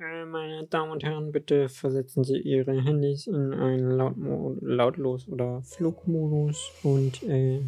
Äh, 0.00 0.24
meine 0.24 0.66
Damen 0.66 0.92
und 0.92 1.04
Herren, 1.04 1.30
bitte 1.30 1.68
versetzen 1.68 2.24
Sie 2.24 2.38
Ihre 2.38 2.72
Handys 2.72 3.26
in 3.26 3.52
einen 3.52 3.90
Lautmo 3.90 4.56
Lautlos- 4.62 5.28
oder 5.28 5.60
Flugmodus 5.62 6.72
und 6.82 7.22
äh, 7.24 7.60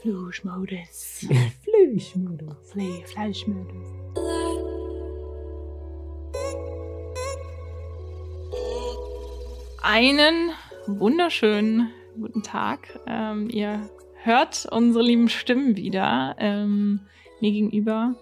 Flugmodus. 0.00 1.26
Flugmodus. 1.64 2.70
Fle 2.70 3.02
Fleischmodus. 3.06 3.86
Einen 9.82 10.50
wunderschönen 10.86 11.90
guten 12.14 12.44
Tag. 12.44 13.00
Ähm, 13.08 13.50
ihr 13.50 13.90
hört 14.22 14.68
unsere 14.70 15.02
lieben 15.02 15.28
Stimmen 15.28 15.76
wieder. 15.76 16.36
Ähm, 16.38 17.00
mir 17.40 17.50
gegenüber 17.50 18.14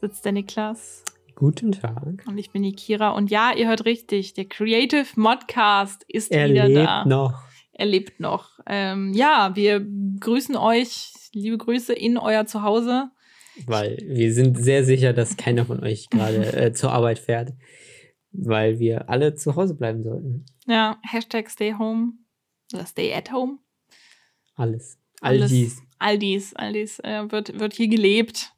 sitzt 0.00 0.24
der 0.24 0.32
Niklas. 0.32 1.02
Guten 1.34 1.72
Tag. 1.72 2.22
Und 2.26 2.38
ich 2.38 2.50
bin 2.50 2.62
die 2.62 2.72
Kira. 2.72 3.10
Und 3.10 3.30
ja, 3.30 3.52
ihr 3.56 3.68
hört 3.68 3.84
richtig. 3.84 4.34
Der 4.34 4.44
Creative 4.44 5.06
Modcast 5.16 6.04
ist 6.08 6.30
Er 6.30 6.48
wieder 6.48 6.68
lebt 6.68 6.86
da. 6.86 7.04
noch. 7.04 7.42
Er 7.72 7.86
lebt 7.86 8.20
noch. 8.20 8.58
Ähm, 8.66 9.12
ja, 9.14 9.52
wir 9.54 9.84
grüßen 10.20 10.56
euch. 10.56 11.12
Liebe 11.32 11.56
Grüße 11.58 11.92
in 11.94 12.18
euer 12.18 12.46
Zuhause. 12.46 13.10
Weil 13.66 13.98
wir 14.04 14.32
sind 14.32 14.56
sehr 14.58 14.84
sicher, 14.84 15.12
dass 15.12 15.36
keiner 15.36 15.64
von 15.64 15.82
euch 15.82 16.10
gerade 16.10 16.52
äh, 16.56 16.72
zur 16.72 16.92
Arbeit 16.92 17.18
fährt. 17.18 17.52
Weil 18.32 18.78
wir 18.78 19.08
alle 19.08 19.34
zu 19.34 19.56
Hause 19.56 19.74
bleiben 19.74 20.02
sollten. 20.02 20.44
Ja, 20.66 20.98
Hashtag 21.02 21.50
Stay 21.50 21.74
Home. 21.78 22.12
Oder 22.72 22.86
Stay 22.86 23.12
at 23.14 23.32
Home. 23.32 23.58
Alles. 24.54 24.98
All 25.20 25.32
Alles. 25.36 25.50
dies. 25.50 25.82
All 25.98 26.18
dies, 26.18 26.54
all 26.56 26.72
dies 26.72 26.98
äh, 27.00 27.30
wird, 27.30 27.58
wird 27.60 27.74
hier 27.74 27.88
gelebt. 27.88 28.52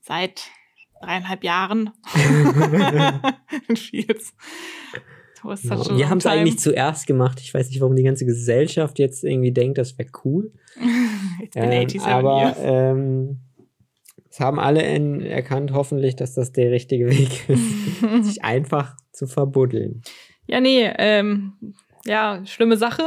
Seit 0.00 0.44
dreieinhalb 1.00 1.44
Jahren. 1.44 1.90
Wir 5.42 6.10
haben 6.10 6.18
es 6.18 6.26
eigentlich 6.26 6.58
zuerst 6.58 7.06
gemacht. 7.06 7.40
Ich 7.40 7.54
weiß 7.54 7.68
nicht, 7.68 7.80
warum 7.80 7.96
die 7.96 8.02
ganze 8.02 8.26
Gesellschaft 8.26 8.98
jetzt 8.98 9.24
irgendwie 9.24 9.52
denkt, 9.52 9.78
das 9.78 9.96
wäre 9.98 10.10
cool. 10.24 10.52
It's 11.42 11.54
been 11.54 11.72
Ähm, 11.72 11.88
87 11.88 12.02
aber 12.02 12.42
years. 12.42 12.56
ähm, 12.60 13.40
es 14.28 14.38
haben 14.38 14.60
alle 14.60 14.82
in, 14.82 15.22
erkannt, 15.22 15.72
hoffentlich, 15.72 16.14
dass 16.14 16.34
das 16.34 16.52
der 16.52 16.70
richtige 16.70 17.08
Weg 17.08 17.48
ist, 17.48 18.00
sich 18.24 18.44
einfach 18.44 18.96
zu 19.12 19.26
verbuddeln. 19.26 20.02
Ja, 20.46 20.60
nee, 20.60 20.90
ähm, 20.98 21.54
ja, 22.04 22.44
schlimme 22.44 22.76
Sache. 22.76 23.04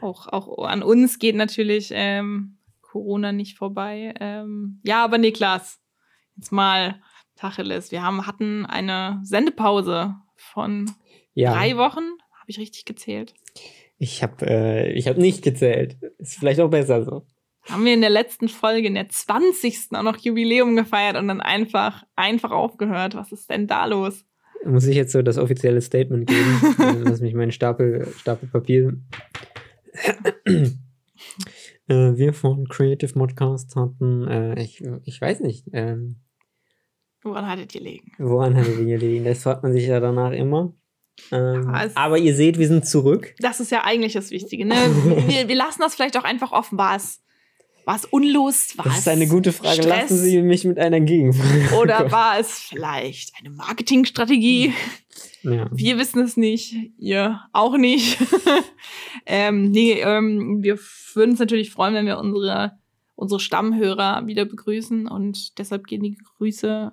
Auch, 0.00 0.28
auch 0.28 0.64
an 0.64 0.82
uns 0.82 1.18
geht 1.18 1.34
natürlich 1.34 1.90
ähm, 1.92 2.58
Corona 2.80 3.32
nicht 3.32 3.58
vorbei. 3.58 4.14
Ähm, 4.20 4.80
ja, 4.84 5.04
aber 5.04 5.18
Niklas, 5.18 5.80
jetzt 6.38 6.52
mal 6.52 7.00
Tacheles. 7.36 7.92
Wir 7.92 8.02
haben, 8.02 8.26
hatten 8.26 8.64
eine 8.64 9.20
Sendepause 9.22 10.14
von 10.36 10.90
Ja, 11.34 11.52
drei 11.52 11.76
Wochen. 11.76 12.04
Habe 12.40 12.48
ich 12.48 12.58
richtig 12.58 12.84
gezählt? 12.86 13.34
ich 13.98 14.22
habe 14.22 14.46
äh, 14.46 14.92
ich 14.92 15.08
hab 15.08 15.18
nicht 15.18 15.42
gezählt. 15.42 15.96
Ist 16.18 16.38
vielleicht 16.38 16.60
auch 16.60 16.70
besser 16.70 17.04
so. 17.04 17.26
Haben 17.68 17.84
wir 17.84 17.92
in 17.92 18.00
der 18.00 18.10
letzten 18.10 18.48
Folge, 18.48 18.86
in 18.86 18.94
der 18.94 19.08
20. 19.08 19.88
auch 19.92 20.02
noch 20.02 20.16
Jubiläum 20.16 20.74
gefeiert 20.76 21.16
und 21.16 21.28
dann 21.28 21.40
einfach, 21.40 22.04
einfach 22.16 22.50
aufgehört. 22.50 23.14
Was 23.14 23.32
ist 23.32 23.50
denn 23.50 23.66
da 23.66 23.84
los? 23.84 24.24
Muss 24.64 24.86
ich 24.86 24.96
jetzt 24.96 25.12
so 25.12 25.20
das 25.20 25.36
offizielle 25.36 25.80
Statement 25.82 26.26
geben? 26.26 27.04
Lass 27.04 27.20
mich 27.20 27.34
meinen 27.34 27.52
Stapel, 27.52 28.08
Stapel 28.16 28.48
Papier. 28.48 28.94
äh, 30.46 30.76
wir 31.88 32.32
von 32.32 32.66
Creative 32.68 33.18
Modcast 33.18 33.76
hatten, 33.76 34.26
äh, 34.26 34.62
ich, 34.62 34.82
ich 35.04 35.20
weiß 35.20 35.40
nicht, 35.40 35.66
ähm, 35.72 36.20
Woran 37.28 37.46
hattet 37.46 37.74
ihr 37.74 37.80
liegen? 37.80 38.12
woran 38.18 38.56
hatte 38.56 38.70
die 38.70 38.84
gelegen? 38.84 39.24
Das 39.28 39.42
fragt 39.42 39.62
man 39.62 39.72
sich 39.72 39.86
ja 39.86 40.00
danach 40.00 40.32
immer. 40.32 40.72
Ähm, 41.32 41.70
Ja, 41.72 41.90
aber 41.94 42.18
ihr 42.18 42.34
seht, 42.34 42.58
wir 42.58 42.68
sind 42.68 42.86
zurück. 42.86 43.34
Das 43.38 43.60
ist 43.60 43.70
ja 43.70 43.84
eigentlich 43.84 44.12
das 44.14 44.30
Wichtige. 44.30 44.64
Ne? 44.64 44.74
Wir, 45.26 45.48
wir 45.48 45.56
lassen 45.56 45.80
das 45.80 45.94
vielleicht 45.94 46.16
auch 46.16 46.24
einfach 46.24 46.52
offen. 46.52 46.78
War 46.78 46.96
es, 46.96 47.22
war 47.84 47.96
es 47.96 48.04
Unlust? 48.04 48.78
War 48.78 48.84
Das 48.84 48.98
ist 48.98 49.08
eine 49.08 49.26
gute 49.26 49.52
Frage. 49.52 49.82
Stress? 49.82 50.10
Lassen 50.10 50.16
Sie 50.18 50.42
mich 50.42 50.64
mit 50.64 50.78
einer 50.78 51.00
Gegenfrage. 51.00 51.76
Oder 51.80 52.10
war 52.10 52.38
es 52.38 52.58
vielleicht 52.58 53.32
eine 53.38 53.50
Marketingstrategie? 53.50 54.72
Ja. 55.42 55.68
Wir 55.72 55.98
wissen 55.98 56.22
es 56.22 56.36
nicht, 56.36 56.74
ihr 56.98 57.40
auch 57.52 57.76
nicht. 57.76 58.18
ähm, 59.26 59.70
nee, 59.70 60.00
ähm, 60.00 60.62
wir 60.62 60.78
würden 61.14 61.30
uns 61.30 61.40
natürlich 61.40 61.70
freuen, 61.70 61.94
wenn 61.94 62.06
wir 62.06 62.18
unsere, 62.18 62.78
unsere 63.14 63.40
Stammhörer 63.40 64.26
wieder 64.26 64.44
begrüßen 64.44 65.08
und 65.08 65.58
deshalb 65.58 65.86
gehen 65.86 66.02
die 66.02 66.18
Grüße 66.36 66.92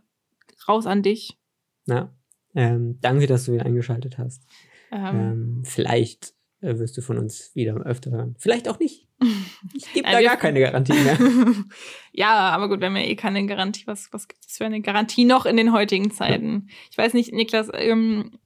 raus 0.67 0.85
an 0.85 1.03
dich. 1.03 1.37
ja. 1.85 2.11
Ähm, 2.57 2.99
danke, 3.01 3.27
dass 3.27 3.43
du 3.45 3.51
wieder 3.51 3.65
eingeschaltet 3.65 4.17
hast. 4.17 4.41
Ähm, 4.89 5.05
Ähm, 5.05 5.63
vielleicht 5.65 6.33
äh, 6.61 6.79
wirst 6.79 6.95
du 6.95 7.01
von 7.01 7.17
uns 7.17 7.53
wieder 7.53 7.75
öfter 7.75 8.11
hören. 8.11 8.35
Vielleicht 8.39 8.69
auch 8.69 8.79
nicht. 8.79 9.07
Ich 9.73 9.91
gebe 9.93 10.09
da 10.09 10.21
gar 10.21 10.37
keine 10.37 10.59
Garantie 10.61 10.93
mehr. 10.93 11.17
ja, 12.13 12.31
aber 12.51 12.69
gut, 12.69 12.79
wenn 12.79 12.93
wir 12.93 13.05
eh 13.05 13.15
keine 13.17 13.45
Garantie, 13.45 13.87
was, 13.87 14.07
was 14.13 14.27
gibt 14.29 14.45
es 14.45 14.55
für 14.57 14.65
eine 14.65 14.81
Garantie 14.81 15.25
noch 15.25 15.45
in 15.45 15.57
den 15.57 15.73
heutigen 15.73 16.11
Zeiten? 16.11 16.69
Ich 16.91 16.97
weiß 16.97 17.13
nicht, 17.13 17.33
Niklas, 17.33 17.69
ähm, 17.73 18.39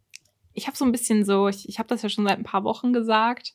ich 0.53 0.66
habe 0.68 0.75
so 0.78 0.86
ein 0.86 0.91
bisschen 0.91 1.24
so, 1.25 1.47
ich, 1.47 1.69
ich 1.69 1.78
habe 1.78 1.90
das 1.90 2.01
ja 2.01 2.09
schon 2.09 2.25
seit 2.25 2.38
ein 2.40 2.44
paar 2.44 2.63
Wochen 2.63 2.94
gesagt, 2.94 3.53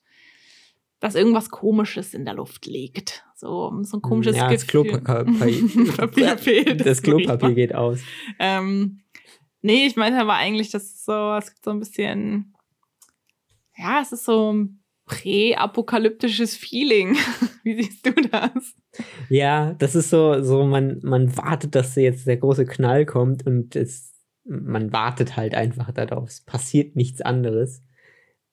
dass 1.04 1.16
irgendwas 1.16 1.50
Komisches 1.50 2.14
in 2.14 2.24
der 2.24 2.32
Luft 2.32 2.64
liegt. 2.64 3.26
So, 3.34 3.70
so 3.82 3.98
ein 3.98 4.00
komisches 4.00 4.36
ja, 4.36 4.50
das 4.50 4.66
Gefühl. 4.66 5.02
Klopapier 5.02 5.92
Papier 5.94 6.38
fehlt. 6.38 6.86
das 6.86 7.02
Klopapier 7.02 7.52
geht 7.54 7.74
aus. 7.74 8.00
Ähm, 8.38 9.02
nee, 9.60 9.84
ich 9.84 9.96
meinte 9.96 10.18
aber 10.18 10.32
eigentlich, 10.32 10.70
dass 10.70 10.84
es 10.84 11.04
so, 11.04 11.34
es 11.34 11.50
gibt 11.50 11.62
so 11.62 11.72
ein 11.72 11.78
bisschen, 11.78 12.54
ja, 13.76 14.00
es 14.00 14.12
ist 14.12 14.24
so 14.24 14.54
ein 14.54 14.82
präapokalyptisches 15.04 16.56
Feeling. 16.56 17.18
Wie 17.64 17.82
siehst 17.82 18.06
du 18.06 18.12
das? 18.12 18.74
Ja, 19.28 19.74
das 19.74 19.94
ist 19.94 20.08
so, 20.08 20.42
so 20.42 20.64
man, 20.64 21.00
man 21.02 21.36
wartet, 21.36 21.74
dass 21.74 21.96
jetzt 21.96 22.26
der 22.26 22.38
große 22.38 22.64
Knall 22.64 23.04
kommt 23.04 23.46
und 23.46 23.76
es, 23.76 24.14
man 24.44 24.90
wartet 24.90 25.36
halt 25.36 25.54
einfach 25.54 25.92
darauf. 25.92 26.30
Es 26.30 26.40
passiert 26.40 26.96
nichts 26.96 27.20
anderes. 27.20 27.82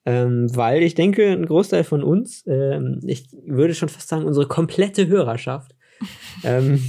Ähm, 0.05 0.47
weil 0.55 0.81
ich 0.81 0.95
denke, 0.95 1.31
ein 1.31 1.45
Großteil 1.45 1.83
von 1.83 2.03
uns, 2.03 2.43
ähm, 2.47 2.99
ich 3.05 3.27
würde 3.45 3.75
schon 3.75 3.89
fast 3.89 4.07
sagen, 4.07 4.25
unsere 4.25 4.47
komplette 4.47 5.07
Hörerschaft, 5.07 5.75
ähm, 6.43 6.83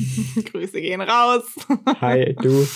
Grüße 0.50 0.80
gehen 0.80 1.02
raus. 1.02 1.44
hi, 2.00 2.34
du, 2.40 2.66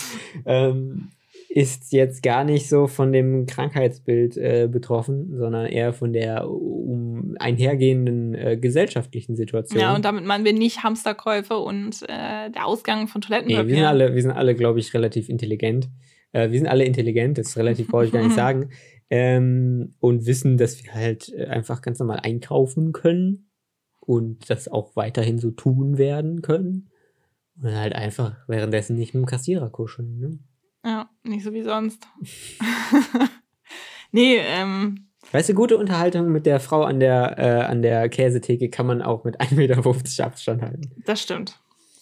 ähm, 0.44 1.10
ist 1.56 1.90
jetzt 1.92 2.22
gar 2.22 2.44
nicht 2.44 2.68
so 2.68 2.86
von 2.86 3.14
dem 3.14 3.46
Krankheitsbild 3.46 4.36
äh, 4.36 4.68
betroffen, 4.70 5.38
sondern 5.38 5.64
eher 5.64 5.94
von 5.94 6.12
der 6.12 6.50
um, 6.50 7.34
einhergehenden 7.38 8.34
äh, 8.34 8.58
gesellschaftlichen 8.58 9.36
Situation. 9.36 9.80
Ja, 9.80 9.94
und 9.94 10.04
damit 10.04 10.26
meinen 10.26 10.44
wir 10.44 10.52
nicht 10.52 10.82
Hamsterkäufe 10.82 11.56
und 11.56 12.02
äh, 12.02 12.50
der 12.50 12.66
Ausgang 12.66 13.08
von 13.08 13.22
Nee, 13.22 13.28
Toilettenpapier. 13.28 13.68
wir 13.68 13.74
sind 13.74 13.84
alle, 13.86 14.14
wir 14.14 14.20
sind 14.22 14.32
alle, 14.32 14.54
glaube 14.54 14.80
ich, 14.80 14.92
relativ 14.92 15.30
intelligent. 15.30 15.88
Äh, 16.32 16.50
wir 16.50 16.58
sind 16.58 16.68
alle 16.68 16.84
intelligent, 16.84 17.38
das 17.38 17.56
relativ, 17.56 17.88
brauche 17.88 18.04
ich 18.04 18.12
gar 18.12 18.22
nicht 18.22 18.34
sagen. 18.36 18.68
Ähm, 19.08 19.94
und 20.00 20.26
wissen, 20.26 20.56
dass 20.56 20.82
wir 20.82 20.92
halt 20.92 21.32
äh, 21.32 21.46
einfach 21.46 21.80
ganz 21.80 21.98
normal 21.98 22.20
einkaufen 22.22 22.92
können 22.92 23.50
und 24.00 24.50
das 24.50 24.68
auch 24.68 24.96
weiterhin 24.96 25.38
so 25.38 25.50
tun 25.52 25.96
werden 25.96 26.42
können. 26.42 26.90
Und 27.60 27.72
halt 27.72 27.94
einfach 27.94 28.36
währenddessen 28.48 28.96
nicht 28.96 29.14
mit 29.14 29.22
dem 29.22 29.26
Kassierer 29.26 29.70
kuscheln. 29.70 30.18
Ne? 30.18 30.38
Ja, 30.84 31.10
nicht 31.22 31.44
so 31.44 31.52
wie 31.52 31.62
sonst. 31.62 32.06
nee, 34.12 34.38
ähm, 34.38 35.06
Weißt 35.32 35.48
du, 35.48 35.54
gute 35.54 35.76
Unterhaltung 35.76 36.30
mit 36.30 36.46
der 36.46 36.60
Frau 36.60 36.84
an 36.84 37.00
der, 37.00 37.38
äh, 37.38 37.64
an 37.64 37.82
der 37.82 38.08
Käsetheke 38.08 38.70
kann 38.70 38.86
man 38.86 39.02
auch 39.02 39.24
mit 39.24 39.40
1,50 39.40 39.54
Meter 39.54 40.24
Abstand 40.24 40.62
halten. 40.62 41.02
das 41.04 41.22
stimmt. 41.22 41.60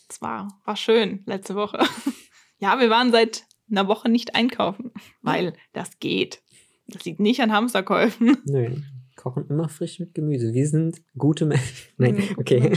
Das 0.09 0.21
war, 0.21 0.49
war 0.65 0.77
schön 0.77 1.23
letzte 1.27 1.55
Woche. 1.55 1.79
ja, 2.59 2.79
wir 2.79 2.91
waren 2.91 3.11
seit 3.11 3.45
einer 3.71 3.89
Woche 3.89 4.11
nicht 4.11 4.35
einkaufen, 4.35 4.93
weil 5.23 5.55
das 5.73 5.99
geht. 5.99 6.43
Das 6.87 7.05
liegt 7.05 7.21
nicht 7.21 7.41
an 7.41 7.53
Hamsterkäufen. 7.53 8.37
Nö, 8.45 8.77
kochen 9.17 9.47
immer 9.49 9.69
frisch 9.69 9.99
mit 10.01 10.15
Gemüse. 10.15 10.53
Wir 10.53 10.69
sind 10.69 11.03
gute 11.17 11.47
Menschen. 11.47 11.93
Nein, 11.97 12.23
okay. 12.37 12.73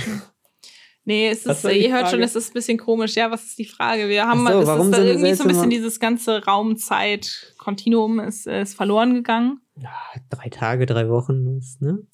Nee, 1.04 1.30
es 1.30 1.46
ist, 1.46 1.64
ihr 1.64 1.94
hört 1.94 2.10
schon, 2.10 2.22
es 2.22 2.36
ist 2.36 2.50
ein 2.50 2.54
bisschen 2.54 2.78
komisch. 2.78 3.16
Ja, 3.16 3.32
was 3.32 3.46
ist 3.46 3.58
die 3.58 3.66
Frage? 3.66 4.10
Wir 4.10 4.28
haben 4.28 4.46
so, 4.46 4.60
es 4.60 4.68
warum 4.68 4.92
ist 4.92 5.00
irgendwie 5.00 5.34
so 5.34 5.44
ein 5.44 5.48
bisschen 5.48 5.70
dieses 5.70 6.02
ganze 6.02 6.44
Raumzeit-Kontinuum 6.44 8.20
ist, 8.20 8.46
ist 8.46 8.76
verloren 8.76 9.14
gegangen. 9.14 9.62
Ja, 9.78 9.96
drei 10.30 10.50
Tage, 10.50 10.86
drei 10.86 11.08
Wochen, 11.08 11.58
ist, 11.58 11.82
ne? 11.82 12.06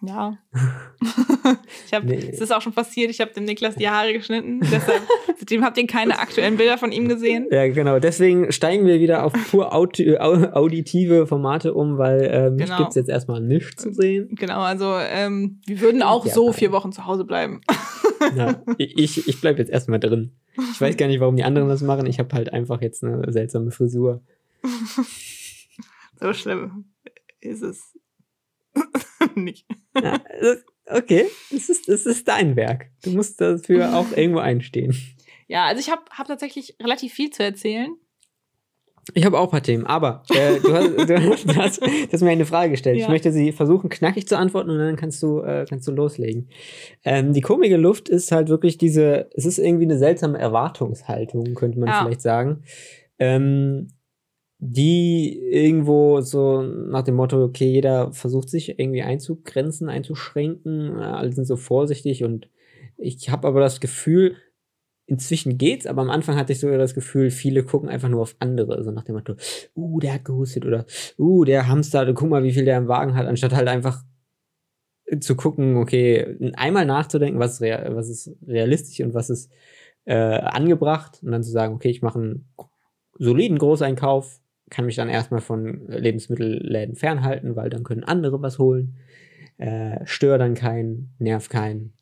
Ja. 0.00 0.38
ich 1.86 1.92
hab, 1.92 2.04
Nee. 2.04 2.30
Es 2.32 2.40
ist 2.40 2.52
auch 2.52 2.62
schon 2.62 2.72
passiert, 2.72 3.10
ich 3.10 3.20
habe 3.20 3.32
dem 3.32 3.44
Niklas 3.44 3.74
die 3.74 3.88
Haare 3.88 4.12
geschnitten. 4.12 4.60
Deshalb, 4.60 5.02
seitdem 5.38 5.64
habt 5.64 5.76
ihr 5.78 5.86
keine 5.86 6.18
aktuellen 6.18 6.56
Bilder 6.56 6.78
von 6.78 6.92
ihm 6.92 7.08
gesehen. 7.08 7.48
Ja, 7.50 7.66
genau. 7.68 7.98
Deswegen 7.98 8.52
steigen 8.52 8.86
wir 8.86 9.00
wieder 9.00 9.24
auf 9.24 9.32
pur 9.50 9.74
au- 9.74 9.86
auditive 10.52 11.26
Formate 11.26 11.74
um, 11.74 11.98
weil 11.98 12.20
äh, 12.22 12.50
mich 12.50 12.66
Genau. 12.66 12.78
gibt's 12.78 12.94
jetzt 12.94 13.08
erstmal 13.08 13.40
nicht 13.40 13.80
zu 13.80 13.92
sehen. 13.92 14.28
Genau, 14.36 14.60
also 14.60 14.94
ähm, 14.98 15.60
wir 15.66 15.80
würden 15.80 16.02
auch 16.02 16.24
Ja, 16.26 16.32
so 16.32 16.52
vier 16.52 16.70
Wochen 16.72 16.92
zu 16.92 17.06
Hause 17.06 17.24
bleiben. 17.24 17.60
Ja, 18.36 18.60
ich 18.78 19.28
ich 19.28 19.40
bleibe 19.40 19.60
jetzt 19.60 19.70
erstmal 19.70 20.00
drin. 20.00 20.32
Ich 20.72 20.80
weiß 20.80 20.96
gar 20.96 21.06
nicht, 21.06 21.20
warum 21.20 21.36
die 21.36 21.44
anderen 21.44 21.68
das 21.68 21.82
machen. 21.82 22.04
Ich 22.06 22.18
habe 22.18 22.34
halt 22.34 22.52
einfach 22.52 22.82
jetzt 22.82 23.04
eine 23.04 23.32
seltsame 23.32 23.70
Frisur. 23.70 24.22
so 26.20 26.32
schlimm 26.32 26.86
ist 27.40 27.62
es 27.62 27.96
nicht. 29.34 29.66
Ja, 30.00 30.20
okay, 30.86 31.26
das 31.50 31.68
ist, 31.68 31.88
das 31.88 32.06
ist 32.06 32.28
dein 32.28 32.56
Werk. 32.56 32.90
Du 33.02 33.10
musst 33.10 33.40
dafür 33.40 33.94
auch 33.96 34.16
irgendwo 34.16 34.40
einstehen. 34.40 34.96
Ja, 35.46 35.64
also 35.66 35.80
ich 35.80 35.90
habe 35.90 36.02
hab 36.10 36.26
tatsächlich 36.26 36.76
relativ 36.82 37.12
viel 37.14 37.30
zu 37.30 37.42
erzählen. 37.42 37.96
Ich 39.14 39.24
habe 39.24 39.38
auch 39.38 39.44
ein 39.44 39.50
paar 39.50 39.62
Themen, 39.62 39.86
aber 39.86 40.22
äh, 40.28 40.60
du, 40.60 40.74
hast, 40.74 41.08
du, 41.08 41.16
hast, 41.30 41.44
du, 41.48 41.56
hast, 41.56 41.82
du, 41.82 42.12
hast, 42.12 42.20
mir 42.20 42.30
eine 42.30 42.44
Frage 42.44 42.72
gestellt. 42.72 42.98
Ja. 42.98 43.04
Ich 43.04 43.08
möchte 43.08 43.32
sie 43.32 43.52
versuchen, 43.52 43.88
knackig 43.88 44.28
zu 44.28 44.36
antworten 44.36 44.68
und 44.70 44.78
dann 44.78 44.96
kannst 44.96 45.22
du, 45.22 45.40
äh, 45.40 45.64
kannst 45.66 45.88
du 45.88 45.92
loslegen. 45.92 46.50
Ähm, 47.04 47.32
die 47.32 47.40
komische 47.40 47.78
Luft 47.78 48.10
ist 48.10 48.32
halt 48.32 48.50
wirklich 48.50 48.76
diese, 48.76 49.30
es 49.34 49.46
ist 49.46 49.58
irgendwie 49.58 49.84
eine 49.84 49.96
seltsame 49.96 50.38
Erwartungshaltung, 50.38 51.54
könnte 51.54 51.78
man 51.78 51.88
ja. 51.88 52.02
vielleicht 52.02 52.20
sagen. 52.20 52.64
Ähm, 53.18 53.88
die 54.60 55.38
irgendwo 55.38 56.20
so 56.20 56.62
nach 56.62 57.02
dem 57.02 57.14
Motto, 57.14 57.42
okay, 57.42 57.70
jeder 57.70 58.12
versucht 58.12 58.50
sich 58.50 58.78
irgendwie 58.78 59.02
einzugrenzen, 59.02 59.88
einzuschränken, 59.88 60.96
alle 60.96 61.32
sind 61.32 61.46
so 61.46 61.56
vorsichtig 61.56 62.24
und 62.24 62.48
ich 62.96 63.30
habe 63.30 63.46
aber 63.46 63.60
das 63.60 63.80
Gefühl, 63.80 64.36
inzwischen 65.06 65.58
geht's, 65.58 65.86
aber 65.86 66.02
am 66.02 66.10
Anfang 66.10 66.36
hatte 66.36 66.52
ich 66.52 66.60
so 66.60 66.68
das 66.76 66.94
Gefühl, 66.94 67.30
viele 67.30 67.62
gucken 67.62 67.88
einfach 67.88 68.08
nur 68.08 68.20
auf 68.20 68.36
andere, 68.40 68.82
so 68.82 68.90
nach 68.90 69.04
dem 69.04 69.14
Motto, 69.14 69.36
uh, 69.76 70.00
der 70.00 70.14
hat 70.14 70.24
gehustet 70.24 70.66
oder 70.66 70.86
uh, 71.18 71.44
der 71.44 71.68
Hamster, 71.68 72.12
guck 72.12 72.28
mal, 72.28 72.42
wie 72.42 72.52
viel 72.52 72.64
der 72.64 72.78
im 72.78 72.88
Wagen 72.88 73.14
hat, 73.14 73.26
anstatt 73.26 73.54
halt 73.54 73.68
einfach 73.68 74.02
zu 75.20 75.36
gucken, 75.36 75.76
okay, 75.76 76.36
einmal 76.54 76.84
nachzudenken, 76.84 77.40
was 77.40 77.60
ist, 77.60 77.60
was 77.60 78.08
ist 78.08 78.36
realistisch 78.46 79.00
und 79.00 79.14
was 79.14 79.30
ist 79.30 79.50
äh, 80.04 80.14
angebracht 80.14 81.20
und 81.22 81.30
dann 81.30 81.42
zu 81.42 81.50
sagen, 81.50 81.74
okay, 81.74 81.88
ich 81.88 82.02
mache 82.02 82.18
einen 82.18 82.48
soliden 83.18 83.58
Großeinkauf, 83.58 84.40
kann 84.70 84.86
mich 84.86 84.96
dann 84.96 85.08
erstmal 85.08 85.40
von 85.40 85.86
Lebensmittelläden 85.88 86.96
fernhalten, 86.96 87.56
weil 87.56 87.70
dann 87.70 87.84
können 87.84 88.04
andere 88.04 88.40
was 88.42 88.58
holen, 88.58 88.96
äh, 89.56 90.04
störe 90.04 90.38
dann 90.38 90.54
keinen, 90.54 91.14
nerv 91.18 91.48
keinen 91.48 91.94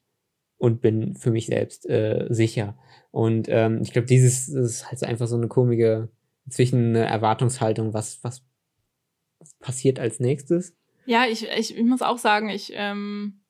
und 0.58 0.80
bin 0.80 1.14
für 1.16 1.30
mich 1.30 1.46
selbst 1.46 1.88
äh, 1.88 2.26
sicher. 2.28 2.76
Und 3.10 3.48
ähm, 3.48 3.80
ich 3.82 3.92
glaube, 3.92 4.06
dieses 4.06 4.48
ist 4.48 4.90
halt 4.90 5.02
einfach 5.04 5.26
so 5.26 5.36
eine 5.36 5.48
komische 5.48 6.08
zwischen 6.48 6.96
eine 6.96 7.06
Erwartungshaltung, 7.06 7.92
was, 7.92 8.22
was, 8.22 8.44
was 9.38 9.54
passiert 9.54 9.98
als 9.98 10.20
nächstes. 10.20 10.76
Ja, 11.06 11.26
ich, 11.26 11.48
ich, 11.48 11.76
ich 11.76 11.84
muss 11.84 12.02
auch 12.02 12.18
sagen, 12.18 12.50
ich 12.50 12.72
ähm, 12.74 13.42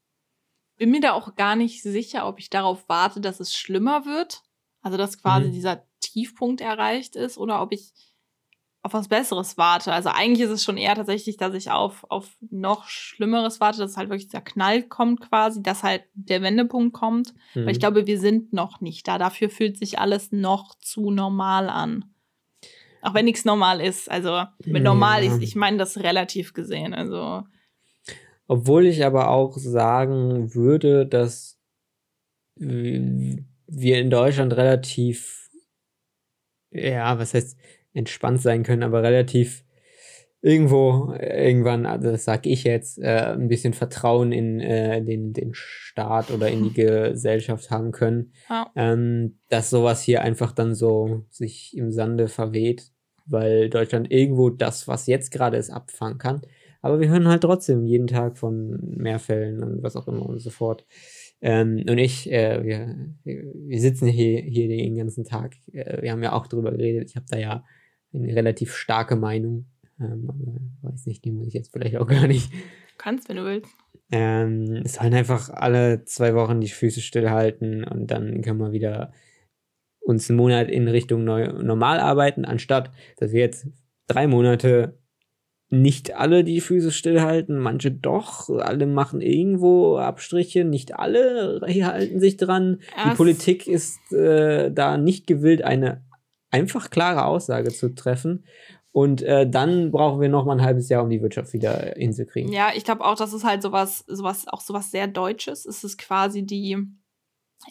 bin 0.77 0.91
mir 0.91 1.01
da 1.01 1.13
auch 1.13 1.35
gar 1.37 1.57
nicht 1.57 1.83
sicher, 1.83 2.27
ob 2.27 2.39
ich 2.39 2.51
darauf 2.51 2.89
warte, 2.89 3.21
dass 3.21 3.41
es 3.41 3.55
schlimmer 3.55 4.05
wird. 4.05 4.43
Also, 4.83 4.97
dass 4.97 5.21
quasi 5.21 5.49
mhm. 5.49 5.53
dieser 5.53 5.85
Tiefpunkt 6.01 6.61
erreicht 6.61 7.17
ist 7.17 7.39
oder 7.39 7.61
ob 7.61 7.73
ich 7.73 7.93
auf 8.87 8.95
was 8.95 9.09
Besseres 9.09 9.59
warte. 9.59 9.93
Also 9.93 10.11
eigentlich 10.11 10.47
ist 10.47 10.53
es 10.53 10.63
schon 10.63 10.77
eher 10.77 10.95
tatsächlich, 10.95 11.37
dass 11.37 11.55
ich 11.55 11.73
auf, 11.73 12.07
auf 12.09 12.29
noch 12.51 12.85
Schlimmeres 12.87 13.61
warte, 13.61 13.79
dass 13.79 13.97
halt 13.97 14.11
wirklich 14.11 14.29
der 14.29 14.41
Knall 14.41 14.85
kommt 14.85 15.21
quasi, 15.21 15.61
dass 15.61 15.83
halt 15.83 16.05
der 16.15 16.41
Wendepunkt 16.41 16.95
kommt. 16.95 17.35
Mhm. 17.55 17.65
Weil 17.65 17.71
ich 17.71 17.79
mhm. 17.79 17.81
glaube, 17.81 18.07
wir 18.07 18.21
sind 18.21 18.53
noch 18.53 18.81
nicht 18.81 19.09
da. 19.09 19.19
Dafür 19.19 19.51
fühlt 19.51 19.77
sich 19.77 19.99
alles 19.99 20.31
noch 20.31 20.77
zu 20.77 21.11
normal 21.11 21.69
an. 21.69 22.05
Auch 23.03 23.13
wenn 23.15 23.25
nichts 23.25 23.45
normal 23.45 23.81
ist. 23.81 24.09
Also 24.09 24.45
mit 24.65 24.85
normal 24.85 25.25
ja. 25.25 25.35
ist, 25.35 25.43
ich 25.43 25.57
meine 25.57 25.79
das 25.79 25.99
relativ 25.99 26.55
gesehen. 26.55 26.95
Also. 26.95 27.43
Obwohl 28.47 28.87
ich 28.87 29.05
aber 29.05 29.31
auch 29.31 29.57
sagen 29.59 30.55
würde, 30.55 31.07
dass 31.07 31.59
wir 32.55 33.99
in 33.99 34.11
Deutschland 34.11 34.57
relativ, 34.57 35.51
ja, 36.71 37.19
was 37.19 37.35
heißt, 37.35 37.59
entspannt 37.97 38.43
sein 38.43 38.63
können, 38.63 38.83
aber 38.83 39.03
relativ 39.03 39.65
irgendwo 40.43 41.13
irgendwann, 41.19 41.87
also 41.87 42.11
das 42.11 42.25
sag 42.25 42.47
ich 42.47 42.63
jetzt, 42.65 42.99
äh, 42.99 43.35
ein 43.35 43.49
bisschen 43.49 43.73
Vertrauen 43.73 44.31
in 44.31 44.61
äh, 44.61 45.03
den, 45.03 45.33
den 45.33 45.51
Staat 45.55 46.31
oder 46.31 46.49
in 46.49 46.63
die 46.63 46.73
Gesellschaft 46.75 47.71
haben 47.71 47.91
können, 47.91 48.33
ja. 48.49 48.71
ähm, 48.77 49.39
dass 49.49 49.71
sowas 49.71 50.03
hier 50.03 50.23
einfach 50.23 50.53
dann 50.53 50.75
so 50.75 51.25
sich 51.31 51.77
im 51.77 51.91
Sande 51.91 52.29
verweht, 52.29 52.93
weil 53.25 53.71
Deutschland 53.71 54.13
irgendwo 54.13 54.51
das, 54.51 54.87
was 54.87 55.07
jetzt 55.07 55.33
gerade 55.33 55.57
ist, 55.57 55.71
abfangen 55.71 56.19
kann. 56.19 56.43
Aber 56.81 57.01
wir 57.01 57.09
hören 57.09 57.27
halt 57.27 57.43
trotzdem 57.43 57.85
jeden 57.85 58.07
Tag 58.07 58.39
von 58.39 58.79
Mehrfällen 58.97 59.65
und 59.65 59.83
was 59.83 59.97
auch 59.97 60.07
immer 60.07 60.25
und 60.25 60.39
so 60.39 60.51
fort. 60.51 60.87
Ähm, 61.41 61.85
und 61.89 61.99
ich, 61.99 62.31
äh, 62.31 62.65
wir, 62.65 62.95
wir 63.25 63.81
sitzen 63.81 64.07
hier, 64.07 64.43
hier 64.43 64.69
den 64.69 64.97
ganzen 64.97 65.25
Tag. 65.25 65.57
Äh, 65.73 66.03
wir 66.03 66.13
haben 66.13 66.23
ja 66.23 66.33
auch 66.33 66.47
drüber 66.47 66.71
geredet. 66.71 67.11
Ich 67.11 67.17
habe 67.17 67.27
da 67.29 67.37
ja 67.37 67.65
eine 68.17 68.35
relativ 68.35 68.75
starke 68.75 69.17
Meinung. 69.17 69.67
Ähm, 70.01 70.29
aber 70.29 70.93
weiß 70.93 71.07
nicht, 71.07 71.25
die 71.25 71.33
muss 71.33 71.49
ich 71.49 71.55
jetzt 71.55 71.73
vielleicht 71.73 71.97
auch 71.97 72.07
gar 72.09 72.27
nicht. 72.27 72.51
kannst, 72.99 73.29
wenn 73.29 73.37
du 73.37 73.45
willst. 73.45 73.71
Ähm, 74.11 74.83
es 74.85 74.95
sollen 74.95 75.15
einfach 75.15 75.51
alle 75.51 76.05
zwei 76.05 76.35
Wochen 76.35 76.61
die 76.61 76.69
Füße 76.69 77.01
stillhalten 77.01 77.85
und 77.85 78.11
dann 78.11 78.41
können 78.43 78.61
wir 78.61 78.73
wieder 78.73 79.13
uns 80.01 80.31
einen 80.31 80.37
Monat 80.37 80.71
in 80.71 80.87
Richtung 80.87 81.25
neu, 81.25 81.49
normal 81.49 81.99
arbeiten, 81.99 82.45
anstatt 82.45 82.93
dass 83.17 83.33
wir 83.33 83.41
jetzt 83.41 83.69
drei 84.07 84.29
Monate 84.29 84.99
nicht 85.69 86.15
alle 86.15 86.45
die 86.45 86.61
Füße 86.61 86.93
stillhalten, 86.93 87.59
manche 87.59 87.91
doch, 87.91 88.49
alle 88.51 88.87
machen 88.87 89.21
irgendwo 89.21 89.97
Abstriche, 89.97 90.65
nicht 90.65 90.97
alle 90.97 91.61
halten 91.61 92.21
sich 92.21 92.37
dran. 92.37 92.79
Erst 92.97 93.13
die 93.13 93.17
Politik 93.17 93.67
ist 93.67 94.13
äh, 94.13 94.71
da 94.71 94.97
nicht 94.97 95.27
gewillt, 95.27 95.63
eine 95.63 96.05
einfach 96.57 96.91
klare 96.91 97.25
Aussage 97.25 97.71
zu 97.71 97.95
treffen. 97.95 98.45
Und 98.93 99.21
äh, 99.21 99.49
dann 99.49 99.91
brauchen 99.91 100.21
wir 100.23 100.31
noch 100.31 100.47
mal 100.47 100.55
ein 100.55 100.65
halbes 100.65 100.89
Jahr, 100.89 101.03
um 101.03 101.11
die 101.11 101.21
Wirtschaft 101.21 101.53
wieder 101.53 101.95
hinzukriegen. 101.97 102.51
Ja, 102.51 102.71
ich 102.75 102.83
glaube 102.83 103.05
auch, 103.05 103.15
das 103.15 103.35
ist 103.35 103.45
halt 103.45 103.63
sowas, 103.63 104.05
sowas, 104.07 104.49
auch 104.49 104.63
sowas 104.63 104.91
sehr 104.91 105.07
Deutsches. 105.07 105.67
Es 105.67 105.85
ist 105.85 105.99
quasi 105.99 106.47
die 106.47 106.79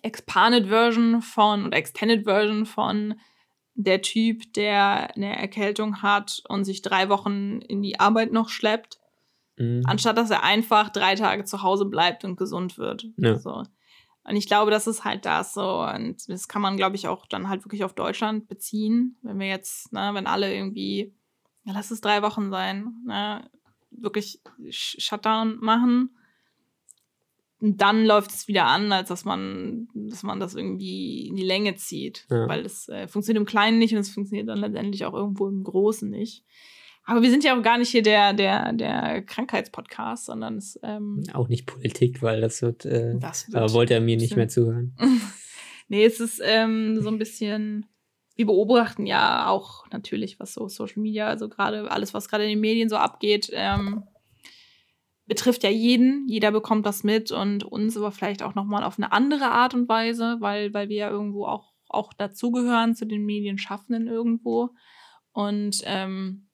Expanded 0.03 0.67
Version 0.67 1.21
von 1.21 1.65
oder 1.65 1.77
Extended 1.77 2.25
Version 2.25 2.65
von 2.65 3.15
der 3.73 4.01
Typ, 4.01 4.53
der 4.53 5.15
eine 5.15 5.35
Erkältung 5.35 6.01
hat 6.01 6.41
und 6.47 6.63
sich 6.63 6.81
drei 6.81 7.09
Wochen 7.09 7.59
in 7.59 7.81
die 7.81 7.99
Arbeit 7.99 8.31
noch 8.31 8.49
schleppt, 8.49 8.99
mhm. 9.57 9.81
anstatt 9.85 10.17
dass 10.17 10.29
er 10.29 10.43
einfach 10.43 10.89
drei 10.89 11.15
Tage 11.15 11.43
zu 11.43 11.61
Hause 11.61 11.85
bleibt 11.85 12.23
und 12.23 12.37
gesund 12.37 12.77
wird. 12.77 13.07
Ja. 13.17 13.37
So. 13.37 13.63
Und 14.27 14.35
ich 14.35 14.47
glaube, 14.47 14.71
das 14.71 14.87
ist 14.87 15.05
halt 15.05 15.25
das 15.25 15.53
so. 15.53 15.81
Und 15.81 16.27
das 16.27 16.47
kann 16.47 16.61
man, 16.61 16.77
glaube 16.77 16.95
ich, 16.95 17.07
auch 17.07 17.27
dann 17.27 17.47
halt 17.47 17.63
wirklich 17.63 17.83
auf 17.83 17.93
Deutschland 17.93 18.47
beziehen. 18.47 19.17
Wenn 19.21 19.39
wir 19.39 19.47
jetzt, 19.47 19.93
ne, 19.93 20.11
wenn 20.13 20.25
alle 20.25 20.53
irgendwie, 20.53 21.13
ja, 21.63 21.73
lass 21.73 21.91
es 21.91 22.01
drei 22.01 22.23
Wochen 22.23 22.49
sein, 22.49 22.95
ne, 23.05 23.47
wirklich 23.91 24.41
Shutdown 24.69 25.59
machen, 25.59 26.17
dann 27.59 28.05
läuft 28.05 28.31
es 28.31 28.47
wieder 28.47 28.65
an, 28.65 28.91
als 28.91 29.09
dass 29.09 29.25
man, 29.25 29.87
dass 29.93 30.23
man 30.23 30.39
das 30.39 30.55
irgendwie 30.55 31.27
in 31.27 31.35
die 31.35 31.45
Länge 31.45 31.75
zieht. 31.75 32.25
Ja. 32.29 32.47
Weil 32.47 32.65
es 32.65 32.89
äh, 32.89 33.07
funktioniert 33.07 33.41
im 33.41 33.47
Kleinen 33.47 33.77
nicht 33.77 33.93
und 33.93 33.99
es 33.99 34.09
funktioniert 34.09 34.49
dann 34.49 34.59
letztendlich 34.59 35.05
auch 35.05 35.13
irgendwo 35.13 35.47
im 35.47 35.63
Großen 35.63 36.09
nicht. 36.09 36.43
Aber 37.05 37.21
wir 37.21 37.29
sind 37.29 37.43
ja 37.43 37.57
auch 37.57 37.61
gar 37.61 37.77
nicht 37.77 37.89
hier 37.89 38.01
der, 38.01 38.33
der, 38.33 38.73
der 38.73 39.21
Krankheitspodcast, 39.21 40.25
sondern 40.25 40.57
es. 40.57 40.79
Ähm, 40.81 41.23
auch 41.33 41.47
nicht 41.47 41.67
Politik, 41.67 42.21
weil 42.21 42.41
das 42.41 42.61
wird. 42.61 42.85
Äh, 42.85 43.17
das 43.19 43.47
wird 43.47 43.57
aber 43.57 43.73
wollte 43.73 43.93
er 43.93 44.01
mir 44.01 44.17
nicht 44.17 44.35
mehr 44.35 44.47
zuhören. 44.47 44.95
nee, 45.87 46.03
es 46.03 46.19
ist 46.19 46.41
ähm, 46.43 46.99
so 47.01 47.09
ein 47.09 47.19
bisschen. 47.19 47.85
Wir 48.35 48.47
beobachten 48.47 49.05
ja 49.05 49.47
auch 49.47 49.89
natürlich, 49.91 50.39
was 50.39 50.53
so 50.53 50.67
Social 50.67 51.01
Media, 51.01 51.27
also 51.27 51.47
gerade 51.47 51.89
alles, 51.89 52.13
was 52.13 52.27
gerade 52.27 52.43
in 52.43 52.49
den 52.49 52.59
Medien 52.59 52.89
so 52.89 52.97
abgeht, 52.97 53.49
ähm, 53.53 54.03
betrifft 55.25 55.63
ja 55.63 55.69
jeden. 55.69 56.27
Jeder 56.27 56.51
bekommt 56.51 56.85
das 56.85 57.03
mit 57.03 57.31
und 57.31 57.63
uns 57.63 57.95
aber 57.95 58.11
vielleicht 58.11 58.43
auch 58.43 58.55
nochmal 58.55 58.83
auf 58.83 58.97
eine 58.97 59.11
andere 59.11 59.51
Art 59.51 59.73
und 59.73 59.87
Weise, 59.87 60.37
weil, 60.39 60.73
weil 60.73 60.89
wir 60.89 60.97
ja 60.97 61.09
irgendwo 61.09 61.45
auch, 61.45 61.73
auch 61.87 62.13
dazugehören 62.13 62.95
zu 62.95 63.05
den 63.05 63.25
Medienschaffenden 63.25 64.07
irgendwo. 64.07 64.71
Und 65.31 65.81
ähm, 65.85 66.44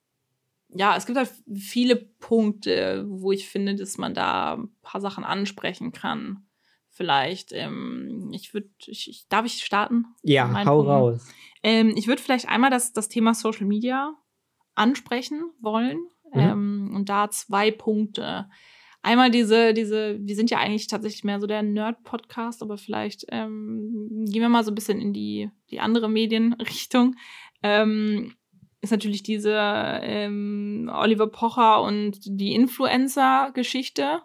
ja, 0.73 0.95
es 0.95 1.05
gibt 1.05 1.17
halt 1.17 1.31
viele 1.53 1.95
Punkte, 1.95 3.05
wo 3.07 3.31
ich 3.31 3.47
finde, 3.49 3.75
dass 3.75 3.97
man 3.97 4.13
da 4.13 4.55
ein 4.55 4.69
paar 4.81 5.01
Sachen 5.01 5.23
ansprechen 5.23 5.91
kann. 5.91 6.45
Vielleicht, 6.89 7.51
ähm, 7.53 8.31
ich 8.33 8.53
würde, 8.53 8.69
ich, 8.85 9.09
ich, 9.09 9.27
darf 9.27 9.45
ich 9.45 9.63
starten? 9.63 10.05
Ja, 10.23 10.65
hau 10.65 10.77
Punkt? 10.77 10.89
raus. 10.89 11.33
Ähm, 11.63 11.93
ich 11.95 12.07
würde 12.07 12.21
vielleicht 12.21 12.49
einmal 12.49 12.69
das, 12.69 12.93
das 12.93 13.09
Thema 13.09 13.33
Social 13.33 13.65
Media 13.65 14.13
ansprechen 14.75 15.51
wollen. 15.59 15.99
Mhm. 16.33 16.39
Ähm, 16.39 16.91
und 16.95 17.09
da 17.09 17.29
zwei 17.29 17.71
Punkte. 17.71 18.49
Einmal 19.03 19.31
diese, 19.31 19.73
diese, 19.73 20.19
wir 20.21 20.35
sind 20.35 20.51
ja 20.51 20.59
eigentlich 20.59 20.87
tatsächlich 20.87 21.23
mehr 21.23 21.39
so 21.39 21.47
der 21.47 21.63
Nerd-Podcast, 21.63 22.61
aber 22.61 22.77
vielleicht 22.77 23.25
ähm, 23.29 24.25
gehen 24.29 24.41
wir 24.41 24.49
mal 24.49 24.63
so 24.63 24.71
ein 24.71 24.75
bisschen 24.75 24.99
in 24.99 25.11
die, 25.11 25.49
die 25.71 25.79
andere 25.79 26.07
Medienrichtung. 26.07 27.15
Ähm, 27.63 28.35
ist 28.81 28.91
natürlich 28.91 29.23
diese 29.23 29.53
ähm, 29.53 30.91
Oliver 30.93 31.27
Pocher 31.27 31.81
und 31.83 32.17
die 32.25 32.53
Influencer-Geschichte. 32.55 34.23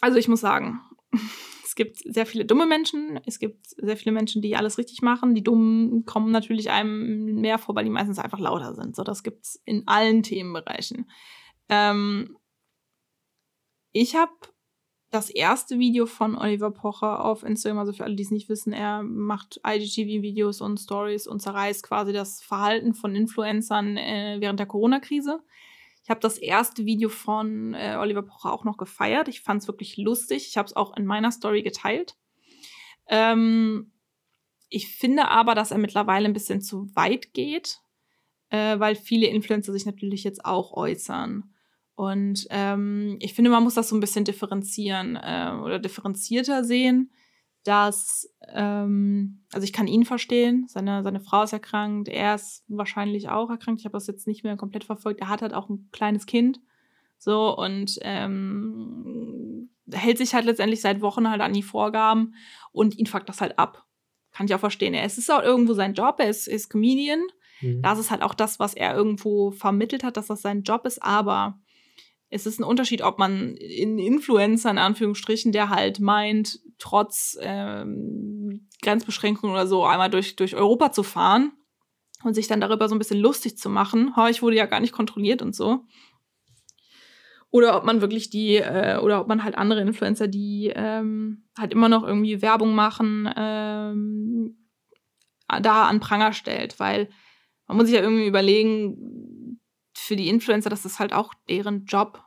Also 0.00 0.18
ich 0.18 0.28
muss 0.28 0.40
sagen, 0.40 0.80
es 1.64 1.74
gibt 1.74 1.98
sehr 1.98 2.26
viele 2.26 2.44
dumme 2.44 2.66
Menschen, 2.66 3.18
es 3.26 3.40
gibt 3.40 3.66
sehr 3.66 3.96
viele 3.96 4.12
Menschen, 4.12 4.40
die 4.40 4.54
alles 4.54 4.78
richtig 4.78 5.02
machen. 5.02 5.34
Die 5.34 5.42
Dummen 5.42 6.04
kommen 6.04 6.30
natürlich 6.30 6.70
einem 6.70 7.40
mehr 7.40 7.58
vor, 7.58 7.74
weil 7.74 7.84
die 7.84 7.90
meistens 7.90 8.20
einfach 8.20 8.38
lauter 8.38 8.74
sind. 8.74 8.94
So, 8.94 9.02
das 9.02 9.24
gibt's 9.24 9.60
in 9.64 9.82
allen 9.88 10.22
Themenbereichen. 10.22 11.10
Ähm, 11.68 12.36
ich 13.90 14.14
habe 14.14 14.32
das 15.16 15.30
erste 15.30 15.78
Video 15.78 16.04
von 16.04 16.36
Oliver 16.36 16.70
Pocher 16.70 17.24
auf 17.24 17.42
Instagram, 17.42 17.78
also 17.78 17.94
für 17.94 18.04
alle, 18.04 18.16
die 18.16 18.22
es 18.22 18.30
nicht 18.30 18.50
wissen, 18.50 18.74
er 18.74 19.02
macht 19.02 19.58
IGTV-Videos 19.66 20.60
und 20.60 20.78
Stories 20.78 21.26
und 21.26 21.40
zerreißt 21.40 21.82
quasi 21.82 22.12
das 22.12 22.42
Verhalten 22.42 22.92
von 22.92 23.14
Influencern 23.14 23.96
äh, 23.96 24.36
während 24.40 24.60
der 24.60 24.66
Corona-Krise. 24.66 25.40
Ich 26.04 26.10
habe 26.10 26.20
das 26.20 26.36
erste 26.36 26.84
Video 26.84 27.08
von 27.08 27.72
äh, 27.72 27.96
Oliver 27.98 28.22
Pocher 28.22 28.52
auch 28.52 28.64
noch 28.64 28.76
gefeiert. 28.76 29.28
Ich 29.28 29.40
fand 29.40 29.62
es 29.62 29.68
wirklich 29.68 29.96
lustig. 29.96 30.46
Ich 30.48 30.58
habe 30.58 30.66
es 30.66 30.76
auch 30.76 30.94
in 30.96 31.06
meiner 31.06 31.32
Story 31.32 31.62
geteilt. 31.62 32.14
Ähm, 33.08 33.92
ich 34.68 34.88
finde 34.88 35.28
aber, 35.28 35.54
dass 35.54 35.70
er 35.70 35.78
mittlerweile 35.78 36.26
ein 36.26 36.34
bisschen 36.34 36.60
zu 36.60 36.94
weit 36.94 37.32
geht, 37.32 37.80
äh, 38.50 38.78
weil 38.78 38.96
viele 38.96 39.28
Influencer 39.28 39.72
sich 39.72 39.86
natürlich 39.86 40.24
jetzt 40.24 40.44
auch 40.44 40.74
äußern. 40.74 41.54
Und 41.96 42.46
ähm, 42.50 43.16
ich 43.18 43.34
finde, 43.34 43.50
man 43.50 43.64
muss 43.64 43.74
das 43.74 43.88
so 43.88 43.96
ein 43.96 44.00
bisschen 44.00 44.24
differenzieren 44.24 45.16
äh, 45.16 45.52
oder 45.60 45.80
differenzierter 45.80 46.62
sehen 46.62 47.10
dass, 47.66 48.32
ähm, 48.54 49.42
also 49.52 49.64
ich 49.64 49.72
kann 49.72 49.88
ihn 49.88 50.04
verstehen, 50.04 50.66
seine, 50.68 51.02
seine 51.02 51.20
Frau 51.20 51.42
ist 51.42 51.52
erkrankt, 51.52 52.08
er 52.08 52.36
ist 52.36 52.64
wahrscheinlich 52.68 53.28
auch 53.28 53.50
erkrankt, 53.50 53.80
ich 53.80 53.86
habe 53.86 53.94
das 53.94 54.06
jetzt 54.06 54.26
nicht 54.28 54.44
mehr 54.44 54.56
komplett 54.56 54.84
verfolgt, 54.84 55.20
er 55.20 55.28
hat 55.28 55.42
halt 55.42 55.52
auch 55.52 55.68
ein 55.68 55.88
kleines 55.90 56.26
Kind, 56.26 56.60
so, 57.18 57.56
und 57.56 57.98
ähm, 58.02 59.70
hält 59.90 60.18
sich 60.18 60.34
halt 60.34 60.44
letztendlich 60.44 60.80
seit 60.80 61.00
Wochen 61.00 61.28
halt 61.28 61.40
an 61.40 61.54
die 61.54 61.62
Vorgaben 61.62 62.34
und 62.70 62.98
ihn 62.98 63.06
fuckt 63.06 63.28
das 63.28 63.40
halt 63.40 63.58
ab. 63.58 63.84
Kann 64.32 64.46
ich 64.46 64.54
auch 64.54 64.60
verstehen. 64.60 64.92
Es 64.94 65.16
ist 65.16 65.30
auch 65.30 65.42
irgendwo 65.42 65.72
sein 65.72 65.94
Job, 65.94 66.16
er 66.18 66.28
ist, 66.28 66.46
ist 66.46 66.68
Comedian, 66.68 67.22
mhm. 67.62 67.82
das 67.82 67.98
ist 67.98 68.10
halt 68.12 68.22
auch 68.22 68.34
das, 68.34 68.60
was 68.60 68.74
er 68.74 68.94
irgendwo 68.94 69.50
vermittelt 69.50 70.04
hat, 70.04 70.16
dass 70.16 70.26
das 70.28 70.42
sein 70.42 70.62
Job 70.62 70.86
ist, 70.86 71.02
aber 71.02 71.58
es 72.28 72.46
ist 72.46 72.58
ein 72.58 72.64
Unterschied, 72.64 73.02
ob 73.02 73.18
man 73.18 73.54
in 73.54 73.98
Influencer 73.98 74.70
in 74.70 74.78
Anführungsstrichen, 74.78 75.52
der 75.52 75.70
halt 75.70 76.00
meint, 76.00 76.60
trotz 76.78 77.38
ähm, 77.40 78.68
Grenzbeschränkungen 78.82 79.54
oder 79.54 79.66
so 79.66 79.84
einmal 79.84 80.10
durch, 80.10 80.36
durch 80.36 80.56
Europa 80.56 80.92
zu 80.92 81.02
fahren 81.02 81.52
und 82.24 82.34
sich 82.34 82.48
dann 82.48 82.60
darüber 82.60 82.88
so 82.88 82.94
ein 82.94 82.98
bisschen 82.98 83.20
lustig 83.20 83.58
zu 83.58 83.70
machen. 83.70 84.12
Oh, 84.16 84.26
ich 84.26 84.42
wurde 84.42 84.56
ja 84.56 84.66
gar 84.66 84.80
nicht 84.80 84.92
kontrolliert 84.92 85.40
und 85.40 85.54
so. 85.54 85.84
Oder 87.50 87.76
ob 87.76 87.84
man 87.84 88.00
wirklich 88.00 88.28
die, 88.28 88.56
äh, 88.56 88.98
oder 88.98 89.20
ob 89.20 89.28
man 89.28 89.44
halt 89.44 89.56
andere 89.56 89.80
Influencer, 89.80 90.26
die 90.26 90.72
ähm, 90.74 91.44
halt 91.56 91.72
immer 91.72 91.88
noch 91.88 92.02
irgendwie 92.02 92.42
Werbung 92.42 92.74
machen, 92.74 93.32
ähm, 93.36 94.68
da 95.48 95.86
an 95.86 96.00
Pranger 96.00 96.32
stellt. 96.32 96.80
Weil 96.80 97.08
man 97.66 97.76
muss 97.76 97.86
sich 97.86 97.94
ja 97.94 98.02
irgendwie 98.02 98.26
überlegen, 98.26 99.25
für 99.96 100.16
die 100.16 100.28
Influencer, 100.28 100.70
das 100.70 100.84
ist 100.84 100.98
halt 100.98 101.12
auch 101.12 101.32
deren 101.48 101.86
Job. 101.86 102.22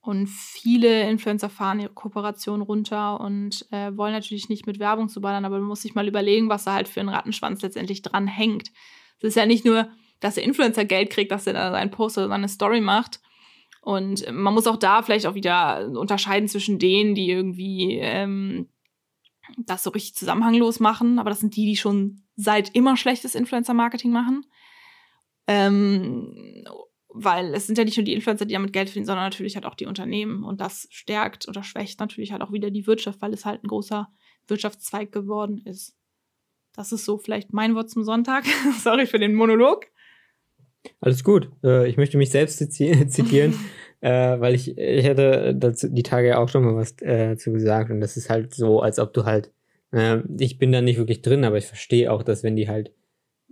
Und 0.00 0.28
viele 0.28 1.08
Influencer 1.08 1.48
fahren 1.48 1.80
ihre 1.80 1.92
Kooperation 1.92 2.60
runter 2.60 3.20
und 3.20 3.66
äh, 3.70 3.96
wollen 3.96 4.12
natürlich 4.12 4.48
nicht 4.48 4.66
mit 4.66 4.78
Werbung 4.78 5.08
zu 5.08 5.20
ballern, 5.20 5.44
aber 5.44 5.58
man 5.58 5.68
muss 5.68 5.82
sich 5.82 5.94
mal 5.94 6.06
überlegen, 6.06 6.50
was 6.50 6.64
da 6.64 6.74
halt 6.74 6.88
für 6.88 7.00
einen 7.00 7.08
Rattenschwanz 7.08 7.62
letztendlich 7.62 8.02
dran 8.02 8.26
hängt. 8.26 8.70
Es 9.18 9.28
ist 9.28 9.36
ja 9.36 9.46
nicht 9.46 9.64
nur, 9.64 9.88
dass 10.20 10.34
der 10.34 10.44
Influencer 10.44 10.84
Geld 10.84 11.10
kriegt, 11.10 11.30
dass 11.30 11.46
er 11.46 11.70
seinen 11.70 11.90
Post 11.90 12.18
oder 12.18 12.28
seine 12.28 12.48
Story 12.48 12.80
macht. 12.80 13.20
Und 13.80 14.30
man 14.30 14.52
muss 14.52 14.66
auch 14.66 14.76
da 14.76 15.02
vielleicht 15.02 15.26
auch 15.26 15.34
wieder 15.34 15.88
unterscheiden 15.88 16.48
zwischen 16.48 16.78
denen, 16.78 17.14
die 17.14 17.30
irgendwie 17.30 17.98
ähm, 18.00 18.68
das 19.58 19.82
so 19.82 19.90
richtig 19.90 20.14
zusammenhanglos 20.16 20.80
machen, 20.80 21.18
aber 21.18 21.30
das 21.30 21.40
sind 21.40 21.56
die, 21.56 21.66
die 21.66 21.76
schon 21.76 22.22
seit 22.36 22.74
immer 22.74 22.96
schlechtes 22.96 23.34
Influencer-Marketing 23.34 24.10
machen. 24.10 24.44
Ähm, 25.46 26.64
weil 27.16 27.54
es 27.54 27.66
sind 27.66 27.78
ja 27.78 27.84
nicht 27.84 27.96
nur 27.96 28.04
die 28.04 28.12
Influencer, 28.12 28.44
die 28.44 28.54
damit 28.54 28.72
Geld 28.72 28.88
verdienen, 28.88 29.06
sondern 29.06 29.24
natürlich 29.24 29.54
halt 29.54 29.66
auch 29.66 29.76
die 29.76 29.86
Unternehmen. 29.86 30.42
Und 30.42 30.60
das 30.60 30.88
stärkt 30.90 31.48
oder 31.48 31.62
schwächt 31.62 32.00
natürlich 32.00 32.32
halt 32.32 32.42
auch 32.42 32.50
wieder 32.50 32.70
die 32.70 32.88
Wirtschaft, 32.88 33.22
weil 33.22 33.32
es 33.32 33.44
halt 33.44 33.62
ein 33.62 33.68
großer 33.68 34.08
Wirtschaftszweig 34.48 35.12
geworden 35.12 35.62
ist. 35.64 35.96
Das 36.74 36.90
ist 36.90 37.04
so 37.04 37.16
vielleicht 37.16 37.52
mein 37.52 37.76
Wort 37.76 37.88
zum 37.88 38.02
Sonntag. 38.02 38.44
Sorry 38.80 39.06
für 39.06 39.20
den 39.20 39.34
Monolog. 39.34 39.86
Alles 41.00 41.22
gut. 41.22 41.50
Äh, 41.62 41.88
ich 41.88 41.96
möchte 41.96 42.18
mich 42.18 42.30
selbst 42.30 42.58
zitieren, 42.58 43.54
äh, 44.00 44.40
weil 44.40 44.56
ich, 44.56 44.76
ich 44.76 45.04
hätte 45.04 45.54
dazu 45.56 45.88
die 45.88 46.02
Tage 46.02 46.28
ja 46.28 46.38
auch 46.38 46.48
schon 46.48 46.64
mal 46.64 46.74
was 46.74 47.00
äh, 47.00 47.36
zu 47.36 47.52
gesagt. 47.52 47.92
Und 47.92 48.00
das 48.00 48.16
ist 48.16 48.28
halt 48.28 48.52
so, 48.54 48.80
als 48.80 48.98
ob 48.98 49.14
du 49.14 49.24
halt, 49.24 49.52
ich 50.38 50.58
bin 50.58 50.72
da 50.72 50.80
nicht 50.80 50.98
wirklich 50.98 51.22
drin, 51.22 51.44
aber 51.44 51.56
ich 51.56 51.66
verstehe 51.66 52.10
auch, 52.10 52.24
dass 52.24 52.42
wenn 52.42 52.56
die 52.56 52.68
halt 52.68 52.90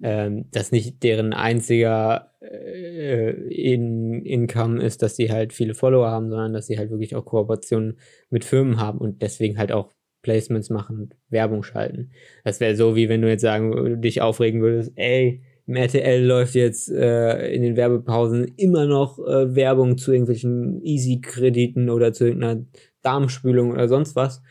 ähm, 0.02 0.46
das 0.50 0.72
nicht 0.72 1.02
deren 1.02 1.32
einziger 1.32 2.32
äh, 2.40 3.30
in 3.30 4.24
Income 4.24 4.82
ist, 4.82 5.02
dass 5.02 5.16
sie 5.16 5.30
halt 5.30 5.52
viele 5.52 5.74
Follower 5.74 6.08
haben, 6.08 6.30
sondern 6.30 6.52
dass 6.52 6.66
sie 6.66 6.78
halt 6.78 6.90
wirklich 6.90 7.14
auch 7.14 7.24
Kooperationen 7.24 7.98
mit 8.30 8.44
Firmen 8.44 8.80
haben 8.80 8.98
und 8.98 9.22
deswegen 9.22 9.58
halt 9.58 9.72
auch 9.72 9.92
Placements 10.22 10.70
machen 10.70 10.98
und 10.98 11.16
Werbung 11.28 11.62
schalten. 11.62 12.10
Das 12.44 12.60
wäre 12.60 12.76
so, 12.76 12.96
wie 12.96 13.08
wenn 13.08 13.22
du 13.22 13.28
jetzt 13.28 13.42
sagen, 13.42 14.00
dich 14.00 14.22
aufregen 14.22 14.62
würdest, 14.62 14.92
ey, 14.96 15.42
im 15.66 15.76
RTL 15.76 16.24
läuft 16.24 16.54
jetzt 16.54 16.90
äh, 16.90 17.52
in 17.52 17.62
den 17.62 17.76
Werbepausen 17.76 18.52
immer 18.56 18.86
noch 18.86 19.18
äh, 19.18 19.54
Werbung 19.54 19.96
zu 19.96 20.12
irgendwelchen 20.12 20.82
Easy-Krediten 20.82 21.88
oder 21.88 22.12
zu 22.12 22.24
irgendeiner 22.24 22.64
Darmspülung 23.02 23.72
oder 23.72 23.88
sonst 23.88 24.16
was. 24.16 24.42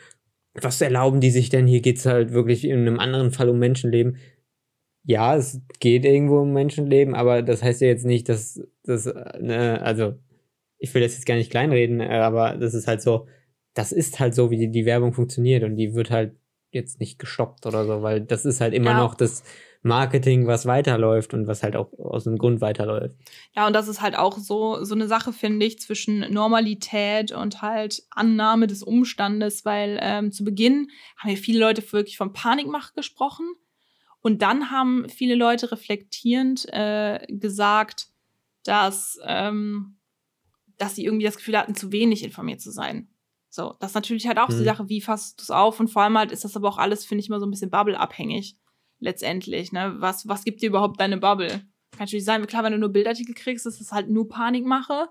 Was 0.54 0.82
erlauben 0.82 1.22
die 1.22 1.32
sich 1.32 1.50
denn? 1.50 1.68
Hier 1.68 1.82
geht 1.82 1.98
es 1.98 2.06
halt 2.06 2.34
wirklich 2.34 2.66
in 2.66 2.80
einem 2.80 3.00
anderen 3.00 3.32
Fall 3.32 3.50
um 3.50 3.60
Menschenleben 3.60 4.18
ja, 5.04 5.36
es 5.36 5.60
geht 5.80 6.06
irgendwo 6.06 6.40
um 6.40 6.54
Menschenleben, 6.54 7.16
aber 7.16 7.42
das 7.42 7.64
heißt 7.64 7.82
ja 7.82 7.88
jetzt 7.88 8.06
nicht, 8.06 8.30
dass 8.30 8.62
das, 8.84 9.06
ne, 9.40 9.82
also 9.82 10.14
ich 10.78 10.94
will 10.94 11.02
das 11.02 11.14
jetzt 11.14 11.26
gar 11.26 11.36
nicht 11.36 11.52
kleinreden, 11.52 12.02
aber 12.02 12.56
das 12.58 12.74
ist 12.74 12.88
halt 12.88 13.02
so, 13.02 13.28
das 13.74 13.92
ist 13.92 14.20
halt 14.20 14.36
so, 14.36 14.52
wie 14.52 14.58
die, 14.58 14.72
die 14.72 14.86
Werbung 14.86 15.14
funktioniert 15.14 15.64
und 15.64 15.76
die 15.76 15.94
wird 15.94 16.12
halt 16.12 16.36
jetzt 16.72 17.00
nicht 17.00 17.20
gestoppt 17.20 17.66
oder 17.66 17.86
so, 17.86 18.02
weil 18.02 18.22
das 18.22 18.46
ist 18.46 18.62
halt 18.62 18.74
immer 18.74 18.92
ja. 18.92 18.98
noch 18.98 19.16
das 19.16 19.44
Marketing, 19.84 20.46
was 20.46 20.66
weiterläuft 20.66 21.34
und 21.34 21.48
was 21.48 21.64
halt 21.64 21.76
auch 21.76 21.92
aus 21.98 22.26
dem 22.26 22.38
Grund 22.38 22.62
weiterläuft. 22.62 23.16
Ja, 23.56 23.68
und 23.68 23.74
das 23.74 23.88
ist 23.88 24.02
halt 24.02 24.16
auch 24.16 24.38
so, 24.38 24.84
so 24.84 24.94
eine 24.94 25.08
Sache, 25.08 25.34
finde 25.34 25.66
ich, 25.66 25.80
zwischen 25.80 26.20
Normalität 26.32 27.32
und 27.32 27.62
halt 27.62 28.04
Annahme 28.12 28.68
des 28.68 28.84
Umstandes, 28.84 29.66
weil 29.66 30.00
ähm, 30.02 30.32
zu 30.32 30.44
Beginn 30.44 30.90
haben 31.18 31.32
ja 31.32 31.36
viele 31.36 31.60
Leute 31.60 31.84
wirklich 31.92 32.18
von 32.18 32.32
Panikmacht 32.32 32.94
gesprochen. 32.94 33.46
Und 34.22 34.42
dann 34.42 34.72
haben 34.72 35.10
viele 35.10 35.36
Leute 35.36 35.72
reflektierend 35.72 36.68
äh, 36.72 37.26
gesagt, 37.28 38.08
dass, 38.64 39.20
ähm, 39.26 39.98
dass 40.78 40.96
sie 40.96 41.06
irgendwie 41.06 41.26
das 41.26 41.38
Gefühl 41.38 41.58
hatten, 41.58 41.76
zu 41.76 41.92
wenig 41.92 42.24
informiert 42.24 42.62
zu 42.62 42.72
sein. 42.72 43.10
So, 43.50 43.76
das 43.80 43.92
ist 43.92 43.96
natürlich 43.96 44.28
halt 44.28 44.38
auch 44.38 44.50
mhm. 44.50 44.60
die 44.60 44.64
Sache, 44.64 44.90
wie 44.90 45.02
fasst 45.02 45.40
du 45.40 45.44
es 45.44 45.52
auf? 45.52 45.80
Und 45.80 45.90
vor 45.90 46.04
allem 46.04 46.18
halt 46.18 46.32
ist 46.32 46.46
das 46.46 46.56
aber 46.56 46.70
auch 46.70 46.78
alles, 46.78 47.06
finde 47.06 47.22
ich, 47.22 47.28
immer 47.28 47.40
so 47.40 47.46
ein 47.46 47.52
bisschen 47.52 47.72
Bubble-abhängig. 47.72 48.58
Letztendlich, 49.00 49.72
ne? 49.72 49.96
Was, 49.98 50.28
was 50.28 50.44
gibt 50.44 50.62
dir 50.62 50.70
überhaupt 50.70 51.00
deine 51.00 51.18
Bubble? 51.18 51.50
Kann 51.50 52.00
natürlich 52.00 52.24
sein, 52.24 52.46
klar, 52.46 52.64
wenn 52.64 52.72
du 52.72 52.78
nur 52.78 52.90
Bildartikel 52.90 53.34
kriegst, 53.34 53.66
ist 53.66 53.82
das 53.82 53.92
halt 53.92 54.10
nur 54.10 54.30
Panikmache. 54.30 55.10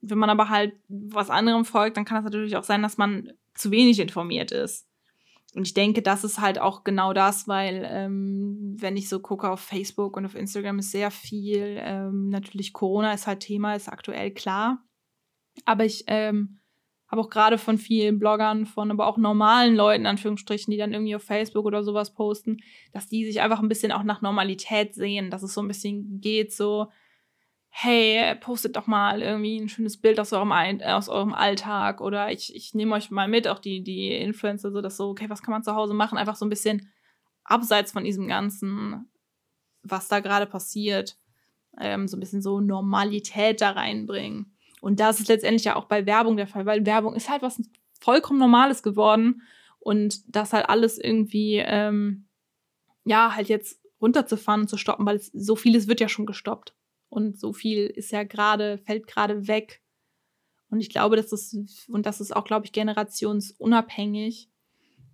Wenn 0.00 0.18
man 0.18 0.30
aber 0.30 0.48
halt 0.48 0.72
was 0.88 1.28
anderem 1.28 1.64
folgt, 1.64 1.96
dann 1.96 2.04
kann 2.04 2.18
es 2.18 2.24
natürlich 2.24 2.56
auch 2.56 2.64
sein, 2.64 2.82
dass 2.82 2.96
man 2.96 3.32
zu 3.54 3.70
wenig 3.70 3.98
informiert 3.98 4.52
ist. 4.52 4.86
Und 5.54 5.66
ich 5.66 5.74
denke, 5.74 6.00
das 6.00 6.22
ist 6.22 6.40
halt 6.40 6.60
auch 6.60 6.84
genau 6.84 7.12
das, 7.12 7.48
weil 7.48 7.84
ähm, 7.90 8.76
wenn 8.78 8.96
ich 8.96 9.08
so 9.08 9.18
gucke 9.18 9.50
auf 9.50 9.60
Facebook 9.60 10.16
und 10.16 10.24
auf 10.24 10.36
Instagram 10.36 10.78
ist 10.78 10.92
sehr 10.92 11.10
viel, 11.10 11.76
ähm, 11.80 12.28
natürlich 12.28 12.72
Corona 12.72 13.12
ist 13.12 13.26
halt 13.26 13.40
Thema, 13.40 13.74
ist 13.74 13.88
aktuell 13.88 14.30
klar. 14.30 14.84
Aber 15.64 15.84
ich 15.84 16.04
ähm, 16.06 16.60
habe 17.10 17.22
auch 17.22 17.30
gerade 17.30 17.58
von 17.58 17.78
vielen 17.78 18.20
Bloggern, 18.20 18.64
von 18.64 18.92
aber 18.92 19.08
auch 19.08 19.18
normalen 19.18 19.74
Leuten, 19.74 20.06
Anführungsstrichen, 20.06 20.70
die 20.70 20.78
dann 20.78 20.92
irgendwie 20.92 21.16
auf 21.16 21.24
Facebook 21.24 21.64
oder 21.64 21.82
sowas 21.82 22.14
posten, 22.14 22.58
dass 22.92 23.08
die 23.08 23.24
sich 23.24 23.40
einfach 23.40 23.60
ein 23.60 23.68
bisschen 23.68 23.90
auch 23.90 24.04
nach 24.04 24.22
Normalität 24.22 24.94
sehen, 24.94 25.30
dass 25.30 25.42
es 25.42 25.52
so 25.52 25.60
ein 25.60 25.68
bisschen 25.68 26.20
geht, 26.20 26.52
so, 26.52 26.86
hey, 27.72 28.34
postet 28.34 28.76
doch 28.76 28.86
mal 28.86 29.22
irgendwie 29.22 29.58
ein 29.58 29.68
schönes 29.68 29.96
Bild 30.00 30.18
aus 30.18 30.32
eurem, 30.32 30.52
aus 30.52 31.08
eurem 31.08 31.32
Alltag 31.32 32.00
oder 32.00 32.30
ich, 32.32 32.54
ich 32.54 32.74
nehme 32.74 32.94
euch 32.94 33.10
mal 33.10 33.28
mit, 33.28 33.46
auch 33.46 33.60
die, 33.60 33.82
die 33.82 34.08
Influencer, 34.08 34.72
so 34.72 34.80
dass 34.80 34.96
so, 34.96 35.10
okay, 35.10 35.30
was 35.30 35.40
kann 35.40 35.52
man 35.52 35.62
zu 35.62 35.74
Hause 35.74 35.94
machen? 35.94 36.18
Einfach 36.18 36.36
so 36.36 36.44
ein 36.44 36.50
bisschen 36.50 36.90
abseits 37.44 37.92
von 37.92 38.04
diesem 38.04 38.26
Ganzen, 38.26 39.08
was 39.82 40.08
da 40.08 40.20
gerade 40.20 40.46
passiert, 40.46 41.16
ähm, 41.78 42.08
so 42.08 42.16
ein 42.16 42.20
bisschen 42.20 42.42
so 42.42 42.60
Normalität 42.60 43.60
da 43.60 43.70
reinbringen. 43.70 44.56
Und 44.80 44.98
das 44.98 45.20
ist 45.20 45.28
letztendlich 45.28 45.64
ja 45.64 45.76
auch 45.76 45.84
bei 45.84 46.06
Werbung 46.06 46.36
der 46.36 46.48
Fall, 46.48 46.66
weil 46.66 46.84
Werbung 46.84 47.14
ist 47.14 47.30
halt 47.30 47.42
was 47.42 47.62
vollkommen 48.00 48.40
Normales 48.40 48.82
geworden 48.82 49.42
und 49.78 50.22
das 50.26 50.52
halt 50.52 50.68
alles 50.68 50.98
irgendwie, 50.98 51.56
ähm, 51.58 52.26
ja, 53.04 53.34
halt 53.34 53.48
jetzt 53.48 53.80
runterzufahren 54.00 54.62
und 54.62 54.68
zu 54.68 54.76
stoppen, 54.76 55.06
weil 55.06 55.16
es, 55.16 55.26
so 55.26 55.54
vieles 55.54 55.86
wird 55.86 56.00
ja 56.00 56.08
schon 56.08 56.26
gestoppt 56.26 56.74
und 57.10 57.38
so 57.38 57.52
viel 57.52 57.86
ist 57.86 58.12
ja 58.12 58.22
gerade, 58.22 58.78
fällt 58.78 59.06
gerade 59.06 59.46
weg. 59.46 59.82
Und 60.70 60.80
ich 60.80 60.88
glaube, 60.88 61.16
dass 61.16 61.28
das, 61.28 61.54
und 61.88 62.06
das 62.06 62.20
ist 62.20 62.34
auch, 62.34 62.44
glaube 62.44 62.64
ich, 62.64 62.72
generationsunabhängig, 62.72 64.48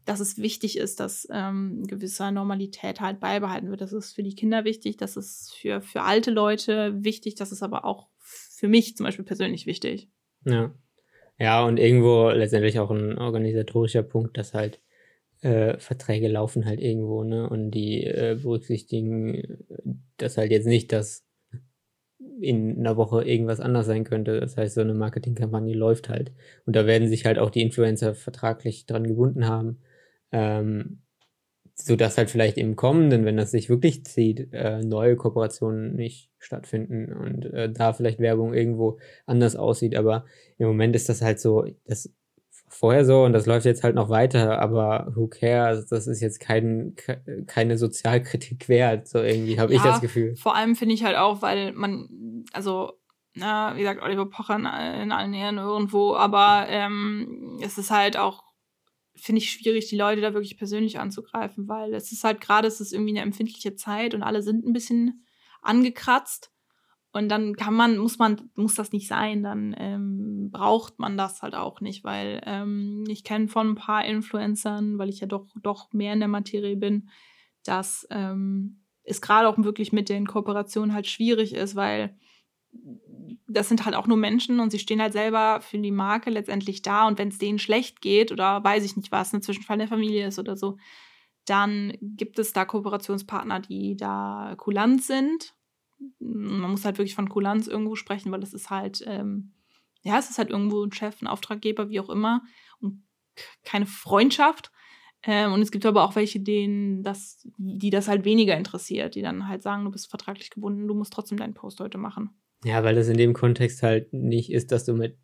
dass 0.05 0.21
es 0.21 0.38
wichtig 0.38 0.79
ist, 0.79 1.00
dass 1.00 1.26
ähm, 1.33 1.83
gewisse 1.87 2.31
Normalität 2.31 3.00
halt 3.00 3.19
beibehalten 3.19 3.71
wird. 3.71 3.81
Das 3.81 3.93
ist 3.93 4.12
für 4.12 4.23
die 4.23 4.37
Kinder 4.37 4.65
wichtig, 4.65 4.99
das 4.99 5.17
ist 5.17 5.55
für, 5.57 5.81
für 5.81 6.03
alte 6.03 6.31
Leute 6.31 7.03
wichtig, 7.03 7.35
das 7.35 7.50
ist 7.50 7.62
aber 7.62 7.85
auch 7.85 8.07
für 8.19 8.69
mich 8.69 8.97
zum 8.97 9.05
Beispiel 9.05 9.25
persönlich 9.25 9.67
wichtig. 9.67 10.09
Ja. 10.45 10.73
Ja, 11.38 11.67
und 11.67 11.79
irgendwo 11.79 12.31
letztendlich 12.31 12.79
auch 12.79 12.91
ein 12.91 13.19
organisatorischer 13.19 14.03
Punkt, 14.03 14.38
dass 14.38 14.55
halt 14.55 14.81
äh, 15.43 15.76
Verträge 15.79 16.29
laufen 16.29 16.65
halt 16.65 16.81
irgendwo, 16.81 17.25
ne? 17.25 17.49
Und 17.49 17.73
die 17.73 18.05
äh, 18.05 18.38
berücksichtigen 18.41 19.67
das 20.17 20.38
halt 20.38 20.50
jetzt 20.50 20.67
nicht, 20.67 20.93
dass 20.93 21.25
in 22.40 22.78
einer 22.78 22.97
Woche 22.97 23.25
irgendwas 23.25 23.61
anders 23.61 23.87
sein 23.87 24.05
könnte. 24.05 24.40
Das 24.40 24.57
heißt, 24.57 24.75
so 24.75 24.81
eine 24.81 24.95
Marketingkampagne 24.95 25.75
läuft 25.75 26.09
halt. 26.09 26.33
Und 26.66 26.76
da 26.76 26.87
werden 26.87 27.09
sich 27.09 27.26
halt 27.26 27.38
auch 27.38 27.50
die 27.50 27.62
Influencer 27.62 28.14
vertraglich 28.14 28.87
dran 28.87 29.07
gebunden 29.07 29.47
haben. 29.49 29.78
Ähm, 30.33 31.02
sodass 31.78 32.16
halt 32.16 32.31
vielleicht 32.31 32.57
im 32.57 32.75
Kommenden, 32.75 33.25
wenn 33.26 33.37
das 33.37 33.50
sich 33.50 33.69
wirklich 33.69 34.05
zieht, 34.05 34.49
äh, 34.52 34.81
neue 34.83 35.16
Kooperationen 35.16 35.95
nicht 35.95 36.31
stattfinden 36.38 37.12
und 37.12 37.45
äh, 37.52 37.71
da 37.71 37.93
vielleicht 37.93 38.19
Werbung 38.19 38.55
irgendwo 38.55 38.99
anders 39.26 39.57
aussieht. 39.57 39.95
Aber 39.95 40.25
im 40.59 40.69
Moment 40.69 40.97
ist 40.97 41.09
das 41.11 41.21
halt 41.21 41.38
so, 41.38 41.66
das 41.85 42.11
vorher 42.68 43.04
so 43.04 43.25
und 43.25 43.32
das 43.32 43.46
läuft 43.46 43.64
jetzt 43.64 43.85
halt 43.85 43.94
noch 43.94 44.08
weiter, 44.08 44.61
aber 44.61 45.12
who 45.14 45.28
cares? 45.28 45.87
Das 45.87 46.06
ist 46.06 46.20
jetzt 46.20 46.40
kein, 46.40 46.94
keine 47.46 47.78
Sozialkritik 47.78 48.68
wert, 48.68 49.08
so 49.08 49.18
irgendwie, 49.18 49.58
habe 49.58 49.73
ja, 49.73 49.78
ich 49.78 49.85
das 49.85 50.00
Gefühl. 50.00 50.37
Vor 50.37 50.54
allem 50.54 50.76
finde 50.76 50.94
ich 50.94 51.04
halt 51.04 51.16
auch, 51.16 51.42
weil 51.42 51.73
man, 51.73 52.44
also, 52.52 52.92
na, 53.35 53.75
wie 53.76 53.80
gesagt, 53.80 54.02
Oliver 54.02 54.26
Pocher 54.26 54.56
in, 54.56 54.66
in 55.02 55.12
allen 55.12 55.35
Ehren 55.35 55.58
irgendwo, 55.58 56.14
aber 56.14 56.66
ähm, 56.68 57.58
es 57.62 57.78
ist 57.78 57.90
halt 57.90 58.16
auch, 58.16 58.42
finde 59.14 59.40
ich, 59.40 59.50
schwierig, 59.50 59.88
die 59.88 59.96
Leute 59.96 60.20
da 60.20 60.35
wirklich 60.35 60.58
persönlich 60.58 60.99
anzugreifen, 60.99 61.68
weil 61.68 61.94
es 61.94 62.12
ist 62.12 62.25
halt 62.25 62.40
gerade, 62.40 62.68
es 62.68 62.80
ist 62.80 62.92
irgendwie 62.92 63.12
eine 63.12 63.23
empfindliche 63.23 63.75
Zeit 63.75 64.14
und 64.14 64.23
alle 64.23 64.42
sind 64.42 64.66
ein 64.66 64.73
bisschen 64.73 65.25
angekratzt. 65.62 66.50
Und 67.16 67.30
dann 67.30 67.56
kann 67.56 67.73
man, 67.73 67.96
muss 67.96 68.18
man, 68.18 68.50
muss 68.56 68.75
das 68.75 68.92
nicht 68.92 69.08
sein, 69.08 69.42
dann 69.42 69.75
ähm, 69.78 70.50
braucht 70.52 70.99
man 70.99 71.16
das 71.16 71.40
halt 71.40 71.54
auch 71.54 71.80
nicht, 71.80 72.04
weil 72.04 72.42
ähm, 72.44 73.04
ich 73.08 73.25
kenne 73.25 73.49
von 73.49 73.70
ein 73.70 73.75
paar 73.75 74.04
Influencern, 74.04 74.99
weil 74.99 75.08
ich 75.08 75.20
ja 75.20 75.26
doch, 75.26 75.46
doch 75.62 75.94
mehr 75.94 76.12
in 76.12 76.18
der 76.18 76.28
Materie 76.28 76.76
bin, 76.76 77.08
dass 77.64 78.06
ähm, 78.11 78.82
es 79.02 79.23
gerade 79.23 79.49
auch 79.49 79.56
wirklich 79.56 79.94
mit 79.94 80.11
den 80.11 80.26
Kooperationen 80.26 80.92
halt 80.92 81.06
schwierig 81.06 81.54
ist, 81.54 81.75
weil 81.75 82.18
das 83.49 83.68
sind 83.70 83.87
halt 83.87 83.96
auch 83.96 84.06
nur 84.06 84.18
Menschen 84.18 84.61
und 84.61 84.70
sie 84.70 84.78
stehen 84.78 85.00
halt 85.00 85.14
selber 85.14 85.62
für 85.62 85.78
die 85.78 85.92
Marke 85.92 86.28
letztendlich 86.28 86.82
da. 86.82 87.08
Und 87.08 87.18
wenn 87.18 87.28
es 87.28 87.38
denen 87.38 87.58
schlecht 87.58 88.02
geht 88.02 88.30
oder 88.30 88.62
weiß 88.62 88.85
ich 88.85 88.94
nicht 88.94 89.11
was, 89.11 89.32
ein 89.32 89.40
Zwischenfall 89.40 89.78
der 89.78 89.88
Familie 89.88 90.26
ist 90.26 90.38
oder 90.38 90.54
so, 90.54 90.76
dann 91.46 91.96
gibt 92.02 92.38
es 92.38 92.52
da 92.52 92.66
Kooperationspartner, 92.66 93.61
die 93.61 93.96
da 93.96 94.54
kulant 94.58 95.02
sind 95.02 95.56
man 96.19 96.71
muss 96.71 96.85
halt 96.85 96.99
wirklich 96.99 97.15
von 97.15 97.29
Kulanz 97.29 97.67
irgendwo 97.67 97.95
sprechen, 97.95 98.33
weil 98.33 98.43
es 98.43 98.55
ist 98.55 98.71
halt, 98.71 99.05
ähm, 99.07 99.53
ja, 100.03 100.19
es 100.19 100.31
ist 100.31 100.38
halt 100.38 100.50
irgendwo 100.50 100.83
ein 100.85 100.93
Chef, 100.93 101.21
ein 101.21 101.26
Auftraggeber, 101.26 101.91
wie 101.91 102.00
auch 102.00 102.11
immer, 102.11 102.43
und 102.81 103.03
keine 103.65 103.87
Freundschaft. 103.87 104.71
Ähm, 105.23 105.53
und 105.53 105.62
es 105.62 105.71
gibt 105.71 105.87
aber 105.87 106.05
auch 106.05 106.15
welche, 106.15 106.41
denen 106.41 107.03
das, 107.03 107.47
die 107.57 107.91
das 107.91 108.09
halt 108.09 108.25
weniger 108.25 108.57
interessiert, 108.57 109.15
die 109.15 109.23
dann 109.23 109.49
halt 109.49 109.62
sagen, 109.62 109.85
du 109.85 109.91
bist 109.91 110.09
vertraglich 110.09 110.50
gebunden, 110.50 110.87
du 110.87 110.95
musst 110.95 111.12
trotzdem 111.12 111.38
deinen 111.38 111.55
Post 111.55 111.81
heute 111.81 111.99
machen. 111.99 112.31
Ja, 112.65 112.85
weil 112.85 112.95
das 112.95 113.09
in 113.09 113.17
dem 113.17 113.33
Kontext 113.33 113.83
halt 113.83 114.12
nicht 114.12 114.53
ist, 114.53 114.73
dass 114.73 114.85
du 114.85 114.95
mit 114.95 115.19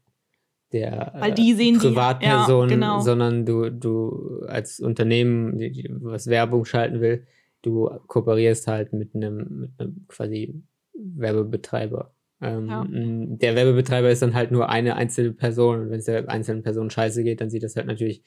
der 0.72 1.12
weil 1.18 1.32
die 1.32 1.52
sehen 1.52 1.78
Privatperson, 1.78 2.68
die, 2.68 2.74
ja, 2.74 2.80
genau. 2.80 3.00
sondern 3.00 3.44
du, 3.44 3.70
du 3.70 4.42
als 4.48 4.80
Unternehmen, 4.80 5.58
die, 5.58 5.70
die 5.70 5.88
was 6.00 6.26
Werbung 6.26 6.64
schalten 6.64 7.00
will, 7.00 7.26
du 7.62 7.88
kooperierst 8.06 8.66
halt 8.66 8.92
mit 8.92 9.14
einem, 9.14 9.60
mit 9.60 9.70
einem 9.78 10.04
quasi 10.08 10.62
Werbebetreiber. 10.94 12.14
Ähm, 12.40 12.68
ja. 12.68 12.84
Der 12.88 13.54
Werbebetreiber 13.54 14.10
ist 14.10 14.22
dann 14.22 14.34
halt 14.34 14.50
nur 14.50 14.68
eine 14.68 14.96
einzelne 14.96 15.32
Person 15.32 15.80
und 15.80 15.90
wenn 15.90 16.00
es 16.00 16.06
der 16.06 16.28
einzelnen 16.28 16.62
Person 16.62 16.90
scheiße 16.90 17.22
geht, 17.22 17.40
dann 17.40 17.50
sieht 17.50 17.62
das 17.62 17.76
halt 17.76 17.86
natürlich 17.86 18.22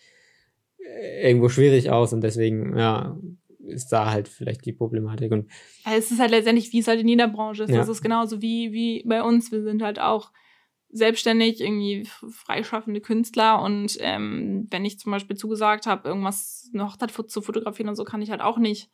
äh, 0.77 1.27
irgendwo 1.27 1.49
schwierig 1.49 1.89
aus 1.91 2.13
und 2.13 2.21
deswegen, 2.21 2.77
ja, 2.77 3.17
ist 3.59 3.91
da 3.91 4.11
halt 4.11 4.27
vielleicht 4.27 4.65
die 4.65 4.73
Problematik. 4.73 5.31
Und 5.31 5.49
ja, 5.85 5.95
es 5.95 6.11
ist 6.11 6.19
halt 6.19 6.31
letztendlich, 6.31 6.71
wie 6.71 6.79
es 6.79 6.87
halt 6.87 7.01
in 7.01 7.07
jeder 7.07 7.27
Branche 7.27 7.63
ist. 7.63 7.71
Ja. 7.71 7.77
Das 7.77 7.89
ist 7.89 8.01
genauso 8.01 8.41
wie, 8.41 8.71
wie 8.71 9.03
bei 9.05 9.23
uns. 9.23 9.51
Wir 9.51 9.63
sind 9.63 9.81
halt 9.81 9.99
auch 9.99 10.31
selbstständig, 10.89 11.59
irgendwie 11.59 12.07
freischaffende 12.29 13.01
Künstler 13.01 13.61
und 13.61 13.97
ähm, 13.99 14.67
wenn 14.69 14.85
ich 14.85 14.97
zum 14.97 15.11
Beispiel 15.11 15.35
zugesagt 15.35 15.87
habe, 15.87 16.07
irgendwas, 16.07 16.69
eine 16.73 16.85
Hochzeit 16.85 17.11
zu 17.11 17.41
fotografieren 17.41 17.89
und 17.89 17.95
so, 17.95 18.05
kann 18.05 18.21
ich 18.21 18.31
halt 18.31 18.39
auch 18.39 18.57
nicht 18.57 18.89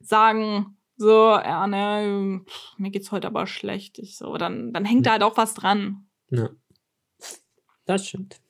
sagen, 0.00 0.76
so, 0.96 1.30
ja, 1.30 1.66
ne, 1.66 2.42
mir 2.76 2.90
geht's 2.90 3.12
heute 3.12 3.26
aber 3.26 3.46
schlecht. 3.46 3.98
Ich 3.98 4.16
so, 4.16 4.36
dann, 4.36 4.72
dann 4.72 4.84
hängt 4.84 5.06
da 5.06 5.12
halt 5.12 5.22
auch 5.22 5.36
was 5.36 5.54
dran. 5.54 6.06
Ja. 6.30 6.50
Das 7.86 8.06
stimmt. 8.06 8.40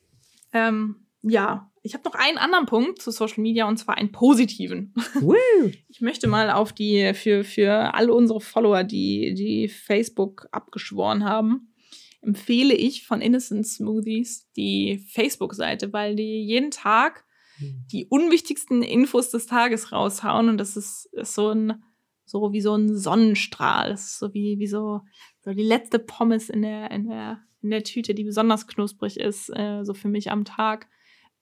Ähm, 0.51 1.07
ja, 1.21 1.71
ich 1.83 1.93
habe 1.93 2.03
noch 2.07 2.15
einen 2.15 2.37
anderen 2.37 2.65
Punkt 2.65 3.01
zu 3.01 3.11
Social 3.11 3.41
Media 3.41 3.67
und 3.67 3.77
zwar 3.77 3.97
einen 3.97 4.11
positiven. 4.11 4.93
Woo. 5.19 5.35
Ich 5.87 6.01
möchte 6.01 6.27
mal 6.27 6.49
auf 6.49 6.73
die, 6.73 7.13
für, 7.13 7.43
für 7.43 7.93
alle 7.93 8.13
unsere 8.13 8.41
Follower, 8.41 8.83
die, 8.83 9.33
die 9.35 9.67
Facebook 9.67 10.47
abgeschworen 10.51 11.23
haben, 11.23 11.73
empfehle 12.21 12.73
ich 12.73 13.05
von 13.05 13.21
Innocent 13.21 13.67
Smoothies 13.67 14.49
die 14.57 15.05
Facebook-Seite, 15.11 15.93
weil 15.93 16.15
die 16.15 16.43
jeden 16.43 16.71
Tag 16.71 17.19
hm. 17.19 17.30
Die 17.61 18.07
unwichtigsten 18.07 18.83
Infos 18.83 19.29
des 19.29 19.47
Tages 19.47 19.91
raushauen 19.91 20.49
und 20.49 20.57
das 20.57 20.77
ist, 20.77 21.09
ist 21.13 21.33
so 21.33 21.49
ein 21.49 21.83
so 22.25 22.53
wie 22.53 22.61
so 22.61 22.75
ein 22.75 22.97
Sonnenstrahl, 22.97 23.89
das 23.89 24.05
ist 24.05 24.19
so 24.19 24.33
wie 24.33 24.59
wie 24.59 24.67
so 24.67 25.01
so 25.41 25.53
die 25.53 25.63
letzte 25.63 25.99
Pommes 25.99 26.49
in 26.49 26.61
der 26.61 26.91
in 26.91 27.07
der 27.07 27.41
in 27.61 27.69
der 27.69 27.83
Tüte, 27.83 28.13
die 28.15 28.23
besonders 28.23 28.67
knusprig 28.67 29.19
ist, 29.19 29.49
äh, 29.49 29.83
so 29.83 29.93
für 29.93 30.07
mich 30.07 30.31
am 30.31 30.45
Tag. 30.45 30.87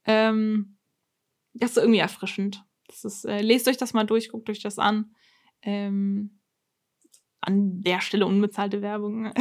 Ähm, 0.05 0.77
das 1.53 1.71
ist 1.71 1.77
irgendwie 1.77 1.99
erfrischend. 1.99 2.65
Das 2.87 3.05
ist, 3.05 3.25
äh, 3.25 3.41
lest 3.41 3.67
euch 3.67 3.77
das 3.77 3.93
mal 3.93 4.05
durch, 4.05 4.29
guckt 4.29 4.49
euch 4.49 4.61
das 4.61 4.79
an. 4.79 5.13
Ähm, 5.61 6.39
an 7.41 7.81
der 7.81 8.01
Stelle 8.01 8.25
unbezahlte 8.25 8.81
Werbung. 8.81 9.31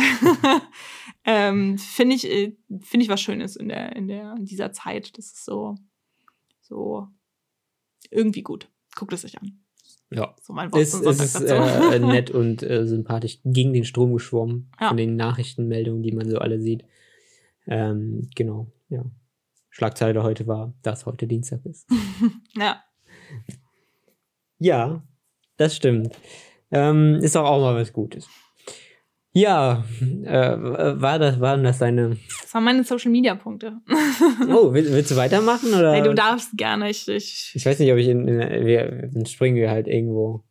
ähm, 1.25 1.79
finde 1.79 2.15
ich, 2.15 2.31
äh, 2.31 2.57
finde 2.81 3.05
ich 3.05 3.11
was 3.11 3.21
Schönes 3.21 3.57
in 3.57 3.69
der, 3.69 3.97
in 3.97 4.07
der, 4.07 4.35
in 4.37 4.45
dieser 4.45 4.73
Zeit. 4.73 5.19
Das 5.19 5.27
ist 5.27 5.45
so, 5.45 5.75
so 6.69 7.09
irgendwie 8.11 8.43
gut. 8.43 8.71
Guckt 8.95 9.13
es 9.13 9.25
euch 9.25 9.41
an. 9.41 9.61
Ja. 10.11 10.35
So 10.41 10.53
mein 10.53 10.73
Wort 10.73 10.83
es, 10.83 10.95
es 10.95 11.21
ist 11.21 11.43
äh, 11.43 11.99
nett 11.99 12.31
und 12.31 12.63
äh, 12.63 12.87
sympathisch 12.87 13.41
gegen 13.45 13.73
den 13.73 13.85
Strom 13.85 14.13
geschwommen 14.13 14.71
ja. 14.81 14.89
von 14.89 14.97
den 14.97 15.17
Nachrichtenmeldungen, 15.17 16.03
die 16.03 16.13
man 16.13 16.29
so 16.29 16.39
alle 16.39 16.61
sieht. 16.61 16.85
Ähm, 17.67 18.29
genau, 18.35 18.73
ja. 18.89 19.05
Schlagzeile 19.71 20.23
heute 20.23 20.47
war, 20.47 20.73
dass 20.83 21.07
heute 21.07 21.27
Dienstag 21.27 21.65
ist. 21.67 21.89
ja. 22.57 22.83
Ja, 24.59 25.05
das 25.57 25.77
stimmt. 25.77 26.19
Ähm, 26.71 27.17
ist 27.23 27.37
auch, 27.37 27.45
auch 27.45 27.61
mal 27.61 27.77
was 27.77 27.93
Gutes. 27.93 28.29
Ja, 29.33 29.85
äh, 30.25 30.57
war 30.57 31.19
das, 31.19 31.39
waren 31.39 31.63
das 31.63 31.79
deine. 31.79 32.17
Das 32.41 32.55
waren 32.55 32.65
meine 32.65 32.85
Social 32.85 33.11
Media 33.11 33.35
Punkte. 33.35 33.79
oh, 34.49 34.73
willst, 34.73 34.93
willst, 34.93 35.11
du 35.11 35.17
weitermachen? 35.17 35.75
Oder? 35.75 35.93
Hey, 35.93 36.03
du 36.03 36.15
darfst 36.15 36.57
gerne. 36.57 36.91
Ich, 36.91 37.07
ich, 37.09 37.53
ich 37.55 37.67
weiß 37.67 37.79
nicht, 37.79 37.93
ob 37.93 37.99
ich 37.99 38.09
in, 38.09 38.27
in 38.27 38.67
wir, 38.67 39.09
dann 39.13 39.27
springen 39.27 39.57
wir 39.57 39.71
halt 39.71 39.87
irgendwo. 39.87 40.45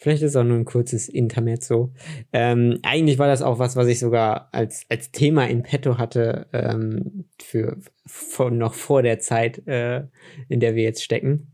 Vielleicht 0.00 0.22
ist 0.22 0.30
es 0.30 0.36
auch 0.36 0.44
nur 0.44 0.56
ein 0.56 0.64
kurzes 0.64 1.08
Intermezzo. 1.08 1.92
Ähm, 2.32 2.78
eigentlich 2.84 3.18
war 3.18 3.26
das 3.26 3.42
auch 3.42 3.58
was, 3.58 3.74
was 3.74 3.88
ich 3.88 3.98
sogar 3.98 4.48
als, 4.52 4.86
als 4.88 5.10
Thema 5.10 5.48
in 5.48 5.64
petto 5.64 5.98
hatte, 5.98 6.46
ähm, 6.52 7.24
für, 7.40 7.78
für 8.06 8.50
noch 8.52 8.74
vor 8.74 9.02
der 9.02 9.18
Zeit, 9.18 9.66
äh, 9.66 10.04
in 10.48 10.60
der 10.60 10.76
wir 10.76 10.84
jetzt 10.84 11.02
stecken. 11.02 11.52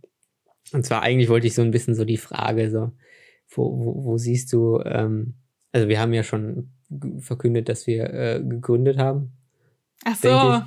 Und 0.72 0.84
zwar 0.84 1.00
eigentlich 1.02 1.30
wollte 1.30 1.46
ich 1.46 1.54
so 1.54 1.62
ein 1.62 1.70
bisschen 1.70 1.94
so 1.94 2.04
die 2.04 2.18
Frage, 2.18 2.70
so, 2.70 2.92
wo, 3.48 3.78
wo, 3.78 4.04
wo 4.04 4.18
siehst 4.18 4.52
du, 4.52 4.78
ähm, 4.84 5.36
also 5.74 5.88
wir 5.88 6.00
haben 6.00 6.14
ja 6.14 6.22
schon 6.22 6.70
verkündet, 7.18 7.68
dass 7.68 7.86
wir 7.86 8.14
äh, 8.14 8.40
gegründet 8.42 8.96
haben. 8.96 9.32
Ach 10.04 10.16
so. 10.16 10.62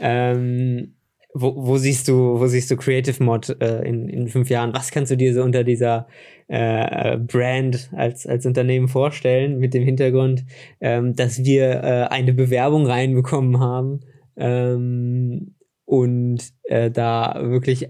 Ähm, 0.00 0.96
wo, 1.32 1.54
wo, 1.56 1.76
siehst 1.76 2.08
du, 2.08 2.40
wo 2.40 2.46
siehst 2.48 2.68
du 2.70 2.76
Creative 2.76 3.22
Mod 3.22 3.56
äh, 3.60 3.82
in, 3.82 4.08
in 4.08 4.26
fünf 4.26 4.50
Jahren? 4.50 4.74
Was 4.74 4.90
kannst 4.90 5.12
du 5.12 5.16
dir 5.16 5.32
so 5.32 5.44
unter 5.44 5.62
dieser 5.62 6.08
äh, 6.48 7.16
Brand 7.18 7.90
als, 7.94 8.26
als 8.26 8.44
Unternehmen 8.44 8.88
vorstellen, 8.88 9.58
mit 9.58 9.72
dem 9.72 9.84
Hintergrund, 9.84 10.44
ähm, 10.80 11.14
dass 11.14 11.44
wir 11.44 11.70
äh, 11.84 12.06
eine 12.10 12.32
Bewerbung 12.32 12.86
reinbekommen 12.86 13.60
haben 13.60 14.00
ähm, 14.36 15.54
und 15.84 16.42
äh, 16.64 16.90
da 16.90 17.38
wirklich 17.40 17.88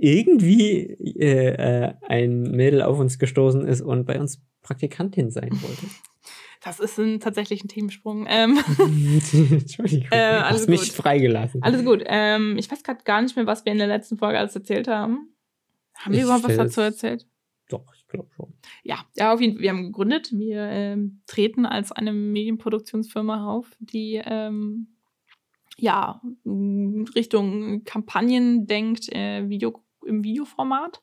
irgendwie 0.00 0.84
äh, 1.18 1.48
äh, 1.48 1.92
ein 2.08 2.42
Mädel 2.42 2.80
auf 2.80 2.98
uns 2.98 3.18
gestoßen 3.18 3.66
ist 3.66 3.82
und 3.82 4.06
bei 4.06 4.18
uns 4.18 4.40
Praktikantin 4.62 5.30
sein 5.30 5.50
wollte. 5.62 5.86
Das 6.64 6.80
ist 6.80 6.98
ein, 6.98 7.20
tatsächlich 7.20 7.62
ein 7.62 7.68
Themensprung. 7.68 8.26
Ähm, 8.28 8.58
Entschuldigung, 9.28 10.08
Äh, 10.10 10.38
du 10.40 10.44
alles 10.44 10.62
hast 10.62 10.68
mich 10.68 10.80
gut. 10.80 10.88
freigelassen. 10.90 11.62
alles 11.62 11.84
gut. 11.84 12.02
Ähm, 12.04 12.56
ich 12.58 12.68
weiß 12.70 12.82
gerade 12.82 13.04
gar 13.04 13.22
nicht 13.22 13.36
mehr, 13.36 13.46
was 13.46 13.64
wir 13.64 13.70
in 13.70 13.78
der 13.78 13.86
letzten 13.86 14.18
Folge 14.18 14.40
alles 14.40 14.56
erzählt 14.56 14.88
haben. 14.88 15.32
Haben 15.94 16.12
wir 16.12 16.18
Ich 16.18 16.24
überhaupt 16.24 16.48
was 16.48 16.56
dazu 16.56 16.80
erzählt? 16.80 17.28
Doch, 17.68 17.84
ich 17.94 18.06
glaube 18.08 18.28
schon. 18.34 18.52
Ja, 18.82 18.98
ja, 19.16 19.32
auf 19.32 19.40
jeden 19.40 19.54
Fall. 19.54 19.62
Wir 19.62 19.70
haben 19.70 19.84
gegründet. 19.84 20.32
Wir 20.32 20.62
ähm, 20.62 21.22
treten 21.28 21.64
als 21.64 21.92
eine 21.92 22.12
Medienproduktionsfirma 22.12 23.46
auf, 23.46 23.70
die 23.78 24.20
ähm, 24.24 24.88
ja 25.76 26.20
Richtung 26.44 27.84
Kampagnen 27.84 28.66
denkt, 28.66 29.10
äh, 29.12 29.48
Video, 29.48 29.80
im 30.04 30.24
Videoformat. 30.24 31.02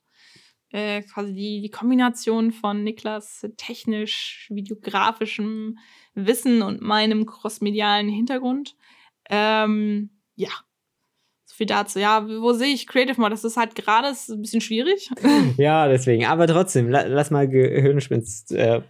Äh, 0.71 1.03
quasi 1.03 1.33
die, 1.33 1.61
die 1.61 1.69
Kombination 1.69 2.51
von 2.51 2.83
Niklas 2.83 3.45
technisch, 3.57 4.47
videografischem 4.51 5.77
Wissen 6.15 6.61
und 6.61 6.81
meinem 6.81 7.25
crossmedialen 7.25 8.09
Hintergrund. 8.09 8.75
Ähm, 9.29 10.09
ja. 10.35 10.49
So 11.45 11.55
viel 11.55 11.67
dazu. 11.67 11.99
Ja, 11.99 12.27
wo 12.27 12.53
sehe 12.53 12.73
ich 12.73 12.87
Creative 12.87 13.19
Mode? 13.21 13.31
Das 13.31 13.43
ist 13.43 13.57
halt 13.57 13.75
gerade 13.75 14.07
ein 14.07 14.41
bisschen 14.41 14.61
schwierig. 14.61 15.09
Ja, 15.57 15.87
deswegen. 15.87 16.25
Aber 16.25 16.47
trotzdem, 16.47 16.89
la 16.89 17.03
lass 17.03 17.31
mal 17.31 17.47
Gehirnspinst 17.47 18.51
äh. 18.53 18.81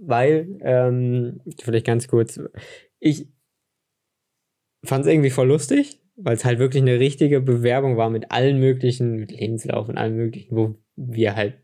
Weil, 0.00 0.58
ähm, 0.62 1.40
vielleicht 1.60 1.86
ganz 1.86 2.08
kurz, 2.08 2.40
ich 3.00 3.28
fand 4.84 5.04
es 5.04 5.12
irgendwie 5.12 5.30
voll 5.30 5.48
lustig, 5.48 6.00
weil 6.16 6.34
es 6.34 6.44
halt 6.44 6.58
wirklich 6.58 6.82
eine 6.82 6.98
richtige 6.98 7.40
Bewerbung 7.40 7.96
war 7.96 8.10
mit 8.10 8.30
allen 8.30 8.58
möglichen, 8.58 9.16
mit 9.16 9.32
Lebenslauf 9.32 9.88
und 9.88 9.98
allem 9.98 10.16
möglichen, 10.16 10.56
wo 10.56 10.76
wir 10.96 11.34
halt 11.34 11.54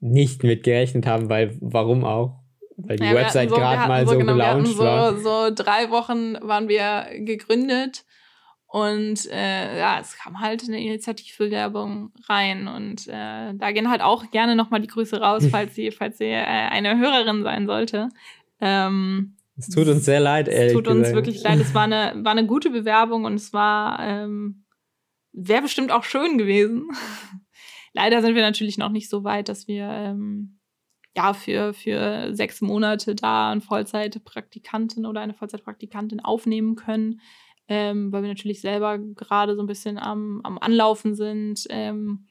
nicht 0.00 0.44
mit 0.44 0.62
gerechnet 0.62 1.06
haben, 1.06 1.28
weil 1.28 1.56
warum 1.60 2.04
auch? 2.04 2.40
Weil 2.76 2.96
die 2.96 3.04
Ja, 3.04 3.14
Website 3.14 3.50
wir 3.50 3.56
gerade 3.56 3.88
mal 3.88 4.06
so, 4.06 4.16
genau, 4.16 4.36
wir 4.36 4.46
hatten 4.46 4.64
gelauncht 4.64 4.76
so, 4.76 4.84
war. 4.84 5.16
So 5.16 5.54
drei 5.54 5.90
Wochen 5.90 6.34
waren 6.40 6.68
wir 6.68 7.06
gegründet 7.24 8.04
und 8.66 9.26
äh, 9.32 9.78
ja, 9.78 9.98
es 9.98 10.16
kam 10.16 10.40
halt 10.40 10.62
eine 10.62 10.80
Initiativbewerbung 10.80 12.12
rein 12.28 12.68
und 12.68 13.08
äh, 13.08 13.54
da 13.54 13.72
gehen 13.72 13.90
halt 13.90 14.02
auch 14.02 14.30
gerne 14.30 14.54
nochmal 14.54 14.80
die 14.80 14.88
Grüße 14.88 15.20
raus, 15.20 15.44
falls 15.50 15.74
sie, 15.74 15.90
falls 15.90 16.18
sie 16.18 16.26
äh, 16.26 16.44
eine 16.44 16.98
Hörerin 16.98 17.42
sein 17.42 17.66
sollte. 17.66 18.10
Ähm, 18.60 19.37
Es 19.58 19.68
tut 19.68 19.88
uns 19.88 20.04
sehr 20.04 20.20
leid, 20.20 20.46
es 20.46 20.54
ehrlich 20.54 20.72
tut 20.72 20.86
uns 20.86 20.98
gesagt. 21.08 21.16
wirklich 21.16 21.42
leid. 21.42 21.58
Es 21.60 21.74
war 21.74 21.82
eine, 21.82 22.14
war 22.24 22.32
eine 22.32 22.46
gute 22.46 22.70
Bewerbung 22.70 23.24
und 23.24 23.34
es 23.34 23.52
war, 23.52 23.98
ähm, 24.00 24.64
wäre 25.32 25.62
bestimmt 25.62 25.90
auch 25.90 26.04
schön 26.04 26.38
gewesen. 26.38 26.88
Leider 27.92 28.22
sind 28.22 28.36
wir 28.36 28.42
natürlich 28.42 28.78
noch 28.78 28.90
nicht 28.90 29.08
so 29.08 29.24
weit, 29.24 29.48
dass 29.48 29.66
wir 29.66 29.88
ähm, 29.88 30.60
ja 31.16 31.32
für, 31.32 31.74
für 31.74 32.34
sechs 32.34 32.60
Monate 32.60 33.16
da 33.16 33.50
eine 33.50 33.60
Vollzeitpraktikantin 33.60 35.06
oder 35.06 35.20
eine 35.20 35.34
Vollzeitpraktikantin 35.34 36.20
aufnehmen 36.20 36.76
können, 36.76 37.20
ähm, 37.66 38.12
weil 38.12 38.22
wir 38.22 38.28
natürlich 38.28 38.60
selber 38.60 38.98
gerade 38.98 39.56
so 39.56 39.62
ein 39.62 39.66
bisschen 39.66 39.98
am, 39.98 40.40
am 40.44 40.58
Anlaufen 40.58 41.16
sind. 41.16 41.66
Ähm, 41.70 42.28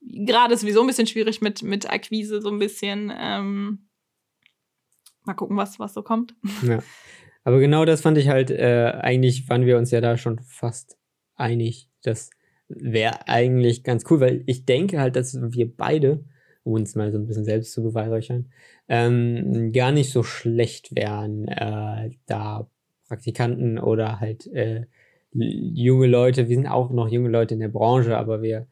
gerade 0.00 0.54
ist 0.54 0.62
sowieso 0.62 0.80
ein 0.80 0.88
bisschen 0.88 1.06
schwierig 1.06 1.40
mit, 1.40 1.62
mit 1.62 1.88
Akquise, 1.88 2.42
so 2.42 2.50
ein 2.50 2.58
bisschen. 2.58 3.12
Ähm, 3.16 3.86
mal 5.24 5.34
gucken, 5.34 5.56
was, 5.56 5.78
was 5.78 5.94
so 5.94 6.02
kommt. 6.02 6.34
Ja. 6.62 6.82
Aber 7.46 7.60
genau 7.60 7.84
das 7.84 8.00
fand 8.00 8.16
ich 8.16 8.28
halt, 8.28 8.50
äh, 8.50 8.92
eigentlich 9.00 9.50
waren 9.50 9.66
wir 9.66 9.76
uns 9.76 9.90
ja 9.90 10.00
da 10.00 10.16
schon 10.16 10.38
fast 10.40 10.96
einig. 11.34 11.90
Das 12.02 12.30
wäre 12.68 13.28
eigentlich 13.28 13.84
ganz 13.84 14.04
cool, 14.10 14.20
weil 14.20 14.42
ich 14.46 14.64
denke 14.64 14.98
halt, 14.98 15.14
dass 15.14 15.38
wir 15.38 15.76
beide, 15.76 16.24
um 16.62 16.72
uns 16.72 16.94
mal 16.94 17.12
so 17.12 17.18
ein 17.18 17.26
bisschen 17.26 17.44
selbst 17.44 17.72
zu 17.72 17.82
beweihräuchern, 17.82 18.50
ähm, 18.88 19.72
gar 19.72 19.92
nicht 19.92 20.10
so 20.10 20.22
schlecht 20.22 20.96
wären, 20.96 21.46
äh, 21.48 22.12
da 22.24 22.66
Praktikanten 23.08 23.78
oder 23.78 24.20
halt 24.20 24.46
äh, 24.46 24.86
junge 25.32 26.06
Leute, 26.06 26.48
wir 26.48 26.56
sind 26.56 26.66
auch 26.66 26.90
noch 26.90 27.08
junge 27.08 27.28
Leute 27.28 27.54
in 27.54 27.60
der 27.60 27.68
Branche, 27.68 28.16
aber 28.16 28.40
wir 28.40 28.66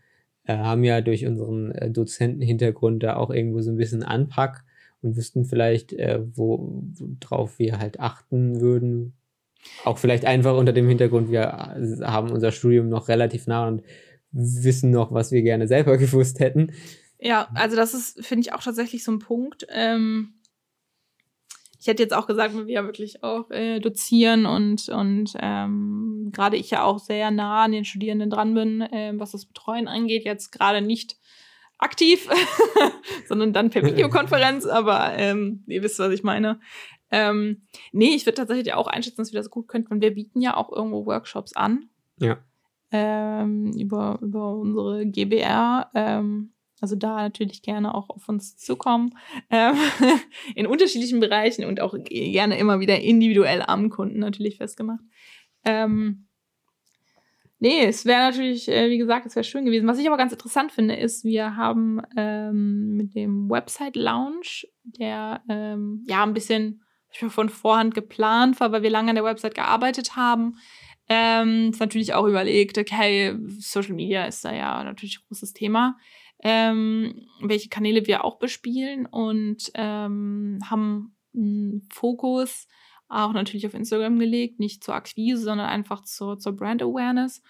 äh, 0.45 0.57
haben 0.57 0.85
ja 0.85 1.01
durch 1.01 1.27
unseren 1.27 1.73
äh, 1.73 1.91
Dozentenhintergrund 1.91 3.03
da 3.03 3.17
auch 3.17 3.31
irgendwo 3.31 3.61
so 3.61 3.71
ein 3.71 3.77
bisschen 3.77 4.03
Anpack 4.03 4.65
und 5.03 5.17
wüssten 5.17 5.45
vielleicht, 5.45 5.93
äh, 5.93 6.21
wo, 6.35 6.83
worauf 7.21 7.59
wir 7.59 7.79
halt 7.79 8.01
achten 8.01 8.61
würden. 8.61 9.15
Auch 9.85 9.99
vielleicht 9.99 10.25
einfach 10.25 10.57
unter 10.57 10.73
dem 10.73 10.89
Hintergrund, 10.89 11.31
wir 11.31 11.47
haben 12.03 12.31
unser 12.31 12.51
Studium 12.53 12.89
noch 12.89 13.09
relativ 13.09 13.47
nah 13.47 13.69
und 13.69 13.83
wissen 14.33 14.91
noch, 14.91 15.13
was 15.13 15.31
wir 15.31 15.43
gerne 15.43 15.69
selber 15.69 15.97
gewusst 15.99 16.41
hätten. 16.41 16.73
Ja, 17.21 17.49
also 17.55 17.77
das 17.77 17.95
ist, 17.95 18.25
finde 18.25 18.43
ich, 18.43 18.53
auch 18.53 18.63
tatsächlich 18.63 19.05
so 19.05 19.13
ein 19.13 19.21
Punkt. 19.21 19.67
Ähm, 19.71 20.35
ich 21.81 21.87
hätte 21.89 22.03
jetzt 22.03 22.15
auch 22.15 22.27
gesagt, 22.27 22.55
weil 22.55 22.67
wir 22.67 22.75
ja 22.75 22.85
wirklich 22.85 23.23
auch 23.25 23.51
äh, 23.51 23.81
dozieren 23.81 24.47
und, 24.47 24.89
und 24.89 25.35
ähm, 25.41 26.31
gerade 26.33 26.57
ich 26.57 26.71
ja 26.71 26.85
auch 26.85 26.99
sehr 26.99 27.31
nah 27.31 27.65
an 27.65 27.73
den 27.73 27.85
Studierenden 27.85 28.31
dran 28.31 28.55
bin, 28.55 28.85
ähm, 28.93 29.21
was 29.21 29.33
das 29.33 29.47
Betreuen 29.47 29.89
angeht. 29.89 30.25
Jetzt 30.25 30.53
gerade 30.53 30.81
nicht 30.81 31.17
aktiv, 31.83 32.29
sondern 33.29 33.53
dann 33.53 33.71
per 33.71 33.83
Videokonferenz, 33.87 34.67
aber 34.67 35.13
ähm, 35.17 35.65
ihr 35.67 35.83
wisst, 35.83 35.99
was 35.99 36.13
ich 36.13 36.23
meine. 36.23 36.61
Ähm, 37.11 37.63
nee, 37.93 38.15
ich 38.15 38.25
würde 38.25 38.37
tatsächlich 38.37 38.73
auch 38.73 38.87
einschätzen, 38.87 39.21
dass 39.21 39.33
wir 39.33 39.41
das 39.41 39.51
gut 39.51 39.69
könnten. 39.69 40.01
Wir 40.01 40.15
bieten 40.15 40.41
ja 40.41 40.57
auch 40.57 40.73
irgendwo 40.73 41.05
Workshops 41.05 41.55
an. 41.55 41.91
Ja. 42.19 42.39
Ähm, 42.91 43.73
über, 43.73 44.19
über 44.23 44.55
unsere 44.55 45.07
GBR. 45.07 45.91
Ähm, 45.95 46.53
also 46.81 46.97
da 46.97 47.17
natürlich 47.17 47.63
gerne 47.63 47.95
auch 47.95 48.11
auf 48.11 48.29
uns 48.29 48.57
zukommen. 48.57 49.17
Ähm, 49.51 49.77
in 50.57 50.67
unterschiedlichen 50.67 51.21
Bereichen 51.21 51.65
und 51.65 51.81
auch 51.81 51.95
gerne 52.05 52.59
immer 52.59 52.81
wieder 52.81 52.99
individuell 53.01 53.63
am 53.63 53.91
Kunden 53.91 54.19
natürlich 54.19 54.57
festgemacht. 54.57 55.05
Ähm, 55.65 56.27
nee, 57.63 57.85
es 57.85 58.05
wäre 58.05 58.19
natürlich, 58.19 58.69
äh, 58.69 58.91
wie 58.91 58.99
gesagt, 58.99 59.25
es 59.25 59.37
wäre 59.37 59.45
schön 59.45 59.65
gewesen. 59.65 59.87
Was 59.87 59.99
ich 59.99 60.07
aber 60.09 60.17
ganz 60.17 60.33
interessant 60.33 60.73
finde, 60.73 60.97
ist, 60.97 61.25
wir 61.25 61.55
haben 61.57 62.03
ähm, 62.17 62.97
mit 62.97 63.15
dem 63.15 63.49
Website 63.49 63.95
Launch, 63.95 64.67
der 64.83 65.43
ähm, 65.49 66.05
ja 66.09 66.25
ein 66.25 66.35
bisschen 66.35 66.83
von 67.13 67.49
Vorhand 67.49 67.95
geplant 67.95 68.59
war, 68.59 68.73
weil 68.73 68.83
wir 68.83 68.91
lange 68.91 69.11
an 69.11 69.15
der 69.15 69.25
Website 69.25 69.55
gearbeitet 69.55 70.17
haben, 70.17 70.57
ähm, 71.09 71.71
ist 71.71 71.79
natürlich 71.79 72.15
auch 72.15 72.27
überlegt, 72.27 72.79
okay, 72.79 73.37
Social 73.59 73.95
Media 73.95 74.25
ist 74.25 74.45
da 74.45 74.53
ja 74.53 74.83
natürlich 74.83 75.19
ein 75.19 75.27
großes 75.29 75.53
Thema, 75.53 75.97
ähm, 76.43 77.29
welche 77.43 77.69
Kanäle 77.69 78.07
wir 78.09 78.25
auch 78.25 78.41
bespielen 78.41 79.07
und 79.07 79.71
ähm, 79.75 80.59
haben 80.69 81.15
einen 81.33 81.87
Fokus 81.93 82.67
auch 83.13 83.33
natürlich 83.33 83.67
auf 83.67 83.75
Instagram 83.75 84.19
gelegt, 84.19 84.59
nicht 84.61 84.83
zur 84.85 84.95
Akquise, 84.95 85.43
sondern 85.43 85.69
einfach 85.69 86.03
zur, 86.05 86.39
zur 86.39 86.53
Brand 86.53 86.83
Awareness. 86.83 87.43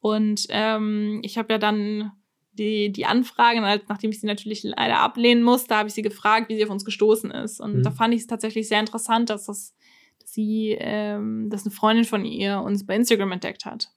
Und 0.00 0.46
ähm, 0.50 1.20
ich 1.24 1.38
habe 1.38 1.52
ja 1.54 1.58
dann 1.58 2.12
die, 2.52 2.90
die 2.92 3.06
Anfragen, 3.06 3.64
als- 3.64 3.84
nachdem 3.88 4.10
ich 4.10 4.20
sie 4.20 4.26
natürlich 4.26 4.62
leider 4.62 4.98
ablehnen 5.00 5.42
musste, 5.42 5.74
habe 5.76 5.88
ich 5.88 5.94
sie 5.94 6.02
gefragt, 6.02 6.48
wie 6.48 6.56
sie 6.56 6.64
auf 6.64 6.70
uns 6.70 6.84
gestoßen 6.84 7.30
ist. 7.30 7.60
Und 7.60 7.76
Mhm. 7.78 7.82
da 7.82 7.90
fand 7.90 8.14
ich 8.14 8.20
es 8.22 8.26
tatsächlich 8.26 8.68
sehr 8.68 8.80
interessant, 8.80 9.30
dass 9.30 9.46
das 9.46 9.74
dass 10.20 10.32
sie, 10.32 10.76
ähm, 10.80 11.50
dass 11.50 11.64
eine 11.64 11.70
Freundin 11.70 12.04
von 12.04 12.24
ihr 12.24 12.60
uns 12.60 12.84
bei 12.84 12.96
Instagram 12.96 13.32
entdeckt 13.32 13.64
hat 13.64 13.92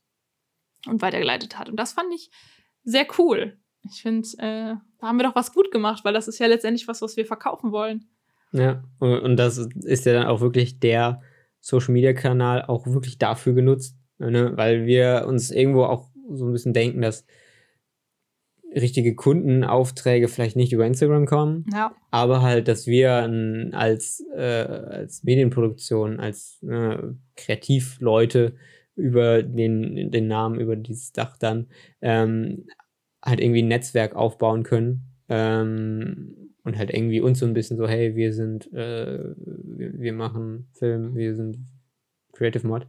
und 0.85 1.01
weitergeleitet 1.01 1.57
hat. 1.57 1.69
Und 1.69 1.77
das 1.77 1.93
fand 1.93 2.13
ich 2.13 2.29
sehr 2.83 3.07
cool. 3.17 3.57
Ich 3.83 4.01
finde, 4.03 4.27
äh, 4.37 4.75
da 4.99 5.07
haben 5.07 5.17
wir 5.17 5.23
doch 5.23 5.35
was 5.35 5.53
gut 5.53 5.71
gemacht, 5.71 6.03
weil 6.05 6.13
das 6.13 6.27
ist 6.27 6.37
ja 6.39 6.45
letztendlich 6.47 6.87
was, 6.87 7.01
was 7.01 7.17
wir 7.17 7.25
verkaufen 7.25 7.71
wollen. 7.71 8.09
Ja, 8.51 8.83
und 8.99 9.37
das 9.37 9.57
ist 9.57 10.05
ja 10.05 10.13
dann 10.13 10.27
auch 10.27 10.41
wirklich 10.41 10.79
der 10.79 11.21
Social 11.59 11.93
Media 11.93 12.13
Kanal 12.13 12.63
auch 12.63 12.87
wirklich 12.87 13.17
dafür 13.17 13.53
genutzt, 13.53 13.95
ne? 14.17 14.53
weil 14.55 14.85
wir 14.85 15.25
uns 15.27 15.51
irgendwo 15.51 15.83
auch 15.83 16.09
so 16.31 16.45
ein 16.45 16.51
bisschen 16.51 16.73
denken, 16.73 17.01
dass 17.01 17.25
richtige 18.75 19.15
Kundenaufträge 19.15 20.27
vielleicht 20.27 20.55
nicht 20.55 20.73
über 20.73 20.85
Instagram 20.85 21.25
kommen, 21.25 21.65
Ja. 21.73 21.91
aber 22.11 22.41
halt, 22.41 22.67
dass 22.67 22.85
wir 22.87 23.17
n, 23.19 23.73
als, 23.73 24.23
äh, 24.35 24.39
als 24.41 25.23
Medienproduktion, 25.23 26.19
als 26.19 26.61
äh, 26.63 26.97
Kreativleute 27.35 28.55
über 28.95 29.41
den, 29.43 30.11
den 30.11 30.27
Namen, 30.27 30.59
über 30.59 30.75
dieses 30.75 31.11
Dach 31.13 31.37
dann 31.37 31.67
ähm, 32.01 32.67
halt 33.23 33.39
irgendwie 33.39 33.63
ein 33.63 33.67
Netzwerk 33.67 34.15
aufbauen 34.15 34.63
können 34.63 35.01
ähm, 35.29 36.48
und 36.69 36.77
halt 36.77 36.93
irgendwie 36.93 37.19
uns 37.19 37.39
so 37.39 37.45
ein 37.45 37.53
bisschen 37.53 37.77
so, 37.77 37.87
hey, 37.87 38.15
wir 38.15 38.31
sind, 38.31 38.71
äh, 38.73 39.33
wir, 39.35 39.99
wir 39.99 40.13
machen 40.13 40.67
Film, 40.73 41.15
wir 41.15 41.35
sind 41.35 41.57
Creative 42.33 42.65
Mod, 42.65 42.87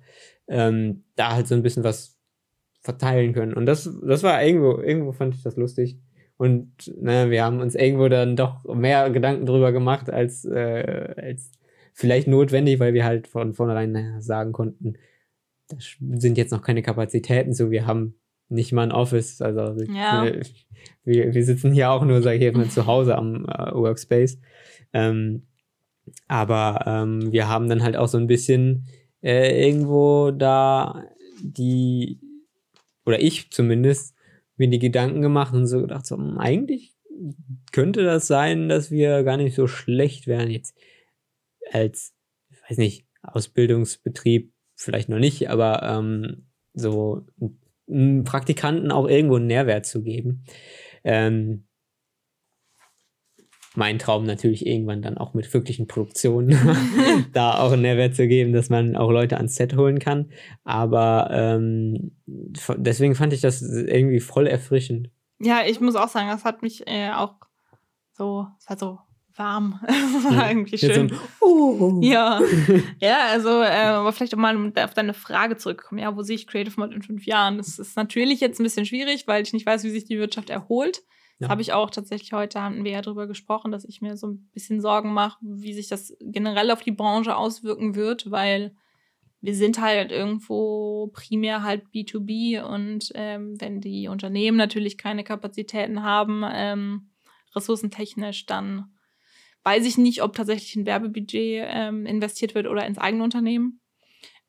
ähm, 0.48 1.04
da 1.16 1.34
halt 1.34 1.48
so 1.48 1.54
ein 1.54 1.62
bisschen 1.62 1.82
was 1.82 2.18
verteilen 2.82 3.32
können. 3.32 3.54
Und 3.54 3.64
das, 3.66 3.90
das 4.06 4.22
war 4.22 4.42
irgendwo, 4.42 4.80
irgendwo 4.80 5.12
fand 5.12 5.34
ich 5.34 5.42
das 5.42 5.56
lustig. 5.56 5.98
Und 6.36 6.92
ne, 7.00 7.30
wir 7.30 7.42
haben 7.42 7.60
uns 7.60 7.74
irgendwo 7.74 8.08
dann 8.08 8.36
doch 8.36 8.64
mehr 8.74 9.08
Gedanken 9.10 9.46
drüber 9.46 9.72
gemacht, 9.72 10.10
als, 10.10 10.44
äh, 10.44 11.14
als 11.16 11.52
vielleicht 11.94 12.28
notwendig, 12.28 12.80
weil 12.80 12.92
wir 12.92 13.04
halt 13.04 13.28
von 13.28 13.54
vornherein 13.54 13.92
naja, 13.92 14.20
sagen 14.20 14.52
konnten, 14.52 14.94
da 15.68 15.76
sind 15.78 16.36
jetzt 16.36 16.50
noch 16.50 16.62
keine 16.62 16.82
Kapazitäten 16.82 17.54
so, 17.54 17.70
wir 17.70 17.86
haben 17.86 18.19
nicht 18.50 18.72
mal 18.72 18.82
ein 18.82 18.92
Office. 18.92 19.40
Also 19.40 19.82
Ja. 19.84 20.32
wir, 21.04 21.34
wir 21.34 21.44
sitzen 21.44 21.72
hier 21.72 21.90
auch 21.90 22.04
nur, 22.04 22.20
sag 22.22 22.34
ich 22.34 22.42
jetzt 22.42 22.56
mal, 22.56 22.68
zu 22.68 22.86
Hause 22.86 23.16
am 23.16 23.46
äh, 23.46 23.72
Workspace. 23.72 24.38
Ähm, 24.92 25.46
Aber 26.26 26.84
ähm, 26.86 27.32
wir 27.32 27.48
haben 27.48 27.68
dann 27.68 27.82
halt 27.82 27.96
auch 27.96 28.08
so 28.08 28.18
ein 28.18 28.26
bisschen 28.26 28.86
äh, 29.22 29.66
irgendwo 29.68 30.30
da 30.32 31.04
die, 31.40 32.18
oder 33.06 33.20
ich 33.20 33.50
zumindest, 33.50 34.14
mir 34.56 34.68
die 34.68 34.78
Gedanken 34.78 35.22
gemacht 35.22 35.54
und 35.54 35.66
so 35.66 35.80
gedacht, 35.80 36.06
so, 36.06 36.16
hm, 36.16 36.38
eigentlich 36.38 36.94
könnte 37.72 38.02
das 38.04 38.26
sein, 38.26 38.68
dass 38.68 38.90
wir 38.90 39.22
gar 39.22 39.36
nicht 39.36 39.54
so 39.54 39.66
schlecht 39.66 40.26
wären 40.26 40.50
jetzt 40.50 40.76
als, 41.72 42.12
ich 42.50 42.58
weiß 42.68 42.78
nicht, 42.78 43.06
Ausbildungsbetrieb 43.22 44.52
vielleicht 44.74 45.08
noch 45.08 45.18
nicht, 45.18 45.48
aber 45.50 45.82
ähm, 45.82 46.46
so 46.74 47.26
Praktikanten 48.24 48.92
auch 48.92 49.08
irgendwo 49.08 49.36
einen 49.36 49.46
Nährwert 49.46 49.86
zu 49.86 50.02
geben. 50.02 50.44
Ähm, 51.04 51.66
mein 53.76 53.98
Traum 53.98 54.24
natürlich 54.26 54.66
irgendwann 54.66 55.00
dann 55.00 55.16
auch 55.16 55.32
mit 55.32 55.52
wirklichen 55.54 55.86
Produktionen 55.86 56.58
da 57.32 57.58
auch 57.58 57.72
einen 57.72 57.82
Mehrwert 57.82 58.16
zu 58.16 58.26
geben, 58.26 58.52
dass 58.52 58.68
man 58.68 58.96
auch 58.96 59.10
Leute 59.10 59.36
ans 59.36 59.54
Set 59.54 59.76
holen 59.76 60.00
kann. 60.00 60.30
Aber 60.64 61.28
ähm, 61.30 62.16
deswegen 62.26 63.14
fand 63.14 63.32
ich 63.32 63.40
das 63.40 63.62
irgendwie 63.62 64.20
voll 64.20 64.46
erfrischend. 64.46 65.10
Ja, 65.38 65.60
ich 65.66 65.80
muss 65.80 65.96
auch 65.96 66.08
sagen, 66.08 66.28
das 66.28 66.44
hat 66.44 66.62
mich 66.62 66.86
äh, 66.86 67.10
auch 67.10 67.36
so, 68.12 68.46
es 68.58 68.68
war 68.68 68.76
so 68.76 68.98
warm. 69.36 69.80
das 69.86 70.24
war 70.36 70.50
irgendwie 70.50 70.78
schön. 70.78 71.12
Uh. 71.40 72.00
Ja, 72.02 72.40
ja, 73.00 73.26
also, 73.30 73.48
äh, 73.62 73.84
aber 73.84 74.12
vielleicht 74.12 74.34
auch 74.34 74.38
mal 74.38 74.72
auf 74.76 74.94
deine 74.94 75.14
Frage 75.14 75.56
zurückkommen. 75.56 76.00
Ja, 76.00 76.16
wo 76.16 76.22
sehe 76.22 76.36
ich 76.36 76.46
Creative 76.46 76.78
Mod 76.78 76.92
in 76.92 77.02
fünf 77.02 77.26
Jahren? 77.26 77.58
Das 77.58 77.78
ist 77.78 77.96
natürlich 77.96 78.40
jetzt 78.40 78.60
ein 78.60 78.64
bisschen 78.64 78.86
schwierig, 78.86 79.26
weil 79.26 79.42
ich 79.42 79.52
nicht 79.52 79.66
weiß, 79.66 79.84
wie 79.84 79.90
sich 79.90 80.04
die 80.04 80.18
Wirtschaft 80.18 80.50
erholt. 80.50 81.02
Ja. 81.38 81.48
Habe 81.48 81.62
ich 81.62 81.72
auch 81.72 81.90
tatsächlich 81.90 82.32
heute, 82.32 82.62
hatten 82.62 82.84
wir 82.84 82.92
ja 82.92 83.02
darüber 83.02 83.26
gesprochen, 83.26 83.72
dass 83.72 83.84
ich 83.84 84.02
mir 84.02 84.16
so 84.16 84.26
ein 84.26 84.50
bisschen 84.52 84.80
Sorgen 84.80 85.14
mache, 85.14 85.38
wie 85.40 85.72
sich 85.72 85.88
das 85.88 86.14
generell 86.20 86.70
auf 86.70 86.82
die 86.82 86.92
Branche 86.92 87.34
auswirken 87.34 87.94
wird, 87.94 88.30
weil 88.30 88.74
wir 89.40 89.54
sind 89.54 89.80
halt 89.80 90.12
irgendwo 90.12 91.10
primär 91.14 91.62
halt 91.62 91.86
B2B 91.94 92.62
und 92.62 93.10
ähm, 93.14 93.58
wenn 93.58 93.80
die 93.80 94.08
Unternehmen 94.08 94.58
natürlich 94.58 94.98
keine 94.98 95.24
Kapazitäten 95.24 96.02
haben, 96.02 96.44
ähm, 96.46 97.10
ressourcentechnisch, 97.54 98.46
dann 98.46 98.92
weiß 99.64 99.86
ich 99.86 99.98
nicht, 99.98 100.22
ob 100.22 100.34
tatsächlich 100.34 100.76
ein 100.76 100.86
Werbebudget 100.86 101.66
ähm, 101.68 102.06
investiert 102.06 102.54
wird 102.54 102.66
oder 102.66 102.86
ins 102.86 102.98
eigene 102.98 103.24
Unternehmen. 103.24 103.80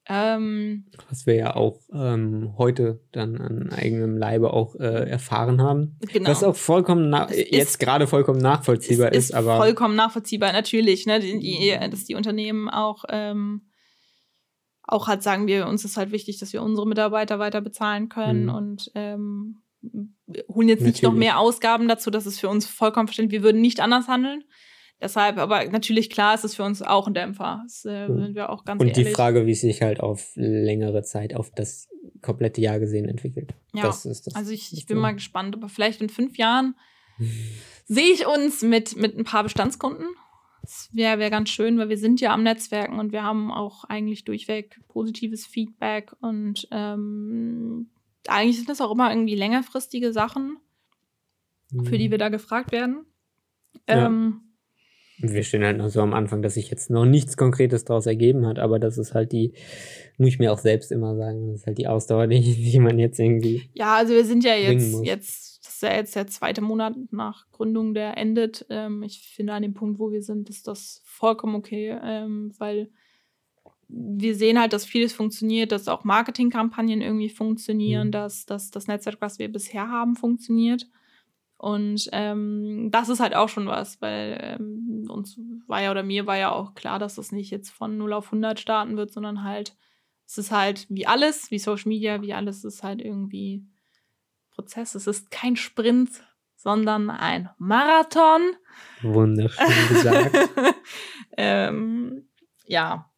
Ähm, 0.08 0.88
Was 1.10 1.28
wir 1.28 1.36
ja 1.36 1.56
auch 1.56 1.80
ähm, 1.94 2.56
heute 2.58 3.02
dann 3.12 3.38
an 3.38 3.70
eigenem 3.72 4.18
Leibe 4.18 4.52
auch 4.52 4.76
äh, 4.76 5.10
erfahren 5.10 5.62
haben. 5.62 6.00
Genau. 6.12 6.30
Was 6.30 6.44
auch 6.44 6.56
vollkommen 6.56 7.16
jetzt 7.30 7.80
gerade 7.80 8.08
vollkommen 8.08 8.42
nachvollziehbar 8.42 9.14
ist, 9.14 9.30
ist, 9.30 9.36
aber. 9.36 9.58
Vollkommen 9.58 9.96
nachvollziehbar, 9.96 10.54
natürlich, 10.54 11.06
ne? 11.06 11.20
Die, 11.20 11.40
die, 11.40 11.78
dass 11.90 12.06
die 12.06 12.16
Unternehmen 12.16 12.68
auch, 12.68 13.06
ähm, 13.10 13.70
auch 14.84 15.08
halt 15.08 15.22
sagen 15.22 15.46
wir, 15.46 15.68
uns 15.68 15.86
ist 15.86 15.98
halt 15.98 16.12
wichtig, 16.12 16.40
dass 16.40 16.52
wir 16.52 16.64
unsere 16.64 16.88
Mitarbeiter 16.88 17.38
weiter 17.38 17.62
bezahlen 17.62 18.10
können 18.10 18.46
mhm. 18.46 18.56
und 18.56 18.92
ähm, 18.96 19.62
holen 20.48 20.68
jetzt 20.68 20.84
nicht 20.84 21.04
noch 21.04 21.14
mehr 21.14 21.38
Ausgaben 21.38 21.88
dazu, 21.88 22.10
das 22.10 22.26
ist 22.26 22.40
für 22.40 22.50
uns 22.50 22.66
vollkommen 22.66 23.08
verständlich. 23.08 23.42
Wir 23.42 23.46
würden 23.46 23.62
nicht 23.62 23.80
anders 23.80 24.08
handeln. 24.08 24.44
Deshalb, 25.02 25.38
aber 25.38 25.66
natürlich 25.66 26.12
klar 26.12 26.36
ist 26.36 26.46
es 26.46 26.56
für 26.56 26.64
uns 26.64 26.82
auch 26.84 27.08
ein 27.08 27.16
Dämpfer. 27.16 27.62
Das 27.64 27.86
äh, 27.86 28.08
hm. 28.08 28.20
sind 28.20 28.36
wir 28.36 28.50
auch 28.52 28.66
ganz 28.66 28.80
Und 28.82 28.90
ehrlich. 28.90 29.08
die 29.08 29.14
Frage, 29.14 29.48
wie 29.48 29.52
es 29.52 29.62
sich 29.62 29.82
halt 29.82 30.00
auf 30.00 30.32
längere 30.36 31.02
Zeit, 31.02 31.36
auf 31.36 31.52
das 31.52 31.90
komplette 32.22 32.62
Jahr 32.62 32.80
gesehen 32.80 33.10
entwickelt. 33.10 33.56
Ja, 33.74 33.84
das 33.84 34.04
das 34.04 34.36
also 34.36 34.52
ich, 34.52 34.74
ich 34.74 34.86
bin 34.86 34.98
mal 35.00 35.14
gespannt, 35.14 35.56
aber 35.56 35.70
vielleicht 35.70 36.02
in 36.02 36.10
fünf 36.10 36.38
Jahren 36.38 36.76
sehe 37.86 38.14
ich 38.14 38.28
uns 38.28 38.62
mit, 38.62 38.96
mit 38.96 39.18
ein 39.18 39.24
paar 39.24 39.44
Bestandskunden. 39.44 40.06
Das 40.62 40.90
wäre 40.94 41.18
wär 41.18 41.32
ganz 41.32 41.50
schön, 41.50 41.80
weil 41.80 41.90
wir 41.90 41.98
sind 41.98 42.22
ja 42.22 42.32
am 42.32 42.44
Netzwerken 42.44 43.00
und 43.00 43.12
wir 43.12 43.24
haben 43.24 43.52
auch 43.52 43.84
eigentlich 43.86 44.24
durchweg 44.26 44.80
positives 44.88 45.48
Feedback 45.48 46.14
und 46.22 46.68
ähm, 46.70 47.90
eigentlich 48.28 48.58
sind 48.58 48.70
das 48.70 48.82
auch 48.82 48.92
immer 48.92 49.10
irgendwie 49.10 49.34
längerfristige 49.34 50.14
Sachen, 50.14 50.58
mhm. 51.72 51.86
für 51.86 51.98
die 51.98 52.06
hm. 52.06 52.12
wir 52.12 52.18
da 52.20 52.30
gefragt 52.30 52.72
werden. 52.72 53.06
Ja. 53.90 54.06
Ähm, 54.06 54.51
wir 55.22 55.44
stehen 55.44 55.64
halt 55.64 55.78
noch 55.78 55.90
so 55.90 56.02
am 56.02 56.14
Anfang, 56.14 56.42
dass 56.42 56.56
sich 56.56 56.70
jetzt 56.70 56.90
noch 56.90 57.06
nichts 57.06 57.38
Konkretes 57.38 57.86
daraus 57.86 58.06
ergeben 58.06 58.46
hat, 58.46 58.60
aber 58.60 58.80
das 58.80 58.98
ist 58.98 59.14
halt 59.14 59.32
die, 59.32 59.54
muss 60.18 60.30
ich 60.30 60.40
mir 60.40 60.52
auch 60.52 60.60
selbst 60.60 60.92
immer 60.92 61.16
sagen, 61.16 61.48
das 61.48 61.62
ist 61.62 61.68
halt 61.68 61.78
die 61.78 61.88
Ausdauer, 61.88 62.28
die, 62.28 62.40
die 62.42 62.80
man 62.80 63.00
jetzt 63.00 63.20
irgendwie. 63.20 63.70
Ja, 63.74 63.96
also 63.96 64.14
wir 64.14 64.26
sind 64.26 64.44
ja 64.44 64.56
jetzt, 64.56 65.04
jetzt, 65.04 65.66
das 65.66 65.76
ist 65.76 65.84
ja 65.84 65.96
jetzt 65.96 66.16
der 66.16 66.28
zweite 66.28 66.62
Monat 66.62 66.96
nach 67.12 67.50
Gründung, 67.52 67.94
der 67.94 68.18
endet. 68.18 68.66
Ähm, 68.70 69.04
ich 69.04 69.34
finde, 69.36 69.54
an 69.54 69.64
dem 69.64 69.74
Punkt, 69.74 70.00
wo 70.00 70.12
wir 70.12 70.22
sind, 70.22 70.50
ist 70.50 70.68
das 70.68 71.02
vollkommen 71.06 71.56
okay, 71.56 71.98
ähm, 72.04 72.54
weil 72.58 72.90
wir 73.94 74.36
sehen 74.36 74.60
halt, 74.60 74.74
dass 74.74 74.86
vieles 74.86 75.12
funktioniert, 75.14 75.72
dass 75.72 75.88
auch 75.88 76.04
Marketingkampagnen 76.04 77.02
irgendwie 77.02 77.30
funktionieren, 77.30 78.08
mhm. 78.08 78.12
dass, 78.12 78.46
dass 78.46 78.72
das 78.72 78.88
Netzwerk, 78.88 79.18
was 79.20 79.38
wir 79.38 79.52
bisher 79.52 79.90
haben, 79.90 80.16
funktioniert. 80.16 80.88
Und 81.62 82.10
ähm, 82.12 82.90
das 82.90 83.08
ist 83.08 83.20
halt 83.20 83.36
auch 83.36 83.48
schon 83.48 83.68
was, 83.68 84.02
weil 84.02 84.36
ähm, 84.42 85.06
uns 85.08 85.40
war 85.68 85.80
ja 85.80 85.92
oder 85.92 86.02
mir 86.02 86.26
war 86.26 86.36
ja 86.36 86.52
auch 86.52 86.74
klar, 86.74 86.98
dass 86.98 87.14
das 87.14 87.32
nicht 87.32 87.52
jetzt 87.52 87.70
von 87.70 88.00
0 88.00 88.14
auf 88.14 88.26
100 88.26 88.60
starten 88.60 88.98
wird, 88.98 89.12
sondern 89.12 89.44
halt, 89.44 89.76
es 90.26 90.40
ist 90.40 90.50
halt 90.50 90.88
wie 90.90 91.06
alles, 91.06 91.52
wie 91.52 91.60
Social 91.60 91.90
Media, 91.90 92.24
wie 92.24 92.34
alles, 92.34 92.64
ist 92.64 92.82
halt 92.82 93.00
irgendwie 93.00 93.64
Prozess. 94.50 94.96
Es 94.96 95.06
ist 95.06 95.30
kein 95.30 95.56
Sprint, 95.56 96.10
sondern 96.56 97.12
ein 97.12 97.52
Marathon. 97.60 98.42
Wunderschön 99.04 99.88
gesagt. 99.90 100.36
ähm, 101.38 102.28
ja. 102.66 103.12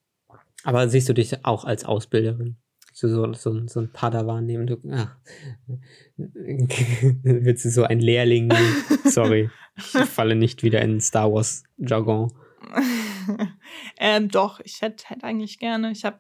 Aber 0.66 0.90
siehst 0.90 1.08
du 1.08 1.14
dich 1.14 1.46
auch 1.46 1.64
als 1.64 1.86
Ausbilderin? 1.86 2.58
So, 3.08 3.34
so, 3.34 3.34
so, 3.34 3.68
so 3.68 3.80
ein 3.80 3.92
Padawan 3.92 4.46
nehmen. 4.46 4.68
Du, 4.68 4.78
ach, 4.92 5.16
willst 6.18 7.66
du 7.66 7.70
so 7.70 7.84
ein 7.84 8.00
Lehrling 8.00 8.48
nehmen? 8.48 8.84
Sorry, 9.06 9.50
ich 9.76 9.84
falle 9.84 10.36
nicht 10.36 10.64
wieder 10.64 10.82
in 10.82 11.02
Star 11.02 11.32
Wars 11.32 11.64
Jargon. 11.78 12.32
ähm, 14.00 14.30
doch, 14.30 14.62
ich 14.64 14.82
hätte 14.82 15.10
hätt 15.10 15.24
eigentlich 15.24 15.60
gerne. 15.60 15.92
Ich 15.92 16.06
habe 16.06 16.20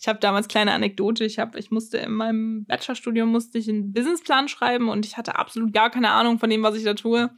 ich 0.00 0.08
hab 0.08 0.20
damals 0.20 0.48
kleine 0.48 0.72
Anekdote. 0.72 1.24
Ich, 1.24 1.38
hab, 1.38 1.54
ich 1.54 1.70
musste 1.70 1.98
in 1.98 2.12
meinem 2.12 2.64
Bachelorstudium 2.64 3.30
musste 3.30 3.58
ich 3.58 3.68
einen 3.68 3.92
Businessplan 3.92 4.48
schreiben 4.48 4.88
und 4.88 5.04
ich 5.04 5.16
hatte 5.16 5.36
absolut 5.36 5.72
gar 5.72 5.90
keine 5.90 6.10
Ahnung 6.10 6.38
von 6.38 6.48
dem, 6.48 6.62
was 6.62 6.76
ich 6.76 6.84
da 6.84 6.94
tue. 6.94 7.30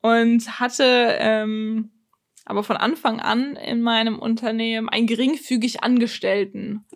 Und 0.00 0.58
hatte 0.58 1.16
ähm, 1.18 1.90
aber 2.46 2.62
von 2.62 2.76
Anfang 2.76 3.20
an 3.20 3.56
in 3.56 3.82
meinem 3.82 4.18
Unternehmen 4.18 4.88
einen 4.88 5.08
geringfügig 5.08 5.82
Angestellten. 5.82 6.86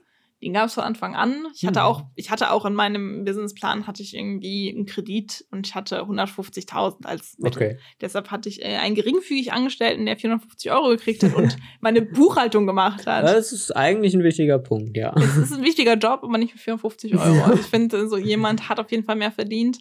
Den 0.42 0.54
gab 0.54 0.66
es 0.66 0.74
von 0.74 0.84
Anfang 0.84 1.14
an. 1.14 1.46
Ich 1.54 1.66
hatte 1.66 1.84
auch, 1.84 2.04
ich 2.14 2.30
hatte 2.30 2.50
auch 2.50 2.64
in 2.64 2.72
meinem 2.72 3.24
Businessplan 3.24 3.86
hatte 3.86 4.02
ich 4.02 4.16
irgendwie 4.16 4.72
einen 4.74 4.86
Kredit 4.86 5.44
und 5.50 5.66
ich 5.66 5.74
hatte 5.74 6.02
150.000 6.02 7.04
als 7.04 7.36
Mittel. 7.38 7.62
Okay. 7.62 7.78
Deshalb 8.00 8.30
hatte 8.30 8.48
ich 8.48 8.62
äh, 8.62 8.76
einen 8.76 8.94
geringfügig 8.94 9.52
Angestellten, 9.52 10.06
der 10.06 10.16
450 10.16 10.72
Euro 10.72 10.88
gekriegt 10.88 11.22
hat 11.22 11.34
und 11.34 11.58
meine 11.80 12.00
Buchhaltung 12.00 12.66
gemacht 12.66 13.06
hat. 13.06 13.24
Das 13.24 13.52
ist 13.52 13.76
eigentlich 13.76 14.14
ein 14.14 14.22
wichtiger 14.22 14.58
Punkt, 14.58 14.96
ja. 14.96 15.12
Das 15.12 15.36
ist 15.36 15.52
ein 15.52 15.62
wichtiger 15.62 15.96
Job, 15.96 16.20
aber 16.22 16.38
nicht 16.38 16.52
für 16.52 16.58
450 16.58 17.16
Euro. 17.16 17.42
Also 17.44 17.60
ich 17.60 17.66
finde, 17.66 18.08
so 18.08 18.16
jemand 18.16 18.70
hat 18.70 18.80
auf 18.80 18.90
jeden 18.90 19.04
Fall 19.04 19.16
mehr 19.16 19.32
verdient. 19.32 19.78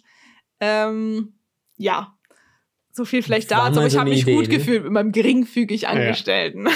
Ähm, 0.60 1.38
ja, 1.78 2.18
so 2.92 3.04
viel 3.04 3.22
vielleicht 3.22 3.50
dazu, 3.50 3.78
aber 3.78 3.86
ich 3.86 3.96
habe 3.96 4.10
mich 4.10 4.22
Idee, 4.22 4.34
gut 4.34 4.48
ne? 4.48 4.56
gefühlt 4.56 4.82
mit 4.84 4.92
meinem 4.92 5.12
geringfügig 5.12 5.88
Angestellten. 5.88 6.66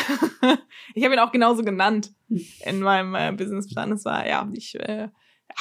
Ja. 0.42 0.58
ich 0.94 1.04
habe 1.04 1.14
ihn 1.14 1.20
auch 1.20 1.32
genauso 1.32 1.62
genannt 1.62 2.12
in 2.64 2.80
meinem 2.80 3.14
äh, 3.14 3.32
Businessplan. 3.32 3.92
Es 3.92 4.04
war, 4.04 4.26
ja, 4.26 4.48
ich 4.52 4.74
äh, 4.76 5.08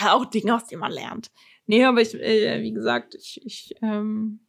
auch 0.06 0.26
Dinge, 0.26 0.56
aus 0.56 0.68
denen 0.68 0.82
man 0.82 0.92
lernt. 0.92 1.32
Nee, 1.66 1.84
aber 1.84 2.02
ich, 2.02 2.14
äh, 2.16 2.62
wie 2.62 2.74
gesagt, 2.74 3.16
ich, 3.16 3.42
ich 3.46 3.76
ähm, 3.82 4.42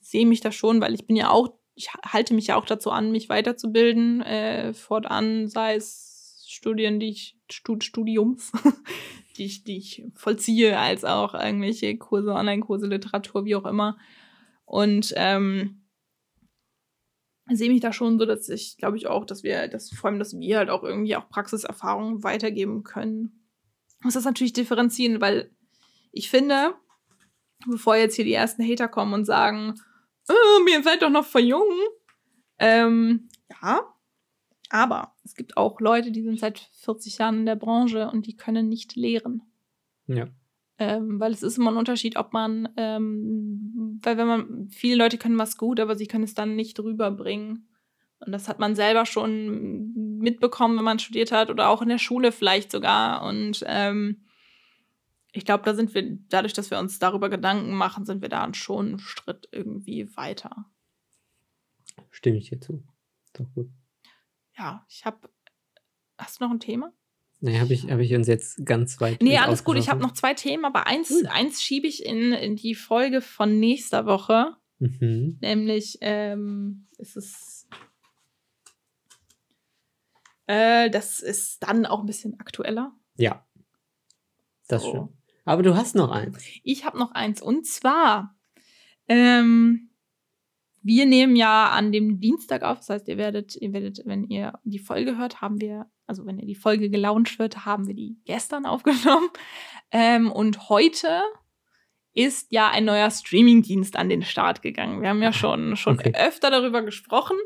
sehe 0.00 0.26
mich 0.26 0.40
da 0.40 0.52
schon, 0.52 0.80
weil 0.80 0.94
ich 0.94 1.06
bin 1.06 1.16
ja 1.16 1.30
auch, 1.30 1.54
ich 1.74 1.90
halte 2.04 2.34
mich 2.34 2.48
ja 2.48 2.56
auch 2.56 2.66
dazu 2.66 2.90
an, 2.90 3.12
mich 3.12 3.28
weiterzubilden, 3.28 4.20
äh, 4.22 4.74
fortan, 4.74 5.48
sei 5.48 5.76
es 5.76 6.44
Studien, 6.48 7.00
die 7.00 7.10
ich, 7.10 7.38
Stud 7.50 7.84
Studiums, 7.84 8.52
die 9.36 9.46
ich, 9.46 9.64
die 9.64 9.78
ich 9.78 10.04
vollziehe, 10.14 10.78
als 10.78 11.04
auch 11.04 11.34
irgendwelche 11.34 11.96
Kurse, 11.96 12.32
Online-Kurse, 12.32 12.86
Literatur, 12.86 13.44
wie 13.44 13.56
auch 13.56 13.64
immer. 13.64 13.96
Und 14.70 15.12
ähm, 15.16 15.82
sehe 17.50 17.68
mich 17.68 17.80
da 17.80 17.92
schon 17.92 18.20
so, 18.20 18.24
dass 18.24 18.48
ich, 18.48 18.76
glaube 18.76 18.96
ich 18.96 19.08
auch, 19.08 19.24
dass 19.24 19.42
wir, 19.42 19.66
dass 19.66 19.90
vor 19.90 20.10
allem, 20.10 20.20
dass 20.20 20.38
wir 20.38 20.58
halt 20.58 20.70
auch 20.70 20.84
irgendwie 20.84 21.16
auch 21.16 21.28
Praxiserfahrungen 21.28 22.22
weitergeben 22.22 22.84
können. 22.84 23.48
Muss 24.04 24.14
das 24.14 24.24
natürlich 24.24 24.52
differenzieren, 24.52 25.20
weil 25.20 25.50
ich 26.12 26.30
finde, 26.30 26.74
bevor 27.66 27.96
jetzt 27.96 28.14
hier 28.14 28.24
die 28.24 28.32
ersten 28.32 28.62
Hater 28.62 28.86
kommen 28.86 29.12
und 29.12 29.24
sagen, 29.24 29.74
oh, 30.28 30.68
ihr 30.68 30.84
seid 30.84 31.02
doch 31.02 31.10
noch 31.10 31.26
voll 31.26 31.42
jung. 31.42 31.68
Ähm, 32.60 33.28
ja, 33.60 33.92
aber 34.68 35.16
es 35.24 35.34
gibt 35.34 35.56
auch 35.56 35.80
Leute, 35.80 36.12
die 36.12 36.22
sind 36.22 36.38
seit 36.38 36.60
40 36.74 37.18
Jahren 37.18 37.38
in 37.38 37.46
der 37.46 37.56
Branche 37.56 38.08
und 38.08 38.28
die 38.28 38.36
können 38.36 38.68
nicht 38.68 38.94
lehren. 38.94 39.42
Ja. 40.06 40.28
Ähm, 40.82 41.20
weil 41.20 41.32
es 41.32 41.42
ist 41.42 41.58
immer 41.58 41.70
ein 41.70 41.76
Unterschied, 41.76 42.16
ob 42.16 42.32
man, 42.32 42.66
ähm, 42.78 44.00
weil 44.02 44.16
wenn 44.16 44.26
man, 44.26 44.68
viele 44.70 44.96
Leute 44.96 45.18
können 45.18 45.38
was 45.38 45.58
gut, 45.58 45.78
aber 45.78 45.94
sie 45.94 46.06
können 46.06 46.24
es 46.24 46.32
dann 46.32 46.56
nicht 46.56 46.80
rüberbringen. 46.80 47.68
Und 48.20 48.32
das 48.32 48.48
hat 48.48 48.58
man 48.58 48.74
selber 48.74 49.04
schon 49.04 49.92
mitbekommen, 50.18 50.78
wenn 50.78 50.84
man 50.84 50.98
studiert 50.98 51.32
hat 51.32 51.50
oder 51.50 51.68
auch 51.68 51.82
in 51.82 51.90
der 51.90 51.98
Schule 51.98 52.32
vielleicht 52.32 52.72
sogar. 52.72 53.22
Und 53.28 53.62
ähm, 53.66 54.24
ich 55.32 55.44
glaube, 55.44 55.64
da 55.64 55.74
sind 55.74 55.94
wir, 55.94 56.18
dadurch, 56.30 56.54
dass 56.54 56.70
wir 56.70 56.78
uns 56.78 56.98
darüber 56.98 57.28
Gedanken 57.28 57.74
machen, 57.74 58.06
sind 58.06 58.22
wir 58.22 58.30
da 58.30 58.52
schon 58.54 58.88
einen 58.88 58.98
Schritt 58.98 59.48
irgendwie 59.52 60.16
weiter. 60.16 60.64
Stimme 62.10 62.38
ich 62.38 62.48
dir 62.48 62.60
zu. 62.60 62.82
Doch 63.34 63.52
gut. 63.54 63.68
Ja, 64.56 64.86
ich 64.88 65.04
habe. 65.04 65.28
Hast 66.16 66.40
du 66.40 66.44
noch 66.44 66.50
ein 66.50 66.60
Thema? 66.60 66.90
Nee, 67.42 67.58
habe 67.58 67.72
ich, 67.72 67.90
hab 67.90 67.98
ich 68.00 68.14
uns 68.14 68.26
jetzt 68.26 68.64
ganz 68.66 69.00
weit. 69.00 69.22
Nee, 69.22 69.38
alles 69.38 69.64
gut. 69.64 69.78
Ich 69.78 69.88
habe 69.88 70.00
noch 70.00 70.12
zwei 70.12 70.34
Themen, 70.34 70.66
aber 70.66 70.86
eins, 70.86 71.10
uh. 71.10 71.26
eins 71.28 71.62
schiebe 71.62 71.86
ich 71.86 72.04
in, 72.04 72.32
in 72.32 72.56
die 72.56 72.74
Folge 72.74 73.22
von 73.22 73.58
nächster 73.58 74.04
Woche. 74.04 74.56
Mhm. 74.78 75.38
Nämlich 75.40 75.98
ähm, 76.02 76.86
ist 76.98 77.16
es. 77.16 77.68
Äh, 80.46 80.90
das 80.90 81.20
ist 81.20 81.62
dann 81.62 81.86
auch 81.86 82.00
ein 82.00 82.06
bisschen 82.06 82.38
aktueller. 82.40 82.92
Ja. 83.16 83.46
Das 84.68 84.82
so. 84.82 84.90
schon. 84.90 85.08
Aber 85.44 85.62
du 85.62 85.74
hast 85.74 85.94
noch 85.94 86.10
eins. 86.10 86.38
Ich 86.62 86.84
habe 86.84 86.98
noch 86.98 87.12
eins. 87.12 87.40
Und 87.40 87.66
zwar, 87.66 88.36
ähm, 89.08 89.90
wir 90.82 91.06
nehmen 91.06 91.36
ja 91.36 91.70
an 91.70 91.92
dem 91.92 92.20
Dienstag 92.20 92.62
auf. 92.62 92.78
Das 92.78 92.90
heißt, 92.90 93.08
ihr 93.08 93.16
werdet, 93.16 93.56
ihr 93.56 93.72
werdet, 93.72 94.02
wenn 94.04 94.24
ihr 94.24 94.58
die 94.64 94.78
Folge 94.78 95.16
hört, 95.16 95.40
haben 95.40 95.60
wir, 95.60 95.90
also 96.10 96.26
wenn 96.26 96.40
ihr 96.40 96.46
die 96.46 96.56
Folge 96.56 96.90
gelauncht 96.90 97.38
wird, 97.38 97.64
haben 97.64 97.86
wir 97.86 97.94
die 97.94 98.18
gestern 98.24 98.66
aufgenommen. 98.66 99.30
Ähm, 99.92 100.30
und 100.30 100.68
heute 100.68 101.22
ist 102.12 102.48
ja 102.50 102.68
ein 102.68 102.84
neuer 102.84 103.10
Streamingdienst 103.10 103.96
an 103.96 104.08
den 104.08 104.22
Start 104.22 104.60
gegangen. 104.60 105.02
Wir 105.02 105.10
haben 105.10 105.22
ja 105.22 105.32
schon, 105.32 105.76
schon 105.76 106.00
okay. 106.00 106.12
öfter 106.16 106.50
darüber 106.50 106.82
gesprochen. 106.82 107.36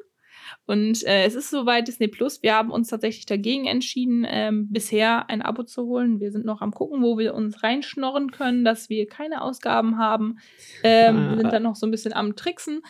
Und 0.67 1.05
äh, 1.05 1.25
es 1.25 1.35
ist 1.35 1.51
soweit 1.51 1.89
Disney 1.89 2.09
Plus. 2.09 2.43
Wir 2.43 2.55
haben 2.55 2.71
uns 2.71 2.89
tatsächlich 2.89 3.27
dagegen 3.27 3.67
entschieden, 3.67 4.27
ähm, 4.27 4.69
bisher 4.71 5.29
ein 5.29 5.43
Abo 5.43 5.65
zu 5.65 5.85
holen. 5.85 6.21
Wir 6.21 6.33
sind 6.33 6.47
noch 6.47 6.63
am 6.63 6.71
gucken, 6.71 7.03
wo 7.03 7.19
wir 7.19 7.35
uns 7.35 7.63
reinschnorren 7.63 8.31
können, 8.31 8.65
dass 8.65 8.89
wir 8.89 9.07
keine 9.07 9.43
Ausgaben 9.43 9.99
haben. 9.99 10.39
Ähm, 10.83 11.17
ah. 11.17 11.31
Wir 11.31 11.37
sind 11.39 11.53
dann 11.53 11.63
noch 11.65 11.77
so 11.77 11.87
ein 11.87 11.91
bisschen 11.91 12.15
am 12.15 12.35
Tricksen. 12.35 12.81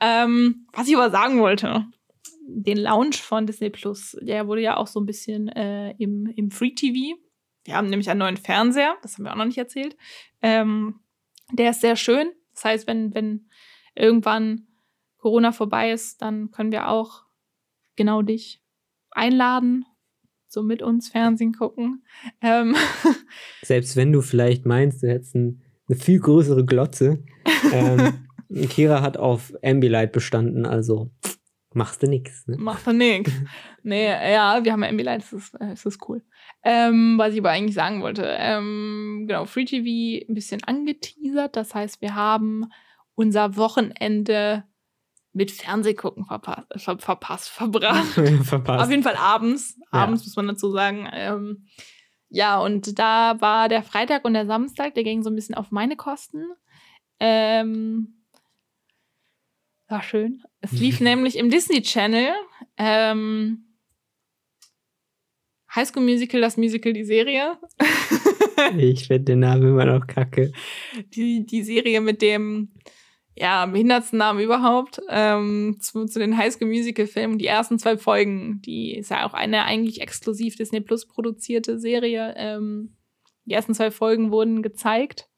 Ähm, 0.00 0.66
was 0.72 0.88
ich 0.88 0.96
aber 0.96 1.10
sagen 1.10 1.40
wollte, 1.40 1.86
den 2.52 2.78
Launch 2.78 3.22
von 3.22 3.46
Disney 3.46 3.70
Plus, 3.70 4.16
der 4.20 4.46
wurde 4.46 4.62
ja 4.62 4.76
auch 4.76 4.86
so 4.86 5.00
ein 5.00 5.06
bisschen 5.06 5.48
äh, 5.48 5.92
im, 5.98 6.26
im 6.26 6.50
Free 6.50 6.72
TV. 6.74 7.16
Wir 7.64 7.76
haben 7.76 7.88
nämlich 7.88 8.10
einen 8.10 8.20
neuen 8.20 8.36
Fernseher, 8.36 8.96
das 9.02 9.14
haben 9.14 9.24
wir 9.24 9.32
auch 9.32 9.36
noch 9.36 9.44
nicht 9.44 9.58
erzählt. 9.58 9.96
Ähm, 10.42 11.00
der 11.52 11.70
ist 11.70 11.80
sehr 11.80 11.96
schön. 11.96 12.32
Das 12.54 12.64
heißt, 12.64 12.86
wenn, 12.86 13.14
wenn 13.14 13.48
irgendwann 13.94 14.66
Corona 15.18 15.52
vorbei 15.52 15.92
ist, 15.92 16.22
dann 16.22 16.50
können 16.50 16.72
wir 16.72 16.88
auch 16.88 17.24
genau 17.96 18.22
dich 18.22 18.62
einladen, 19.10 19.84
so 20.46 20.62
mit 20.62 20.82
uns 20.82 21.08
Fernsehen 21.08 21.52
gucken. 21.52 22.04
Ähm. 22.40 22.74
Selbst 23.62 23.96
wenn 23.96 24.12
du 24.12 24.20
vielleicht 24.20 24.66
meinst, 24.66 25.02
du 25.02 25.08
hättest 25.08 25.34
ein, 25.34 25.62
eine 25.88 25.98
viel 25.98 26.20
größere 26.20 26.64
Glotze. 26.64 27.22
ähm, 27.72 28.26
Kira 28.68 29.02
hat 29.02 29.16
auf 29.16 29.52
Ambilight 29.62 30.12
bestanden, 30.12 30.66
also 30.66 31.10
machst 31.72 32.02
du 32.02 32.08
nix. 32.08 32.46
Ne? 32.46 32.56
Machst 32.58 32.86
du 32.86 32.92
nix. 32.92 33.30
nee, 33.82 34.06
ja, 34.06 34.64
wir 34.64 34.72
haben 34.72 34.82
Ambilight, 34.82 35.22
das 35.22 35.32
ist, 35.32 35.56
das 35.58 35.86
ist 35.86 36.08
cool. 36.08 36.22
Ähm, 36.62 37.14
was 37.16 37.32
ich 37.32 37.40
aber 37.40 37.50
eigentlich 37.50 37.74
sagen 37.74 38.02
wollte, 38.02 38.24
ähm, 38.38 39.24
genau, 39.26 39.44
Free 39.46 39.64
TV 39.64 40.26
ein 40.28 40.34
bisschen 40.34 40.62
angeteasert. 40.64 41.56
Das 41.56 41.74
heißt, 41.74 42.02
wir 42.02 42.14
haben 42.14 42.66
unser 43.14 43.56
Wochenende 43.56 44.64
mit 45.32 45.50
Fernsehgucken 45.50 46.24
verpasst, 46.24 46.66
ver 46.76 46.98
verpasst 46.98 47.48
verbracht. 47.50 48.06
verpasst. 48.44 48.84
Auf 48.84 48.90
jeden 48.90 49.02
Fall 49.02 49.16
abends. 49.16 49.78
Abends 49.90 50.22
ja. 50.22 50.26
muss 50.26 50.36
man 50.36 50.48
dazu 50.48 50.70
sagen. 50.70 51.08
Ähm, 51.12 51.66
ja, 52.28 52.60
und 52.60 52.98
da 52.98 53.40
war 53.40 53.68
der 53.68 53.82
Freitag 53.82 54.24
und 54.24 54.34
der 54.34 54.46
Samstag, 54.46 54.94
der 54.94 55.04
ging 55.04 55.22
so 55.22 55.30
ein 55.30 55.34
bisschen 55.34 55.54
auf 55.54 55.70
meine 55.70 55.96
Kosten. 55.96 56.44
Ähm, 57.18 58.19
war 59.90 60.02
schön. 60.02 60.42
Es 60.60 60.72
lief 60.72 61.00
nämlich 61.00 61.36
im 61.36 61.50
Disney 61.50 61.82
Channel 61.82 62.32
ähm, 62.76 63.64
High 65.74 65.88
School 65.88 66.02
Musical, 66.02 66.40
das 66.40 66.56
Musical, 66.56 66.92
die 66.92 67.04
Serie. 67.04 67.58
ich 68.78 69.06
finde 69.06 69.24
den 69.24 69.40
Namen 69.40 69.68
immer 69.68 69.84
noch 69.84 70.06
kacke. 70.06 70.52
Die, 71.14 71.46
die 71.46 71.62
Serie 71.62 72.00
mit 72.00 72.22
dem 72.22 72.72
ja, 73.36 73.64
behindertsten 73.66 74.18
Namen 74.18 74.40
überhaupt, 74.40 75.00
ähm, 75.08 75.78
zu, 75.80 76.06
zu 76.06 76.18
den 76.18 76.36
High 76.36 76.52
School 76.52 76.68
Musical 76.68 77.06
Filmen. 77.06 77.38
Die 77.38 77.46
ersten 77.46 77.78
zwei 77.78 77.96
Folgen, 77.96 78.60
die 78.62 78.96
ist 78.96 79.10
ja 79.10 79.26
auch 79.26 79.32
eine 79.32 79.64
eigentlich 79.64 80.00
exklusiv 80.00 80.56
Disney 80.56 80.80
Plus 80.80 81.06
produzierte 81.06 81.78
Serie. 81.78 82.34
Ähm, 82.36 82.96
die 83.44 83.52
ersten 83.52 83.74
zwei 83.74 83.90
Folgen 83.90 84.32
wurden 84.32 84.62
gezeigt 84.62 85.29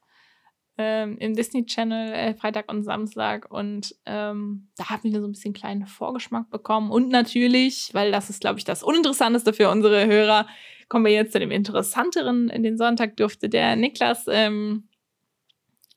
ähm, 0.79 1.19
im 1.19 1.35
Disney 1.35 1.67
Channel 1.67 2.13
äh, 2.13 2.35
Freitag 2.35 2.71
und 2.71 2.83
Samstag 2.83 3.51
und 3.51 3.95
ähm, 4.07 4.69
da 4.77 4.89
haben 4.91 5.13
wir 5.13 5.21
so 5.21 5.27
ein 5.27 5.33
bisschen 5.33 5.53
kleinen 5.53 5.87
Vorgeschmack 5.87 6.51
bekommen. 6.51 6.91
Und 6.91 7.09
natürlich, 7.09 7.91
weil 7.93 8.11
das 8.11 8.31
ist, 8.31 8.41
glaube 8.41 8.59
ich, 8.59 8.65
das 8.65 8.83
Uninteressanteste 8.83 9.53
für 9.53 9.71
unsere 9.71 10.07
Hörer, 10.07 10.47
kommen 10.89 11.05
wir 11.05 11.13
jetzt 11.13 11.33
zu 11.33 11.41
dem 11.41 11.51
Interessanteren. 11.51 12.49
In 12.51 12.63
den 12.63 12.77
Sonntag 12.77 13.17
durfte 13.17 13.49
der 13.49 13.77
Niklas 13.77 14.27
ähm, 14.29 14.89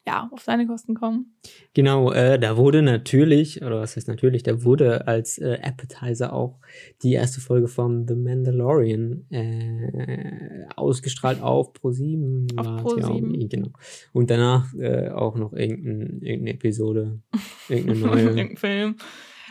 ja, 0.08 0.30
auf 0.32 0.42
seine 0.42 0.68
Kosten 0.68 0.94
kommen. 0.94 1.36
Genau, 1.74 2.12
äh, 2.12 2.38
da 2.38 2.58
wurde 2.58 2.82
natürlich, 2.82 3.64
oder 3.64 3.80
was 3.80 3.96
heißt 3.96 4.08
natürlich, 4.08 4.44
da 4.44 4.64
wurde 4.64 5.08
als 5.08 5.40
äh, 5.40 5.58
Appetizer 5.62 6.32
auch 6.32 6.60
die 7.02 7.14
erste 7.14 7.42
Folge 7.42 7.68
von 7.68 8.08
The 8.08 8.16
Mandalorian 8.16 9.26
äh, 9.32 10.68
ausgestrahlt 10.76 11.42
auf 11.42 11.74
Pro7. 11.74 12.56
Auf 12.56 12.68
Pro7. 12.84 13.50
Genau. 13.50 13.70
Und 14.14 14.30
danach 14.30 14.74
äh, 14.76 15.10
auch 15.10 15.36
noch 15.36 15.54
irgendein, 15.54 16.22
irgendeine 16.22 16.54
Episode, 16.54 17.20
irgendeine 17.68 18.00
neue. 18.00 18.22
irgendein 18.26 18.58
Film. 18.58 18.96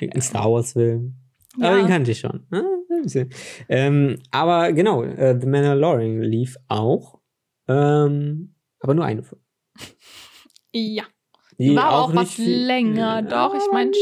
Irgendein 0.01 0.23
Star 0.23 0.51
Wars-Film. 0.53 1.15
Ja. 1.59 1.69
Aber 1.69 1.79
den 1.79 1.87
kannte 1.89 2.11
ich 2.13 2.21
schon. 2.21 2.47
Ah, 2.51 2.63
ähm, 3.69 4.19
aber 4.31 4.73
genau, 4.73 5.03
äh, 5.03 5.39
The 5.39 5.47
Mandalorian 5.47 6.23
lief 6.23 6.57
auch. 6.69 7.21
Ähm, 7.69 8.55
aber 8.81 8.95
nur 8.95 9.05
eine 9.05 9.23
Folge. 9.23 9.45
Ja. 10.75 11.05
Die 11.59 11.77
war 11.77 11.93
auch, 11.93 12.11
auch 12.11 12.15
was 12.15 12.37
länger, 12.37 13.23
doch. 13.23 13.55
Ich 13.55 13.73
meine 13.73 13.93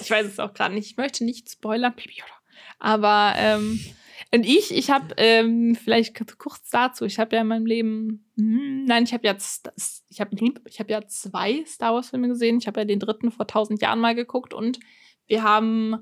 Ich 0.00 0.10
weiß 0.10 0.26
es 0.26 0.40
auch 0.40 0.54
gerade 0.54 0.74
nicht. 0.74 0.90
Ich 0.90 0.96
möchte 0.96 1.24
nicht 1.24 1.50
spoilern. 1.50 1.94
Aber 2.78 3.34
ähm, 3.36 3.78
und 4.32 4.46
ich, 4.46 4.74
ich 4.74 4.90
habe 4.90 5.14
ähm, 5.16 5.74
vielleicht 5.74 6.14
kurz 6.38 6.70
dazu. 6.70 7.04
Ich 7.04 7.18
habe 7.18 7.36
ja 7.36 7.42
in 7.42 7.48
meinem 7.48 7.66
Leben, 7.66 8.30
hm, 8.36 8.84
nein, 8.84 9.04
ich 9.04 9.12
habe 9.12 9.26
jetzt, 9.26 9.72
ich 10.08 10.20
habe 10.20 10.36
ich 10.68 10.80
habe 10.80 10.92
ja 10.92 11.06
zwei 11.06 11.64
Star 11.66 11.94
Wars 11.94 12.10
Filme 12.10 12.28
gesehen. 12.28 12.58
Ich 12.58 12.66
habe 12.66 12.80
ja 12.80 12.84
den 12.84 13.00
dritten 13.00 13.30
vor 13.30 13.46
tausend 13.46 13.82
Jahren 13.82 14.00
mal 14.00 14.14
geguckt 14.14 14.54
und 14.54 14.80
wir 15.26 15.42
haben 15.42 15.96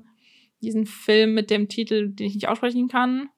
diesen 0.61 0.85
Film 0.85 1.33
mit 1.33 1.49
dem 1.49 1.67
Titel, 1.67 2.09
den 2.09 2.27
ich 2.27 2.35
nicht 2.35 2.47
aussprechen 2.47 2.87
kann. 2.87 3.29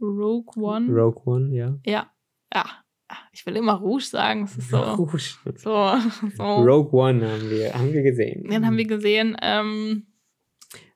Rogue 0.00 0.52
One. 0.56 0.92
Rogue 0.92 1.22
One, 1.24 1.54
ja. 1.54 1.78
Ja, 1.86 2.10
ja, 2.52 2.83
ich 3.32 3.44
will 3.46 3.56
immer 3.56 3.74
Rouge 3.74 4.04
sagen. 4.04 4.44
Es 4.44 4.56
ist 4.56 4.70
so, 4.70 4.78
Rouge. 4.96 5.36
So, 5.56 5.96
so. 6.36 6.42
Rogue 6.42 6.92
One 6.92 7.30
haben 7.30 7.50
wir, 7.50 7.74
haben 7.74 7.92
wir 7.92 8.02
gesehen. 8.02 8.44
Den 8.48 8.66
haben 8.66 8.76
wir 8.76 8.86
gesehen. 8.86 9.36
Ähm, 9.42 10.06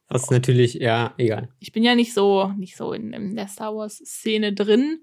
Was 0.09 0.25
ist 0.25 0.31
natürlich, 0.31 0.75
ja, 0.75 1.15
egal. 1.19 1.49
Ich 1.59 1.73
bin 1.73 1.83
ja 1.83 1.95
nicht 1.95 2.15
so, 2.15 2.53
nicht 2.57 2.77
so 2.77 2.93
in, 2.93 3.13
in 3.13 3.37
der 3.37 3.49
Star 3.49 3.75
Wars-Szene 3.75 4.55
drin. 4.55 5.01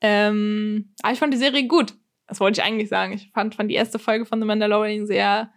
Ähm, 0.00 0.94
aber 1.02 1.12
ich 1.12 1.18
fand 1.18 1.34
die 1.34 1.38
Serie 1.38 1.66
gut. 1.66 1.94
Das 2.26 2.40
wollte 2.40 2.60
ich 2.60 2.66
eigentlich 2.66 2.88
sagen. 2.88 3.14
Ich 3.14 3.30
fand, 3.32 3.54
fand 3.54 3.70
die 3.70 3.74
erste 3.74 3.98
Folge 3.98 4.26
von 4.26 4.40
The 4.40 4.46
Mandalorian 4.46 5.06
sehr 5.06 5.50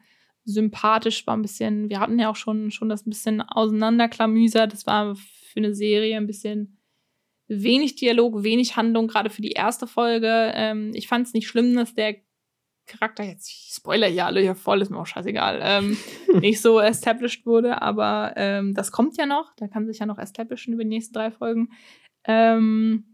sympathisch, 0.43 1.27
war 1.27 1.37
ein 1.37 1.43
bisschen, 1.43 1.89
wir 1.89 1.99
hatten 1.99 2.17
ja 2.17 2.29
auch 2.29 2.35
schon, 2.35 2.71
schon 2.71 2.89
das 2.89 3.05
ein 3.05 3.11
bisschen 3.11 3.41
auseinanderklamüsert. 3.41 4.73
Das 4.73 4.87
war 4.87 5.15
für 5.15 5.57
eine 5.57 5.75
Serie 5.75 6.17
ein 6.17 6.27
bisschen 6.27 6.80
wenig 7.51 7.95
Dialog, 7.95 8.43
wenig 8.43 8.77
Handlung, 8.77 9.07
gerade 9.07 9.29
für 9.29 9.41
die 9.41 9.51
erste 9.51 9.87
Folge. 9.87 10.51
Ähm, 10.55 10.91
ich 10.93 11.07
fand 11.07 11.27
es 11.27 11.33
nicht 11.33 11.47
schlimm, 11.47 11.75
dass 11.75 11.93
der 11.93 12.15
Charakter, 12.85 13.23
jetzt 13.23 13.49
ich 13.49 13.71
spoiler 13.73 14.07
ja 14.07 14.25
alle 14.25 14.41
hier 14.41 14.55
voll, 14.55 14.81
ist 14.81 14.89
mir 14.89 14.99
auch 14.99 15.05
scheißegal, 15.05 15.59
ähm, 15.61 15.97
nicht 16.39 16.61
so 16.61 16.79
established 16.79 17.45
wurde, 17.45 17.81
aber 17.81 18.33
ähm, 18.35 18.73
das 18.73 18.91
kommt 18.91 19.17
ja 19.17 19.25
noch, 19.25 19.53
der 19.55 19.67
kann 19.67 19.85
sich 19.85 19.99
ja 19.99 20.05
noch 20.05 20.17
establishen 20.17 20.73
über 20.73 20.83
die 20.83 20.89
nächsten 20.89 21.13
drei 21.13 21.31
Folgen. 21.31 21.69
Ähm, 22.23 23.05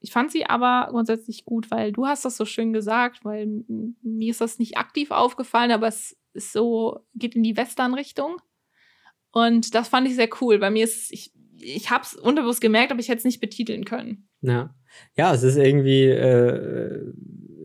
ich 0.00 0.12
fand 0.12 0.30
sie 0.30 0.46
aber 0.46 0.88
grundsätzlich 0.90 1.44
gut, 1.44 1.70
weil 1.70 1.92
du 1.92 2.06
hast 2.06 2.24
das 2.24 2.36
so 2.36 2.44
schön 2.44 2.72
gesagt, 2.72 3.24
weil 3.24 3.64
mir 4.02 4.30
ist 4.30 4.40
das 4.40 4.58
nicht 4.58 4.76
aktiv 4.76 5.10
aufgefallen, 5.10 5.70
aber 5.70 5.86
es 5.86 6.16
ist 6.34 6.52
so, 6.52 7.00
geht 7.14 7.34
in 7.34 7.42
die 7.42 7.56
Western-Richtung. 7.56 8.36
Und 9.30 9.74
das 9.74 9.88
fand 9.88 10.06
ich 10.06 10.14
sehr 10.14 10.28
cool, 10.40 10.60
weil 10.60 10.70
mir 10.70 10.84
ist, 10.84 11.10
ich 11.10 11.32
ich 11.64 11.90
habe 11.90 12.04
es 12.04 12.14
unterbewusst 12.14 12.60
gemerkt, 12.60 12.92
aber 12.92 13.00
ich 13.00 13.08
hätte 13.08 13.18
es 13.18 13.24
nicht 13.24 13.40
betiteln 13.40 13.84
können. 13.84 14.28
Ja, 14.42 14.74
ja, 15.16 15.34
es 15.34 15.42
ist 15.42 15.56
irgendwie, 15.56 16.04
äh, 16.04 17.12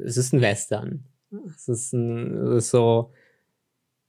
es 0.03 0.17
ist 0.17 0.33
ein 0.33 0.41
Western. 0.41 1.05
Es 1.45 1.67
ist, 1.67 1.93
ein, 1.93 2.35
es 2.37 2.65
ist 2.65 2.71
so 2.71 3.13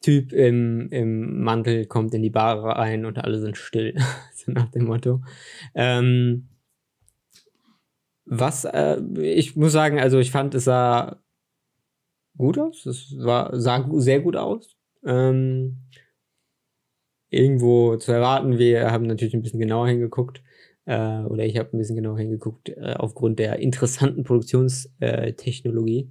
Typ 0.01 0.32
im, 0.32 0.88
im 0.91 1.43
Mantel 1.43 1.84
kommt 1.84 2.14
in 2.14 2.22
die 2.22 2.30
Bar 2.30 2.64
rein 2.64 3.05
und 3.05 3.18
alle 3.18 3.38
sind 3.38 3.59
still, 3.59 3.95
so 4.34 4.53
nach 4.53 4.70
dem 4.70 4.84
Motto. 4.84 5.20
Ähm, 5.74 6.49
was, 8.24 8.64
äh, 8.64 9.01
ich 9.18 9.57
muss 9.57 9.72
sagen, 9.72 9.99
also 9.99 10.18
ich 10.18 10.30
fand, 10.30 10.55
es 10.55 10.64
sah 10.64 11.20
gut 12.38 12.59
aus. 12.59 12.86
Es 12.86 13.14
war, 13.18 13.59
sah 13.61 13.86
sehr 13.95 14.20
gut 14.20 14.36
aus. 14.36 14.76
Ähm, 15.05 15.82
irgendwo 17.31 17.97
zu 17.97 18.12
erwarten. 18.12 18.59
Wir 18.59 18.91
haben 18.91 19.07
natürlich 19.07 19.35
ein 19.35 19.43
bisschen 19.43 19.61
genauer 19.61 19.89
hingeguckt. 19.89 20.43
Äh, 20.85 21.22
oder 21.24 21.45
ich 21.45 21.57
habe 21.57 21.70
ein 21.72 21.78
bisschen 21.78 21.97
genauer 21.97 22.18
hingeguckt 22.18 22.70
äh, 22.70 22.95
aufgrund 22.99 23.39
der 23.39 23.59
interessanten 23.61 24.24
Produktionstechnologie. 24.24 26.11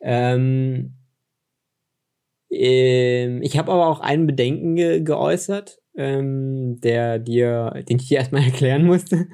Ähm, 0.00 0.94
ähm, 2.50 3.42
ich 3.42 3.58
habe 3.58 3.72
aber 3.72 3.88
auch 3.88 4.00
einen 4.00 4.26
Bedenken 4.26 4.76
ge 4.76 5.00
geäußert, 5.00 5.80
ähm, 5.96 6.80
der 6.80 7.18
dir, 7.18 7.82
den 7.88 7.98
ich 7.98 8.08
dir 8.08 8.18
erstmal 8.18 8.44
erklären 8.44 8.84
musste. 8.84 9.26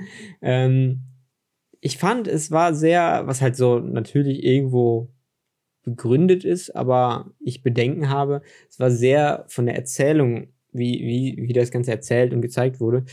Ähm, 0.42 1.02
ich 1.80 1.98
fand, 1.98 2.28
es 2.28 2.50
war 2.50 2.74
sehr, 2.74 3.22
was 3.26 3.40
halt 3.40 3.56
so 3.56 3.78
natürlich 3.78 4.44
irgendwo 4.44 5.12
begründet 5.82 6.44
ist, 6.44 6.76
aber 6.76 7.32
ich 7.40 7.62
Bedenken 7.62 8.10
habe. 8.10 8.42
Es 8.68 8.78
war 8.78 8.90
sehr 8.90 9.44
von 9.48 9.66
der 9.66 9.76
Erzählung, 9.76 10.52
wie, 10.72 11.00
wie, 11.00 11.48
wie 11.48 11.52
das 11.52 11.70
Ganze 11.70 11.90
erzählt 11.92 12.32
und 12.32 12.42
gezeigt 12.42 12.80
wurde, 12.80 13.04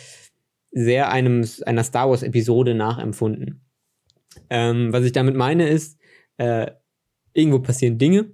sehr 0.72 1.10
einem, 1.12 1.45
einer 1.66 1.84
Star 1.84 2.10
Wars-Episode 2.10 2.76
nachempfunden. 2.76 3.62
Ähm, 4.49 4.93
was 4.93 5.03
ich 5.05 5.12
damit 5.12 5.36
meine 5.36 5.68
ist, 5.68 5.99
äh, 6.38 6.72
irgendwo 7.34 7.60
passieren 7.60 7.97
Dinge 7.97 8.32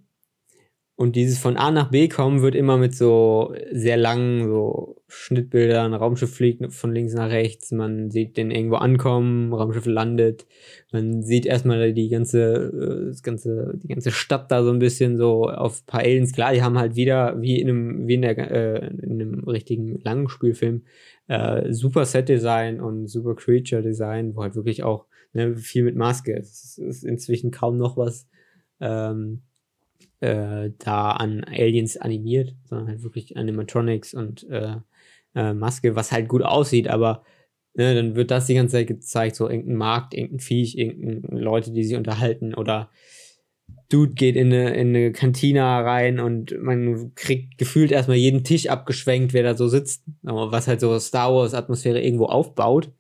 und 0.96 1.16
dieses 1.16 1.40
von 1.40 1.58
A 1.58 1.72
nach 1.72 1.90
B 1.90 2.08
kommen 2.08 2.44
wird 2.44 2.54
immer 2.54 2.78
mit 2.78 2.96
so 2.96 3.56
sehr 3.72 3.98
langen 3.98 4.48
so 4.48 5.02
Schnittbildern. 5.08 5.96
Raumschiff 5.96 6.36
fliegt 6.36 6.72
von 6.72 6.94
links 6.94 7.16
nach 7.16 7.30
rechts, 7.30 7.72
man 7.72 8.12
sieht 8.12 8.38
den 8.38 8.52
irgendwo 8.52 8.76
ankommen, 8.76 9.54
Raumschiff 9.54 9.88
landet, 9.88 10.46
man 10.92 11.24
sieht 11.24 11.48
erstmal 11.48 11.94
die 11.94 12.10
ganze, 12.10 12.66
äh, 12.66 13.08
das 13.08 13.24
ganze, 13.24 13.74
die 13.82 13.88
ganze 13.88 14.12
Stadt 14.12 14.52
da 14.52 14.64
so 14.64 14.70
ein 14.70 14.78
bisschen 14.78 15.18
so 15.18 15.50
auf 15.50 15.84
paar 15.88 16.02
Aliens. 16.02 16.32
Klar, 16.32 16.54
die 16.54 16.62
haben 16.62 16.78
halt 16.78 16.96
wieder, 16.96 17.42
wie 17.42 17.60
in 17.60 17.70
einem, 17.70 18.08
wie 18.08 18.14
in, 18.14 18.22
der, 18.22 18.38
äh, 18.38 18.88
in 18.88 19.14
einem 19.14 19.44
richtigen 19.46 20.00
langen 20.04 20.30
Spielfilm, 20.30 20.84
äh, 21.28 21.74
super 21.74 22.06
Set-Design 22.06 22.80
und 22.80 23.08
super 23.08 23.36
Creature-Design, 23.36 24.36
wo 24.36 24.44
halt 24.44 24.56
wirklich 24.56 24.84
auch 24.84 25.08
ne, 25.34 25.56
viel 25.56 25.84
mit 25.84 25.96
Maske 25.96 26.34
ist. 26.34 26.64
Es 26.64 26.78
ist 26.78 27.04
inzwischen 27.04 27.50
kaum 27.50 27.78
noch 27.78 27.98
was. 27.98 28.28
Ähm, 28.80 29.42
äh, 30.24 30.72
da 30.80 31.12
an 31.12 31.44
Aliens 31.44 31.98
animiert, 31.98 32.56
sondern 32.64 32.88
halt 32.88 33.04
wirklich 33.04 33.36
Animatronics 33.36 34.14
und 34.14 34.50
äh, 34.50 34.78
äh, 35.36 35.54
Maske, 35.54 35.96
was 35.98 36.14
halt 36.14 36.30
gut 36.30 36.44
aussieht, 36.44 36.88
aber 36.88 37.24
ne, 37.74 37.94
dann 37.94 38.16
wird 38.16 38.32
das 38.32 38.46
die 38.46 38.54
ganze 38.54 38.74
Zeit 38.74 38.88
gezeigt, 38.88 39.36
so 39.36 39.50
irgendein 39.50 39.76
Markt, 39.76 40.14
irgendein 40.14 40.40
Viech, 40.40 40.78
irgendein 40.78 41.38
Leute, 41.38 41.72
die 41.72 41.84
sich 41.84 41.98
unterhalten 41.98 42.54
oder 42.54 42.90
Dude 43.90 44.14
geht 44.14 44.38
in 44.38 44.48
eine, 44.48 44.74
in 44.76 44.90
eine 44.90 45.12
Kantina 45.12 45.82
rein 45.82 46.20
und 46.20 46.58
man 46.62 47.14
kriegt 47.16 47.58
gefühlt 47.58 47.92
erstmal 47.92 48.18
jeden 48.18 48.46
Tisch 48.46 48.68
abgeschwenkt, 48.70 49.34
wer 49.34 49.44
da 49.44 49.56
so 49.56 49.68
sitzt, 49.68 50.04
was 50.22 50.68
halt 50.68 50.80
so 50.80 50.98
Star 51.00 51.34
Wars 51.34 51.54
Atmosphäre 51.54 52.02
irgendwo 52.02 52.26
aufbaut. 52.26 52.92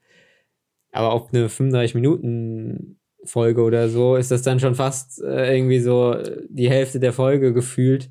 Aber 0.92 1.14
auf 1.14 1.34
eine 1.34 1.50
35 1.50 1.96
Minuten 1.96 3.00
Folge 3.26 3.62
oder 3.62 3.90
so, 3.90 4.16
ist 4.16 4.32
das 4.32 4.42
dann 4.42 4.60
schon 4.60 4.76
fast 4.76 5.22
äh, 5.22 5.56
irgendwie 5.56 5.80
so 5.80 6.16
die 6.50 6.70
Hälfte 6.70 7.00
der 7.00 7.14
Folge 7.14 7.54
gefühlt. 7.54 8.10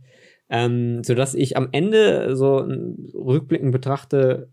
Ähm, 0.49 1.03
sodass 1.03 1.35
ich 1.35 1.57
am 1.57 1.69
Ende 1.73 2.37
so 2.37 2.67
rückblickend 3.15 3.73
betrachte, 3.73 4.51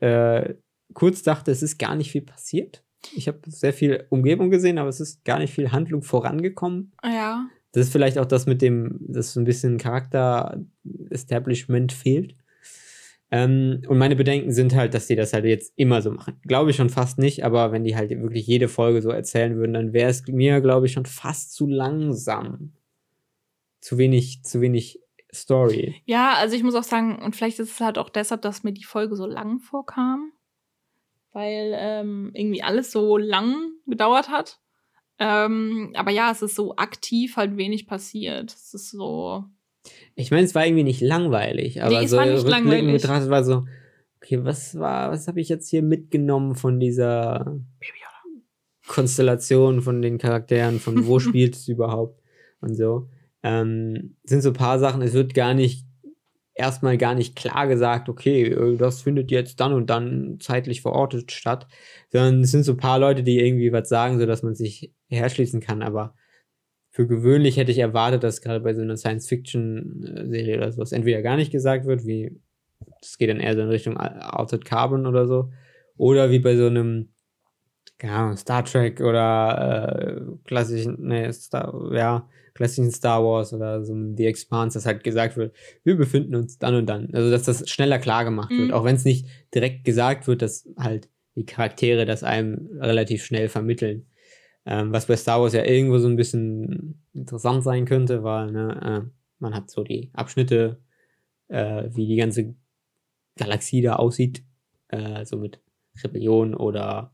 äh, 0.00 0.54
kurz 0.94 1.22
dachte, 1.22 1.50
es 1.50 1.62
ist 1.62 1.78
gar 1.78 1.96
nicht 1.96 2.10
viel 2.10 2.22
passiert. 2.22 2.82
Ich 3.14 3.28
habe 3.28 3.40
sehr 3.46 3.74
viel 3.74 4.06
Umgebung 4.08 4.48
gesehen, 4.50 4.78
aber 4.78 4.88
es 4.88 5.00
ist 5.00 5.22
gar 5.24 5.38
nicht 5.38 5.52
viel 5.52 5.70
Handlung 5.72 6.00
vorangekommen. 6.02 6.92
Ja. 7.04 7.46
Das 7.72 7.84
ist 7.86 7.92
vielleicht 7.92 8.16
auch 8.18 8.24
das 8.24 8.46
mit 8.46 8.62
dem, 8.62 8.96
dass 9.00 9.34
so 9.34 9.40
ein 9.40 9.44
bisschen 9.44 9.76
Charakter-Establishment 9.78 11.92
fehlt. 11.92 12.36
Ähm, 13.34 13.82
und 13.88 13.98
meine 13.98 14.14
Bedenken 14.14 14.52
sind 14.52 14.76
halt, 14.76 14.94
dass 14.94 15.08
die 15.08 15.16
das 15.16 15.32
halt 15.32 15.44
jetzt 15.44 15.72
immer 15.74 16.02
so 16.02 16.12
machen. 16.12 16.38
Glaube 16.44 16.70
ich 16.70 16.76
schon 16.76 16.88
fast 16.88 17.18
nicht, 17.18 17.44
aber 17.44 17.72
wenn 17.72 17.82
die 17.82 17.96
halt 17.96 18.10
wirklich 18.10 18.46
jede 18.46 18.68
Folge 18.68 19.02
so 19.02 19.10
erzählen 19.10 19.56
würden, 19.56 19.72
dann 19.72 19.92
wäre 19.92 20.08
es 20.08 20.24
mir, 20.28 20.60
glaube 20.60 20.86
ich, 20.86 20.92
schon 20.92 21.04
fast 21.04 21.52
zu 21.52 21.66
langsam. 21.66 22.74
Zu 23.80 23.98
wenig, 23.98 24.44
zu 24.44 24.60
wenig 24.60 25.00
Story. 25.34 26.00
Ja, 26.04 26.34
also 26.34 26.54
ich 26.54 26.62
muss 26.62 26.76
auch 26.76 26.84
sagen, 26.84 27.20
und 27.20 27.34
vielleicht 27.34 27.58
ist 27.58 27.72
es 27.72 27.80
halt 27.80 27.98
auch 27.98 28.08
deshalb, 28.08 28.42
dass 28.42 28.62
mir 28.62 28.72
die 28.72 28.84
Folge 28.84 29.16
so 29.16 29.26
lang 29.26 29.58
vorkam, 29.58 30.30
weil 31.32 31.72
ähm, 31.76 32.30
irgendwie 32.34 32.62
alles 32.62 32.92
so 32.92 33.16
lang 33.16 33.72
gedauert 33.84 34.28
hat. 34.28 34.60
Ähm, 35.18 35.92
aber 35.96 36.12
ja, 36.12 36.30
es 36.30 36.40
ist 36.40 36.54
so 36.54 36.76
aktiv 36.76 37.36
halt 37.36 37.56
wenig 37.56 37.88
passiert. 37.88 38.54
Es 38.54 38.74
ist 38.74 38.92
so, 38.92 39.44
ich 40.16 40.30
meine, 40.30 40.44
es 40.44 40.54
war 40.54 40.64
irgendwie 40.64 40.84
nicht 40.84 41.00
langweilig, 41.00 41.82
aber 41.82 42.00
nee, 42.00 42.06
so 42.06 42.18
rückblickend 42.18 42.92
betrachtet 42.92 43.30
war 43.30 43.44
so, 43.44 43.64
okay, 44.16 44.44
was 44.44 44.78
war, 44.78 45.10
was 45.10 45.28
habe 45.28 45.40
ich 45.40 45.48
jetzt 45.48 45.68
hier 45.68 45.82
mitgenommen 45.82 46.54
von 46.54 46.80
dieser 46.80 47.58
Konstellation 48.86 49.82
von 49.82 50.02
den 50.02 50.18
Charakteren, 50.18 50.78
von 50.78 51.06
wo 51.06 51.18
spielt 51.20 51.56
es 51.56 51.68
überhaupt 51.68 52.22
und 52.60 52.74
so. 52.74 53.08
Ähm, 53.42 54.16
sind 54.24 54.42
so 54.42 54.50
ein 54.50 54.54
paar 54.54 54.78
Sachen, 54.78 55.02
es 55.02 55.12
wird 55.12 55.34
gar 55.34 55.52
nicht, 55.52 55.86
erstmal 56.54 56.96
gar 56.96 57.14
nicht 57.14 57.36
klar 57.36 57.66
gesagt, 57.66 58.08
okay, 58.08 58.44
äh, 58.44 58.76
das 58.76 59.02
findet 59.02 59.30
jetzt 59.30 59.60
dann 59.60 59.72
und 59.72 59.90
dann 59.90 60.38
zeitlich 60.40 60.80
verortet 60.80 61.32
statt, 61.32 61.66
sondern 62.10 62.42
es 62.42 62.52
sind 62.52 62.62
so 62.62 62.72
ein 62.72 62.78
paar 62.78 62.98
Leute, 62.98 63.22
die 63.22 63.38
irgendwie 63.40 63.72
was 63.72 63.88
sagen, 63.88 64.18
sodass 64.18 64.42
man 64.42 64.54
sich 64.54 64.94
herschließen 65.08 65.60
kann, 65.60 65.82
aber 65.82 66.14
für 66.94 67.08
gewöhnlich 67.08 67.56
hätte 67.56 67.72
ich 67.72 67.78
erwartet, 67.78 68.22
dass 68.22 68.40
gerade 68.40 68.60
bei 68.60 68.72
so 68.72 68.80
einer 68.80 68.96
Science-Fiction-Serie 68.96 70.58
oder 70.58 70.70
sowas 70.70 70.92
entweder 70.92 71.22
gar 71.22 71.34
nicht 71.34 71.50
gesagt 71.50 71.86
wird, 71.86 72.06
wie 72.06 72.40
das 73.00 73.18
geht 73.18 73.30
dann 73.30 73.40
eher 73.40 73.56
so 73.56 73.62
in 73.62 73.68
Richtung 73.68 73.96
Altered 73.96 74.64
Carbon 74.64 75.04
oder 75.04 75.26
so, 75.26 75.50
oder 75.96 76.30
wie 76.30 76.38
bei 76.38 76.54
so 76.54 76.66
einem 76.66 77.08
ja, 78.00 78.36
Star 78.36 78.64
Trek 78.64 79.00
oder 79.00 80.20
äh, 80.20 80.20
klassischen, 80.44 80.98
nee, 81.00 81.32
Star, 81.32 81.90
ja, 81.92 82.28
klassischen 82.54 82.92
Star 82.92 83.24
Wars 83.24 83.52
oder 83.52 83.84
so 83.84 83.92
The 84.16 84.26
Expanse, 84.26 84.78
dass 84.78 84.86
halt 84.86 85.02
gesagt 85.02 85.36
wird, 85.36 85.52
wir 85.82 85.96
befinden 85.96 86.36
uns 86.36 86.60
dann 86.60 86.76
und 86.76 86.86
dann. 86.86 87.12
Also, 87.12 87.28
dass 87.28 87.42
das 87.42 87.68
schneller 87.68 87.98
klar 87.98 88.24
gemacht 88.24 88.52
mhm. 88.52 88.58
wird, 88.58 88.72
auch 88.72 88.84
wenn 88.84 88.94
es 88.94 89.04
nicht 89.04 89.26
direkt 89.52 89.84
gesagt 89.84 90.28
wird, 90.28 90.42
dass 90.42 90.68
halt 90.76 91.08
die 91.34 91.44
Charaktere 91.44 92.06
das 92.06 92.22
einem 92.22 92.68
relativ 92.78 93.24
schnell 93.24 93.48
vermitteln. 93.48 94.06
Ähm, 94.66 94.92
was 94.92 95.06
bei 95.06 95.16
Star 95.16 95.40
Wars 95.40 95.52
ja 95.52 95.64
irgendwo 95.64 95.98
so 95.98 96.08
ein 96.08 96.16
bisschen 96.16 97.02
interessant 97.12 97.62
sein 97.62 97.84
könnte, 97.84 98.22
weil 98.22 98.50
ne, 98.50 99.04
äh, 99.04 99.10
man 99.38 99.54
hat 99.54 99.70
so 99.70 99.84
die 99.84 100.10
Abschnitte, 100.14 100.80
äh, 101.48 101.84
wie 101.90 102.06
die 102.06 102.16
ganze 102.16 102.54
Galaxie 103.36 103.82
da 103.82 103.96
aussieht, 103.96 104.42
äh, 104.88 105.24
so 105.26 105.36
mit 105.36 105.60
Rebellion 106.02 106.54
oder 106.54 107.12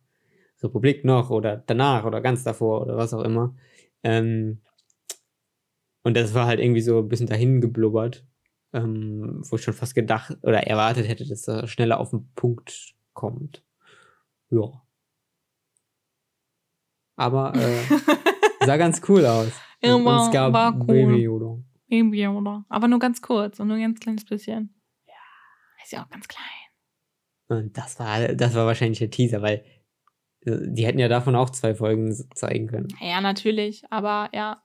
Republik 0.62 1.04
noch 1.04 1.30
oder 1.30 1.56
danach 1.66 2.04
oder 2.04 2.20
ganz 2.20 2.44
davor 2.44 2.82
oder 2.82 2.96
was 2.96 3.14
auch 3.14 3.24
immer. 3.24 3.56
Ähm, 4.04 4.60
und 6.02 6.16
das 6.16 6.34
war 6.34 6.46
halt 6.46 6.60
irgendwie 6.60 6.80
so 6.80 6.98
ein 6.98 7.08
bisschen 7.08 7.26
dahin 7.26 7.60
geblubbert, 7.60 8.24
ähm, 8.72 9.42
wo 9.42 9.56
ich 9.56 9.62
schon 9.62 9.74
fast 9.74 9.94
gedacht 9.94 10.38
oder 10.42 10.62
erwartet 10.66 11.08
hätte, 11.08 11.26
dass 11.26 11.48
er 11.48 11.66
schneller 11.66 11.98
auf 11.98 12.10
den 12.10 12.32
Punkt 12.34 12.94
kommt. 13.12 13.64
Ja 14.50 14.82
aber 17.20 17.52
äh, 17.54 18.64
sah 18.64 18.76
ganz 18.78 19.02
cool 19.08 19.26
aus. 19.26 19.52
Ja, 19.82 19.94
und, 19.94 20.04
war, 20.04 20.26
es 20.26 20.32
gab 20.32 20.52
war 20.52 20.74
cool. 20.74 20.86
Baby 20.86 21.22
Yoda. 21.22 21.62
Baby 21.88 22.22
Yoda. 22.22 22.64
Aber 22.68 22.88
nur 22.88 22.98
ganz 22.98 23.20
kurz 23.20 23.60
und 23.60 23.68
nur 23.68 23.76
ein 23.76 23.82
ganz 23.82 24.00
kleines 24.00 24.24
bisschen. 24.24 24.74
Ja. 25.06 25.14
Ist 25.84 25.92
ja 25.92 26.02
auch 26.02 26.08
ganz 26.08 26.26
klein. 26.26 26.44
Und 27.48 27.76
das 27.76 27.98
war, 27.98 28.28
das 28.28 28.54
war 28.54 28.66
wahrscheinlich 28.66 29.00
der 29.00 29.10
Teaser, 29.10 29.42
weil 29.42 29.64
äh, 30.46 30.56
die 30.62 30.86
hätten 30.86 30.98
ja 30.98 31.08
davon 31.08 31.36
auch 31.36 31.50
zwei 31.50 31.74
Folgen 31.74 32.14
zeigen 32.34 32.68
können. 32.68 32.88
Ja, 33.00 33.20
natürlich, 33.20 33.82
aber 33.90 34.30
ja. 34.32 34.62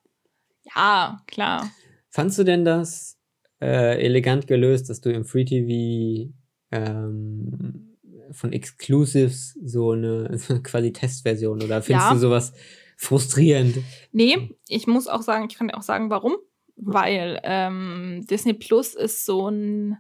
Ja, 0.75 1.21
klar. 1.27 1.69
Fandst 2.09 2.39
du 2.39 2.43
denn 2.43 2.63
das 2.63 3.19
äh, 3.61 4.01
elegant 4.03 4.47
gelöst, 4.47 4.89
dass 4.89 5.01
du 5.01 5.11
im 5.11 5.25
Free 5.25 5.45
TV 5.45 6.33
ähm, 6.71 7.84
von 8.31 8.53
Exclusives 8.53 9.57
so 9.63 9.91
eine, 9.91 10.37
quasi 10.63 10.91
Testversion 10.93 11.61
oder 11.61 11.81
findest 11.81 12.07
ja. 12.07 12.13
du 12.13 12.19
sowas 12.19 12.53
frustrierend? 12.97 13.77
Nee, 14.11 14.55
ich 14.67 14.87
muss 14.87 15.07
auch 15.07 15.21
sagen, 15.21 15.47
ich 15.49 15.57
kann 15.57 15.67
dir 15.67 15.77
auch 15.77 15.83
sagen, 15.83 16.09
warum. 16.09 16.35
Weil 16.77 17.39
ähm, 17.43 18.25
Disney 18.29 18.53
Plus 18.53 18.95
ist 18.95 19.25
so 19.25 19.49
ein, 19.49 19.97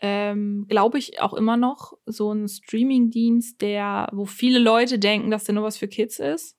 ähm, 0.00 0.66
glaube 0.68 0.98
ich, 0.98 1.20
auch 1.20 1.34
immer 1.34 1.56
noch 1.56 1.92
so 2.06 2.32
ein 2.32 2.48
Streaming-Dienst, 2.48 3.60
der, 3.60 4.08
wo 4.12 4.24
viele 4.24 4.58
Leute 4.58 4.98
denken, 4.98 5.30
dass 5.30 5.44
der 5.44 5.54
nur 5.54 5.64
was 5.64 5.76
für 5.76 5.88
Kids 5.88 6.18
ist. 6.18 6.56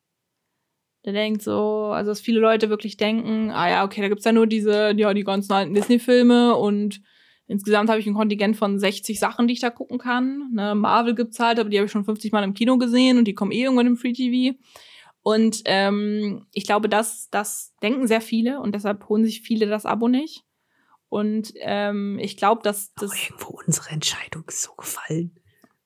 Der 1.06 1.14
denkt 1.14 1.42
so, 1.42 1.92
also 1.92 2.12
dass 2.12 2.22
viele 2.22 2.40
Leute 2.40 2.70
wirklich 2.70 2.98
denken, 2.98 3.52
ah 3.52 3.70
ja, 3.70 3.84
okay, 3.84 4.02
da 4.02 4.10
gibt's 4.10 4.26
ja 4.26 4.32
nur 4.32 4.48
diese, 4.48 4.94
ja, 4.96 5.14
die 5.14 5.24
ganzen 5.24 5.54
alten 5.54 5.74
Disney-Filme 5.74 6.56
und 6.56 7.02
insgesamt 7.48 7.90
habe 7.90 8.00
ich 8.00 8.08
ein 8.08 8.14
Kontingent 8.14 8.58
von 8.58 8.80
60 8.80 9.20
Sachen, 9.20 9.48
die 9.48 9.54
ich 9.54 9.60
da 9.60 9.70
gucken 9.70 9.98
kann. 9.98 10.52
Ne, 10.54 10.76
Marvel 10.76 11.16
gibt's 11.16 11.40
halt, 11.40 11.60
aber 11.60 11.70
die 11.70 11.78
habe 11.78 11.86
ich 11.86 11.92
schon 11.92 12.06
50 12.06 12.32
Mal 12.32 12.44
im 12.44 12.54
Kino 12.54 12.78
gesehen 12.78 13.18
und 13.18 13.26
die 13.26 13.36
kommen 13.36 13.52
eh 13.52 13.64
irgendwann 13.64 13.88
im 13.88 13.98
Free 13.98 14.14
TV. 14.14 14.58
Und 15.22 15.64
ähm, 15.66 16.46
ich 16.54 16.66
glaube, 16.66 16.88
das, 16.88 17.30
das 17.32 17.74
denken 17.82 18.08
sehr 18.08 18.22
viele 18.22 18.60
und 18.60 18.76
deshalb 18.76 19.10
holen 19.10 19.26
sich 19.26 19.42
viele 19.42 19.66
das 19.66 19.86
Abo 19.86 20.08
nicht. 20.08 20.44
Und 21.10 21.54
ähm, 21.62 22.20
ich 22.20 22.38
glaube, 22.38 22.62
dass 22.62 22.94
das. 22.94 23.12
Aber 23.12 23.20
irgendwo 23.20 23.60
unsere 23.66 23.90
Entscheidung 23.90 24.44
ist 24.48 24.64
so 24.64 24.74
gefallen. 24.74 25.40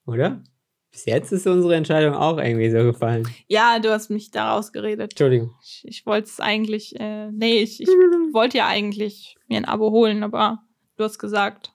Oder? 0.06 0.44
Bis 0.92 1.06
jetzt 1.06 1.32
ist 1.32 1.46
unsere 1.46 1.76
Entscheidung 1.76 2.16
auch 2.16 2.38
irgendwie 2.40 2.70
so 2.72 2.80
gefallen. 2.80 3.28
Ja, 3.48 3.80
du 3.80 3.92
hast 3.92 4.10
mich 4.10 4.32
daraus 4.32 4.72
geredet. 4.72 5.12
Entschuldigung. 5.12 5.54
Ich, 5.62 5.84
ich 5.86 6.06
wollte 6.06 6.28
es 6.28 6.40
eigentlich, 6.40 7.00
äh, 7.00 7.32
nee, 7.32 7.62
ich, 7.62 7.80
ich 7.80 7.88
wollte 8.34 8.58
ja 8.58 8.68
eigentlich 8.68 9.38
mir 9.48 9.58
ein 9.58 9.66
Abo 9.66 9.92
holen, 9.92 10.24
aber 10.24 10.64
du 11.00 11.06
hast 11.06 11.18
gesagt, 11.18 11.74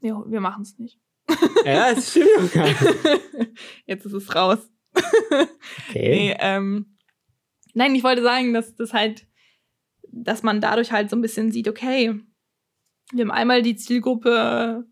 wir, 0.00 0.22
wir 0.26 0.40
machen 0.40 0.62
es 0.62 0.78
nicht. 0.78 1.00
Ja, 1.64 1.92
das 1.92 2.10
stimmt 2.10 2.28
doch 2.38 2.52
gar 2.52 2.66
nicht. 2.66 2.80
Jetzt 3.86 4.06
ist 4.06 4.12
es 4.12 4.34
raus. 4.34 4.70
Okay. 4.94 5.94
Nee, 5.94 6.36
ähm, 6.38 6.96
nein, 7.74 7.94
ich 7.94 8.04
wollte 8.04 8.22
sagen, 8.22 8.54
dass 8.54 8.74
das 8.76 8.94
halt, 8.94 9.26
dass 10.10 10.42
man 10.42 10.60
dadurch 10.60 10.92
halt 10.92 11.10
so 11.10 11.16
ein 11.16 11.20
bisschen 11.20 11.50
sieht, 11.50 11.68
okay, 11.68 12.18
wir 13.12 13.24
haben 13.24 13.30
einmal 13.30 13.62
die 13.62 13.76
Zielgruppe 13.76 14.86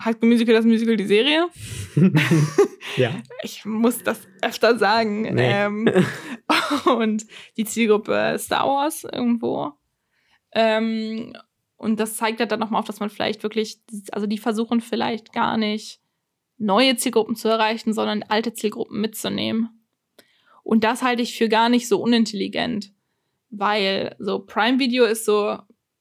High 0.00 0.16
School 0.16 0.28
Musical, 0.28 0.54
das 0.54 0.64
Musical, 0.64 0.96
die 0.96 1.06
Serie. 1.06 1.48
ja. 2.96 3.22
Ich 3.42 3.64
muss 3.64 4.02
das 4.02 4.28
öfter 4.42 4.78
sagen. 4.78 5.22
Nee. 5.22 5.64
Ähm, 5.64 5.88
und 6.98 7.24
die 7.56 7.64
Zielgruppe 7.64 8.36
Star 8.38 8.66
Wars 8.66 9.04
irgendwo. 9.04 9.72
Ähm, 10.52 11.32
und 11.76 12.00
das 12.00 12.16
zeigt 12.16 12.40
halt 12.40 12.50
dann 12.52 12.60
nochmal 12.60 12.80
auf, 12.80 12.86
dass 12.86 13.00
man 13.00 13.10
vielleicht 13.10 13.42
wirklich, 13.42 13.78
also 14.12 14.26
die 14.26 14.38
versuchen 14.38 14.80
vielleicht 14.80 15.32
gar 15.32 15.56
nicht 15.56 16.00
neue 16.58 16.96
Zielgruppen 16.96 17.36
zu 17.36 17.48
erreichen, 17.48 17.92
sondern 17.92 18.22
alte 18.22 18.54
Zielgruppen 18.54 19.00
mitzunehmen. 19.00 19.68
Und 20.62 20.84
das 20.84 21.02
halte 21.02 21.22
ich 21.22 21.36
für 21.36 21.48
gar 21.48 21.68
nicht 21.68 21.86
so 21.86 22.00
unintelligent, 22.00 22.92
weil 23.50 24.16
so 24.18 24.40
Prime 24.40 24.78
Video 24.78 25.04
ist 25.04 25.24
so, 25.24 25.58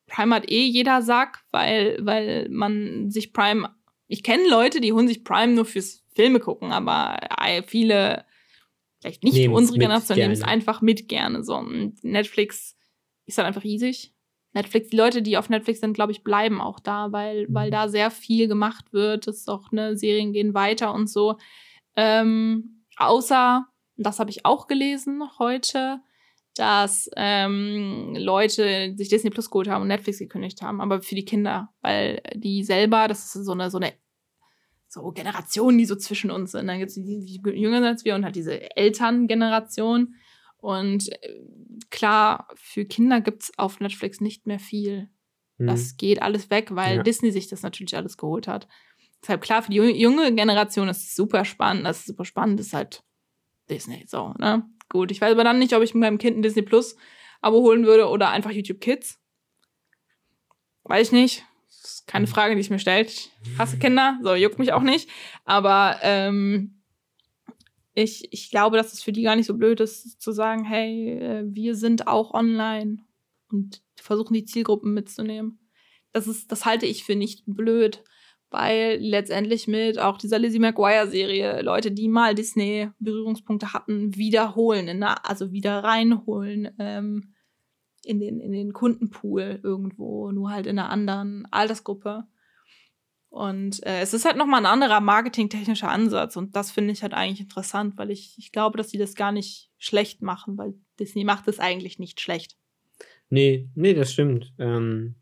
Prime 0.08 0.34
hat 0.34 0.50
eh 0.50 0.66
jeder 0.66 1.02
Sack, 1.02 1.44
weil, 1.52 2.00
weil 2.02 2.48
man 2.50 3.12
sich 3.12 3.34
Prime, 3.34 3.70
ich 4.08 4.24
kenne 4.24 4.48
Leute, 4.50 4.80
die 4.80 4.94
holen 4.94 5.08
sich 5.08 5.24
Prime 5.24 5.54
nur 5.54 5.66
fürs 5.66 6.04
Filme 6.16 6.40
gucken, 6.40 6.72
aber 6.72 7.18
äh, 7.44 7.62
viele, 7.64 8.26
vielleicht 9.02 9.24
nicht 9.24 9.36
Nehmen's 9.36 9.58
unsere 9.58 9.78
Generation, 9.78 10.18
nehmen 10.18 10.32
es 10.32 10.42
einfach 10.42 10.82
mit 10.82 11.10
gerne. 11.10 11.44
So. 11.44 11.58
Und 11.58 12.02
Netflix 12.04 12.78
ist 13.26 13.38
halt 13.38 13.48
einfach 13.48 13.64
riesig. 13.64 14.15
Netflix, 14.56 14.90
die 14.90 14.98
Leute, 14.98 15.22
die 15.22 15.38
auf 15.38 15.50
Netflix 15.50 15.82
sind, 15.82 15.94
glaube 15.94 16.12
ich, 16.14 16.24
bleiben 16.24 16.62
auch 16.62 16.80
da, 16.80 17.12
weil, 17.12 17.46
weil 17.50 17.68
Mhm. 17.68 17.72
da 17.74 17.88
sehr 17.90 18.10
viel 18.10 18.48
gemacht 18.48 18.92
wird. 18.94 19.28
Es 19.28 19.40
ist 19.40 19.50
auch, 19.50 19.72
ne, 19.72 19.96
Serien 19.98 20.34
gehen 20.34 20.54
weiter 20.54 20.94
und 20.94 21.08
so. 21.10 21.38
Ähm, 21.96 22.84
außer, 22.98 23.66
das 23.98 24.20
habe 24.20 24.30
ich 24.32 24.46
auch 24.46 24.68
gelesen 24.68 25.24
heute, 25.40 26.00
dass 26.56 27.10
ähm, 27.18 28.16
Leute 28.18 28.94
sich 28.96 29.10
Disney 29.10 29.30
Plus 29.30 29.50
geholt 29.50 29.68
haben 29.68 29.82
und 29.82 29.90
Netflix 29.90 30.20
gekündigt 30.20 30.62
haben, 30.62 30.80
aber 30.80 31.02
für 31.02 31.16
die 31.16 31.26
Kinder, 31.26 31.70
weil 31.82 32.22
die 32.34 32.64
selber, 32.64 33.08
das 33.10 33.36
ist 33.36 33.46
so 33.46 33.52
eine, 33.52 33.70
so 33.70 33.78
eine 33.78 33.94
so 34.88 35.12
Generationen, 35.12 35.78
die 35.78 35.86
so 35.86 35.96
zwischen 35.98 36.32
uns 36.32 36.52
sind. 36.54 36.68
Dann 36.68 36.80
gibt 36.80 36.90
es 36.90 36.96
die, 36.96 37.04
die 37.26 37.42
jünger 37.60 37.80
sind 37.80 37.88
als 37.88 38.06
wir 38.06 38.16
und 38.16 38.24
halt 38.24 38.38
diese 38.38 38.76
Elterngeneration. 38.78 40.16
Und 40.66 41.12
äh, 41.22 41.36
klar, 41.92 42.48
für 42.56 42.86
Kinder 42.86 43.22
gibt's 43.22 43.52
auf 43.60 43.80
Netflix 43.80 44.20
nicht 44.20 44.48
mehr 44.48 44.58
viel. 44.58 45.10
Hm. 45.60 45.68
Das 45.68 45.96
geht 45.96 46.24
alles 46.24 46.50
weg, 46.50 46.70
weil 46.72 46.98
Ja. 46.98 47.04
Disney 47.04 47.30
sich 47.30 47.48
das 47.48 47.62
natürlich 47.62 47.96
alles 47.96 48.18
geholt 48.18 48.48
hat. 48.48 48.68
Deshalb 49.22 49.42
klar, 49.42 49.62
für 49.62 49.70
die 49.70 49.78
junge, 49.78 50.34
Generation 50.34 50.90
ist 50.90 51.04
es 51.04 51.16
super 51.16 51.46
spannend. 51.46 51.86
Das 51.86 52.00
ist 52.00 52.08
super 52.08 52.26
spannend, 52.26 52.60
ist 52.60 52.74
halt 52.74 53.04
Disney. 53.70 54.06
So, 54.08 54.34
ne? 54.40 54.68
Gut. 54.90 55.12
Ich 55.12 55.22
weiß 55.22 55.34
aber 55.34 55.44
dann 55.44 55.60
nicht, 55.60 55.74
ob 55.76 55.84
ich 55.84 55.94
mit 55.94 56.02
meinem 56.02 56.18
Kind 56.18 56.38
ein 56.38 56.42
Disney 56.42 56.64
Plus 56.64 56.96
Abo 57.42 57.62
holen 57.62 57.86
würde 57.86 58.08
oder 58.08 58.32
einfach 58.32 58.52
YouTube 58.52 58.82
Kids. 58.82 59.20
Weiß 60.84 61.08
ich 61.08 61.14
nicht. 61.14 61.46
Das 61.68 61.92
ist 61.94 62.08
keine 62.08 62.26
Frage, 62.26 62.56
die 62.56 62.62
ich 62.62 62.72
mir 62.72 62.80
stellt. 62.80 63.10
Ich 63.12 63.30
hasse 63.60 63.78
Kinder, 63.78 64.18
so 64.24 64.34
juckt 64.34 64.58
mich 64.58 64.74
auch 64.74 64.82
nicht. 64.82 65.10
Aber 65.44 66.00
ähm, 66.02 66.82
ich, 67.96 68.28
ich 68.32 68.52
glaube, 68.52 68.78
dass 68.78 68.94
es 68.94 69.02
für 69.02 69.14
die 69.14 69.24
gar 69.24 69.36
nicht 69.36 69.48
so 69.48 69.56
blöd 69.56 69.80
ist, 69.80 70.22
zu 70.22 70.32
sagen, 70.32 70.66
hey, 70.66 71.18
äh, 71.18 71.44
wir 71.48 71.76
sind 71.76 72.08
auch 72.08 72.34
online 72.34 72.98
und 73.50 73.82
versuchen 73.96 74.34
die 74.34 74.46
Zielgruppen 74.46 74.94
mitzunehmen. 74.94 75.60
Das 76.12 76.28
ist, 76.28 76.52
das 76.52 76.66
halte 76.66 76.86
ich 76.86 77.06
für 77.06 77.16
nicht 77.16 77.44
blöd, 77.46 78.04
weil 78.50 78.98
letztendlich 79.00 79.68
mit 79.68 79.98
auch 79.98 80.18
dieser 80.18 80.40
Lizzie 80.40 80.60
McGuire-Serie 80.60 81.62
Leute, 81.62 81.92
die 81.92 82.10
mal 82.10 82.36
Disney-Berührungspunkte 82.36 83.74
hatten, 83.74 84.16
wiederholen, 84.16 84.90
in 84.90 85.04
also 85.04 85.52
wieder 85.54 85.84
reinholen 85.84 86.76
ähm, 86.78 87.34
in, 88.04 88.20
den, 88.20 88.40
in 88.40 88.52
den 88.52 88.74
Kundenpool 88.74 89.62
irgendwo, 89.64 90.32
nur 90.32 90.52
halt 90.52 90.68
in 90.68 90.78
einer 90.78 90.90
anderen 90.90 91.48
Altersgruppe. 91.52 92.26
Und 93.36 93.86
äh, 93.86 94.00
es 94.00 94.14
ist 94.14 94.24
halt 94.24 94.38
nochmal 94.38 94.62
ein 94.62 94.66
anderer 94.66 95.02
marketingtechnischer 95.02 95.90
Ansatz. 95.90 96.38
Und 96.38 96.56
das 96.56 96.72
finde 96.72 96.94
ich 96.94 97.04
halt 97.04 97.14
eigentlich 97.14 97.42
interessant, 97.42 97.98
weil 97.98 98.10
ich, 98.10 98.34
ich 98.38 98.54
glaube, 98.54 98.78
dass 98.78 98.92
sie 98.92 98.98
das 98.98 99.14
gar 99.14 99.34
nicht 99.34 99.70
schlecht 99.78 100.22
machen, 100.22 100.58
weil 100.58 100.76
Disney 101.02 101.26
macht 101.26 101.46
es 101.50 101.60
eigentlich 101.60 102.00
nicht 102.00 102.22
schlecht. 102.22 102.56
Nee, 103.30 103.68
nee, 103.76 103.94
das 103.94 104.14
stimmt. 104.14 104.54
Ähm, 104.58 105.16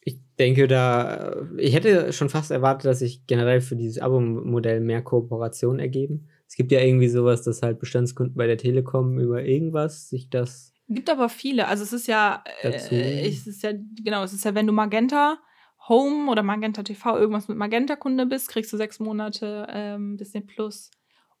ich 0.00 0.20
denke 0.38 0.68
da, 0.68 1.44
ich 1.58 1.74
hätte 1.74 2.12
schon 2.12 2.28
fast 2.28 2.52
erwartet, 2.52 2.84
dass 2.84 3.00
sich 3.00 3.26
generell 3.26 3.60
für 3.60 3.74
dieses 3.74 3.98
Abo-Modell 3.98 4.78
mehr 4.78 5.02
Kooperationen 5.02 5.80
ergeben. 5.80 6.28
Es 6.46 6.54
gibt 6.54 6.70
ja 6.70 6.82
irgendwie 6.82 7.08
sowas, 7.08 7.42
dass 7.42 7.62
halt 7.62 7.80
Bestandskunden 7.80 8.36
bei 8.36 8.46
der 8.46 8.58
Telekom 8.58 9.18
über 9.18 9.42
irgendwas 9.42 10.08
sich 10.08 10.30
das. 10.30 10.72
Gibt 10.88 11.10
aber 11.10 11.28
viele. 11.28 11.66
Also 11.66 11.82
es 11.82 11.92
ist 11.92 12.06
ja, 12.06 12.44
äh, 12.62 13.28
es 13.28 13.48
ist 13.48 13.64
ja, 13.64 13.72
genau, 14.04 14.22
es 14.22 14.32
ist 14.32 14.44
ja, 14.44 14.54
wenn 14.54 14.68
du 14.68 14.72
Magenta 14.72 15.40
Home 15.88 16.30
oder 16.30 16.42
Magenta 16.42 16.82
TV 16.82 17.16
irgendwas 17.18 17.48
mit 17.48 17.58
Magenta-Kunde 17.58 18.26
bist, 18.26 18.48
kriegst 18.48 18.72
du 18.72 18.76
sechs 18.76 18.98
Monate 18.98 19.66
ähm, 19.70 20.16
Disney 20.16 20.40
Plus 20.40 20.90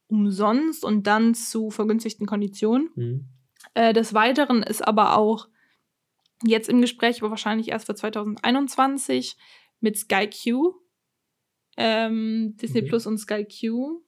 umsonst 0.08 0.84
und 0.84 1.06
dann 1.06 1.34
zu 1.34 1.70
vergünstigten 1.70 2.26
Konditionen. 2.26 2.90
Hm. 2.94 3.28
Äh, 3.74 3.92
des 3.92 4.14
Weiteren 4.14 4.62
ist 4.62 4.86
aber 4.86 5.16
auch 5.16 5.48
jetzt 6.44 6.68
im 6.68 6.80
Gespräch, 6.80 7.20
aber 7.20 7.30
wahrscheinlich 7.30 7.68
erst 7.68 7.86
für 7.86 7.94
2021 7.94 9.36
mit 9.80 9.98
Sky 9.98 10.28
Q, 10.30 10.74
ähm, 11.76 12.56
Disney 12.60 12.82
Mhm. 12.82 12.86
Plus 12.86 13.06
und 13.06 13.18
Sky 13.18 13.44
Q 13.44 14.02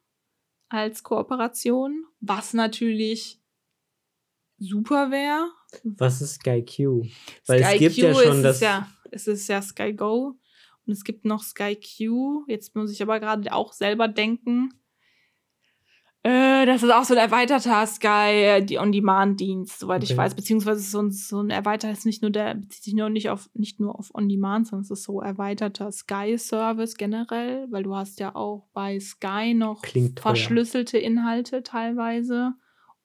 als 0.68 1.02
Kooperation, 1.02 2.04
was 2.20 2.54
natürlich 2.54 3.40
super 4.58 5.10
wäre. 5.10 5.50
Was 5.84 6.20
ist 6.22 6.34
Sky 6.34 6.64
Q? 6.64 7.04
Weil 7.46 7.64
Sky 7.64 7.74
es 7.74 7.78
gibt 7.78 7.94
Q 7.96 8.00
ja 8.02 8.14
schon 8.14 8.42
das. 8.42 8.60
ja, 8.60 8.88
es 9.12 9.26
ist 9.26 9.48
ja 9.48 9.60
Sky 9.62 9.92
Go 9.92 10.36
und 10.86 10.92
es 10.92 11.04
gibt 11.04 11.24
noch 11.24 11.42
Sky 11.42 11.76
Q. 11.76 12.44
Jetzt 12.48 12.74
muss 12.74 12.92
ich 12.92 13.02
aber 13.02 13.20
gerade 13.20 13.52
auch 13.52 13.72
selber 13.72 14.08
denken. 14.08 14.74
Äh, 16.24 16.66
das 16.66 16.82
ist 16.82 16.90
auch 16.90 17.04
so 17.04 17.14
ein 17.14 17.20
erweiterter 17.20 17.86
Sky 17.86 18.08
äh, 18.58 18.62
die 18.64 18.78
On-Demand-Dienst, 18.78 19.78
soweit 19.78 20.02
ich 20.02 20.10
Okay. 20.10 20.18
weiß. 20.18 20.34
Beziehungsweise 20.34 20.80
so 20.80 21.00
ein, 21.00 21.12
so 21.12 21.40
ein 21.40 21.50
erweiterter 21.50 21.92
ist 21.92 22.06
nicht 22.06 22.22
nur 22.22 22.32
der, 22.32 22.56
bezieht 22.56 22.82
sich 22.82 22.94
nur 22.94 23.08
nicht 23.08 23.30
auf 23.30 23.48
nicht 23.54 23.78
nur 23.78 23.96
auf 23.96 24.12
On-Demand, 24.14 24.66
sondern 24.66 24.82
es 24.82 24.90
ist 24.90 25.04
so 25.04 25.20
erweiterter 25.20 25.92
Sky-Service 25.92 26.96
generell, 26.96 27.68
weil 27.70 27.84
du 27.84 27.94
hast 27.94 28.18
ja 28.18 28.34
auch 28.34 28.66
bei 28.72 28.98
Sky 28.98 29.54
noch 29.54 29.80
Klingt 29.82 30.16
teuer. 30.18 30.34
verschlüsselte 30.34 30.98
Inhalte 30.98 31.62
teilweise 31.62 32.54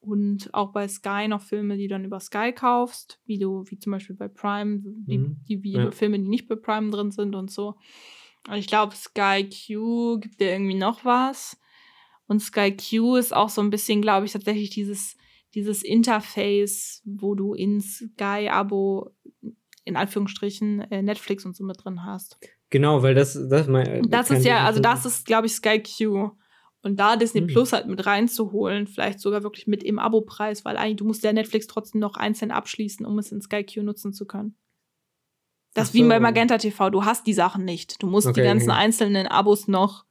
und 0.05 0.53
auch 0.53 0.71
bei 0.73 0.87
Sky 0.87 1.27
noch 1.27 1.41
Filme, 1.41 1.77
die 1.77 1.87
du 1.87 1.93
dann 1.95 2.05
über 2.05 2.19
Sky 2.19 2.51
kaufst, 2.53 3.19
wie 3.25 3.39
du, 3.39 3.63
wie 3.67 3.79
zum 3.79 3.91
Beispiel 3.91 4.15
bei 4.15 4.27
Prime, 4.27 4.81
die, 4.83 5.17
Mhm. 5.17 5.37
die 5.47 5.63
wie 5.63 5.73
Ja. 5.73 5.91
Filme, 5.91 6.19
die 6.19 6.27
nicht 6.27 6.47
bei 6.47 6.55
Prime 6.55 6.89
drin 6.91 7.11
sind 7.11 7.35
und 7.35 7.49
so. 7.51 7.75
Und 8.47 8.55
ich 8.55 8.67
glaube, 8.67 8.95
Sky 8.95 9.47
Q 9.49 10.19
gibt 10.19 10.39
dir 10.41 10.51
irgendwie 10.51 10.75
noch 10.75 11.05
was. 11.05 11.57
Und 12.27 12.41
Sky 12.41 12.75
Q 12.75 13.15
ist 13.15 13.33
auch 13.33 13.49
so 13.49 13.61
ein 13.61 13.69
bisschen, 13.69 14.01
glaube 14.01 14.25
ich, 14.25 14.33
tatsächlich 14.33 14.69
dieses, 14.69 15.15
dieses 15.53 15.83
Interface, 15.83 17.01
wo 17.05 17.35
du 17.35 17.53
in 17.53 17.79
Sky-Abo 17.81 19.09
in 19.85 19.95
Anführungsstrichen 19.95 20.81
äh, 20.91 21.01
Netflix 21.01 21.45
und 21.45 21.55
so 21.55 21.63
mit 21.65 21.83
drin 21.83 22.05
hast. 22.05 22.39
Genau, 22.69 23.03
weil 23.03 23.13
das, 23.13 23.33
das 23.49 23.67
mein, 23.67 24.01
Das 24.09 24.31
ist 24.31 24.45
ja, 24.45 24.65
also 24.65 24.79
das 24.79 25.05
ist, 25.05 25.25
glaube 25.25 25.47
ich, 25.47 25.53
Sky 25.53 25.81
Q. 25.81 26.31
Und 26.83 26.99
da 26.99 27.15
Disney 27.15 27.41
Hm. 27.41 27.47
Plus 27.47 27.71
halt 27.73 27.87
mit 27.87 28.05
reinzuholen, 28.05 28.87
vielleicht 28.87 29.19
sogar 29.21 29.41
wirklich 29.41 29.67
mit 29.67 29.83
im 29.83 29.97
Abo-Preis, 29.99 30.65
weil 30.65 30.77
eigentlich 30.77 30.97
du 30.97 31.05
musst 31.05 31.23
ja 31.23 31.31
Netflix 31.33 31.65
trotzdem 31.65 32.01
noch 32.01 32.15
einzeln 32.15 32.51
abschließen, 32.51 33.05
um 33.05 33.17
es 33.17 33.31
in 33.31 33.41
Sky 33.41 33.63
Q 33.63 33.81
nutzen 33.83 34.13
zu 34.13 34.25
können. 34.25 34.55
Das 35.73 35.87
ist 35.87 35.93
wie 35.95 36.03
bei 36.03 36.17
so. 36.17 36.21
Magenta 36.21 36.57
TV, 36.57 36.89
du 36.91 37.03
hast 37.05 37.25
die 37.25 37.33
Sachen 37.33 37.65
nicht. 37.65 38.03
Du 38.03 38.07
musst 38.07 38.27
die 38.27 38.31
Okay, 38.31 38.43
ganzen 38.43 38.69
okay. 38.69 38.79
einzelnen 38.79 39.27
Abos 39.27 39.67
noch, 39.67 40.05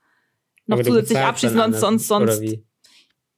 noch 0.66 0.78
Aber 0.78 0.84
zusätzlich 0.84 1.18
abschließen, 1.18 1.58
sonst, 1.58 1.78
sonst, 1.80 2.08
sonst. 2.08 2.42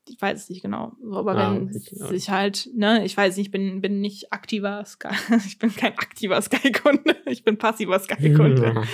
Ich 0.06 0.20
weiß 0.20 0.42
es 0.44 0.48
nicht 0.50 0.62
genau. 0.62 0.92
So, 1.02 1.16
aber 1.16 1.34
Ah, 1.36 1.54
wenn 1.54 1.72
sich 1.72 2.30
halt, 2.30 2.70
ne, 2.74 3.04
ich 3.04 3.16
weiß 3.16 3.36
nicht, 3.36 3.46
ich 3.46 3.50
bin, 3.50 3.80
bin 3.80 4.00
nicht 4.00 4.32
aktiver 4.32 4.84
Sky, 4.84 5.08
ich 5.46 5.58
bin 5.58 5.74
kein 5.74 5.92
aktiver 5.98 6.40
Sky-Kunde, 6.40 7.16
ich 7.26 7.42
bin 7.42 7.58
passiver 7.58 7.98
Sky-Kunde. 7.98 8.84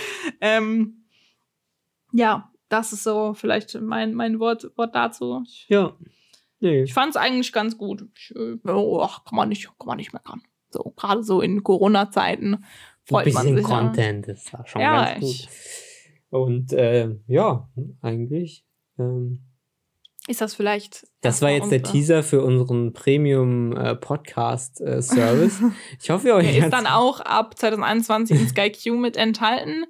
ähm, 0.40 1.04
ja, 2.12 2.50
das 2.70 2.92
ist 2.94 3.02
so 3.04 3.34
vielleicht 3.34 3.78
mein, 3.80 4.14
mein 4.14 4.40
Wort, 4.40 4.70
Wort 4.76 4.94
dazu. 4.94 5.42
Ich, 5.46 5.66
Ja. 5.68 5.92
Nee. 6.62 6.82
ich 6.82 6.92
fand 6.92 7.10
es 7.10 7.16
eigentlich 7.16 7.52
ganz 7.52 7.76
gut. 7.78 8.04
Ich, 8.16 8.34
äh, 8.36 8.56
oh, 8.70 9.00
ach, 9.02 9.24
kann 9.24 9.36
man 9.36 9.48
nicht, 9.48 9.64
kann 9.78 9.86
man 9.86 9.96
nicht 9.96 10.12
meckern. 10.12 10.42
So, 10.70 10.92
gerade 10.96 11.22
so 11.22 11.40
in 11.40 11.62
Corona-Zeiten 11.62 12.54
Ein 12.54 12.64
freut 13.04 13.32
man 13.32 13.44
bisschen 13.44 13.56
sich. 13.58 13.68
ja. 13.68 13.78
Content, 13.78 14.28
das 14.28 14.52
war 14.52 14.66
schon 14.66 14.80
Ja, 14.82 15.04
ganz 15.12 15.20
gut. 15.20 15.48
Und 16.30 16.72
äh, 16.72 17.16
ja, 17.26 17.68
eigentlich. 18.02 18.64
Ähm, 18.98 19.40
Ist 20.28 20.42
das 20.42 20.54
vielleicht. 20.54 21.06
das 21.22 21.40
war 21.42 21.50
jetzt 21.50 21.72
der 21.72 21.82
Teaser 21.82 22.22
für 22.22 22.44
unseren 22.44 22.92
Premium 22.92 23.74
äh, 23.76 23.96
Podcast 23.96 24.80
äh, 24.80 25.00
Service. 25.02 25.60
Ich 26.00 26.10
hoffe, 26.10 26.34
euch 26.34 26.52
Der 26.52 26.64
ist 26.66 26.72
dann 26.72 26.86
auch 26.86 27.20
ab 27.20 27.58
2021 27.58 28.38
in 28.38 28.48
Sky 28.48 28.70
Q 28.70 28.96
mit 28.96 29.16
enthalten. 29.16 29.86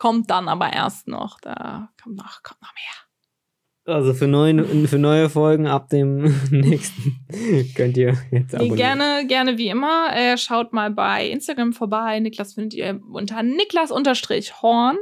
Kommt 0.00 0.30
dann 0.30 0.48
aber 0.48 0.72
erst 0.72 1.08
noch. 1.08 1.38
Da 1.42 1.90
kommt 2.02 2.16
noch, 2.16 2.42
kommt 2.42 2.62
noch 2.62 2.72
mehr. 2.72 3.94
also 3.94 4.14
für 4.14 4.26
neue, 4.26 4.64
für 4.88 4.98
neue 4.98 5.28
Folgen 5.28 5.66
ab 5.66 5.90
dem 5.90 6.22
nächsten 6.50 7.20
könnt 7.76 7.98
ihr 7.98 8.16
jetzt 8.30 8.54
abonnieren. 8.54 8.78
gerne, 8.78 9.26
gerne 9.26 9.58
wie 9.58 9.68
immer. 9.68 10.08
Äh, 10.16 10.38
schaut 10.38 10.72
mal 10.72 10.90
bei 10.90 11.28
Instagram 11.28 11.74
vorbei. 11.74 12.18
Niklas 12.18 12.54
findet 12.54 12.72
ihr 12.72 12.98
unter 13.12 13.42
Niklas-Horn. 13.42 14.96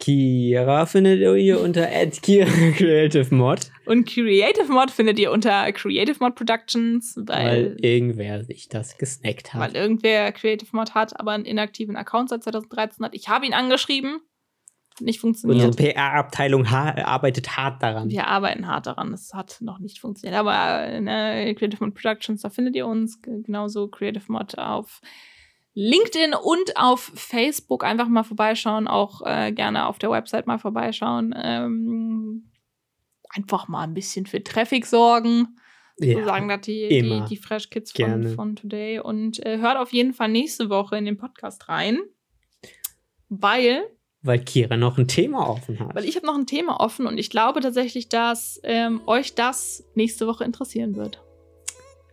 Kira 0.00 0.86
findet 0.86 1.20
ihr 1.20 1.60
unter 1.60 1.86
Kira 2.22 2.50
Creative 2.76 3.32
Mod, 3.32 3.70
Und 3.86 4.08
Creative 4.08 4.72
Mod 4.72 4.90
findet 4.90 5.20
ihr 5.20 5.30
unter 5.30 5.70
Creative 5.70 6.16
Mod 6.18 6.34
Productions, 6.34 7.14
weil 7.16 7.46
weil, 7.46 7.76
irgendwer 7.80 8.42
sich 8.42 8.68
das 8.68 8.98
gesnackt 8.98 9.54
hat. 9.54 9.60
weil 9.60 9.76
irgendwer 9.80 10.32
Creative 10.32 10.70
Mod 10.72 10.96
hat, 10.96 11.20
aber 11.20 11.30
einen 11.30 11.44
inaktiven 11.44 11.94
Account 11.94 12.30
seit 12.30 12.42
2013 12.42 13.04
hat. 13.04 13.14
Ich 13.14 13.28
habe 13.28 13.46
ihn 13.46 13.54
angeschrieben. 13.54 14.18
Nicht 15.02 15.20
funktioniert. 15.20 15.66
Unsere 15.66 15.92
PR-Abteilung 15.92 16.70
ha 16.70 16.94
arbeitet 17.04 17.56
hart 17.56 17.82
daran. 17.82 18.08
Wir 18.08 18.28
arbeiten 18.28 18.66
hart 18.68 18.86
daran. 18.86 19.12
Es 19.12 19.34
hat 19.34 19.58
noch 19.60 19.78
nicht 19.80 19.98
funktioniert. 19.98 20.38
Aber 20.38 20.84
äh, 20.84 21.00
ne, 21.00 21.54
Creative 21.56 21.84
Mod 21.84 21.94
Productions, 21.94 22.42
da 22.42 22.50
findet 22.50 22.76
ihr 22.76 22.86
uns. 22.86 23.20
Genauso 23.22 23.88
Creative 23.88 24.30
Mod 24.30 24.56
auf 24.58 25.00
LinkedIn 25.74 26.34
und 26.34 26.76
auf 26.76 27.10
Facebook. 27.14 27.84
Einfach 27.84 28.08
mal 28.08 28.22
vorbeischauen. 28.22 28.86
Auch 28.86 29.22
äh, 29.24 29.50
gerne 29.52 29.86
auf 29.86 29.98
der 29.98 30.10
Website 30.10 30.46
mal 30.46 30.58
vorbeischauen. 30.58 31.34
Ähm, 31.36 32.50
einfach 33.30 33.66
mal 33.66 33.82
ein 33.82 33.94
bisschen 33.94 34.26
für 34.26 34.42
Traffic 34.42 34.86
sorgen. 34.86 35.56
So 35.98 36.24
sagen 36.24 36.48
das 36.48 36.62
die, 36.62 36.88
die, 36.88 37.24
die 37.28 37.36
Fresh 37.36 37.70
Kids 37.70 37.92
von, 37.92 38.28
von 38.34 38.56
Today. 38.56 39.00
Und 39.00 39.44
äh, 39.44 39.58
hört 39.58 39.78
auf 39.78 39.92
jeden 39.92 40.14
Fall 40.14 40.28
nächste 40.28 40.70
Woche 40.70 40.96
in 40.96 41.04
den 41.04 41.16
Podcast 41.16 41.68
rein. 41.68 41.98
Weil 43.28 43.84
Weil 44.22 44.38
Kira 44.38 44.76
noch 44.76 44.98
ein 44.98 45.08
Thema 45.08 45.48
offen 45.48 45.80
hat. 45.80 45.94
weil 45.94 46.04
ich 46.04 46.14
habe 46.16 46.26
noch 46.26 46.36
ein 46.36 46.46
Thema 46.46 46.80
offen 46.80 47.06
und 47.06 47.18
ich 47.18 47.28
glaube 47.28 47.60
tatsächlich, 47.60 48.08
dass 48.08 48.60
ähm, 48.62 49.00
euch 49.06 49.34
das 49.34 49.84
nächste 49.94 50.26
Woche 50.26 50.44
interessieren 50.44 50.94
wird. 50.96 51.20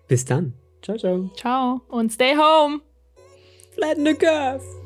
Bis 0.08 0.26
dann. 0.26 0.54
Ciao, 0.82 0.98
ciao. 0.98 1.30
Ciao 1.36 1.82
und 1.88 2.12
stay 2.12 2.36
home. 2.36 2.82
Flatten 3.76 4.06
the 4.06 4.14
curve. 4.14 4.79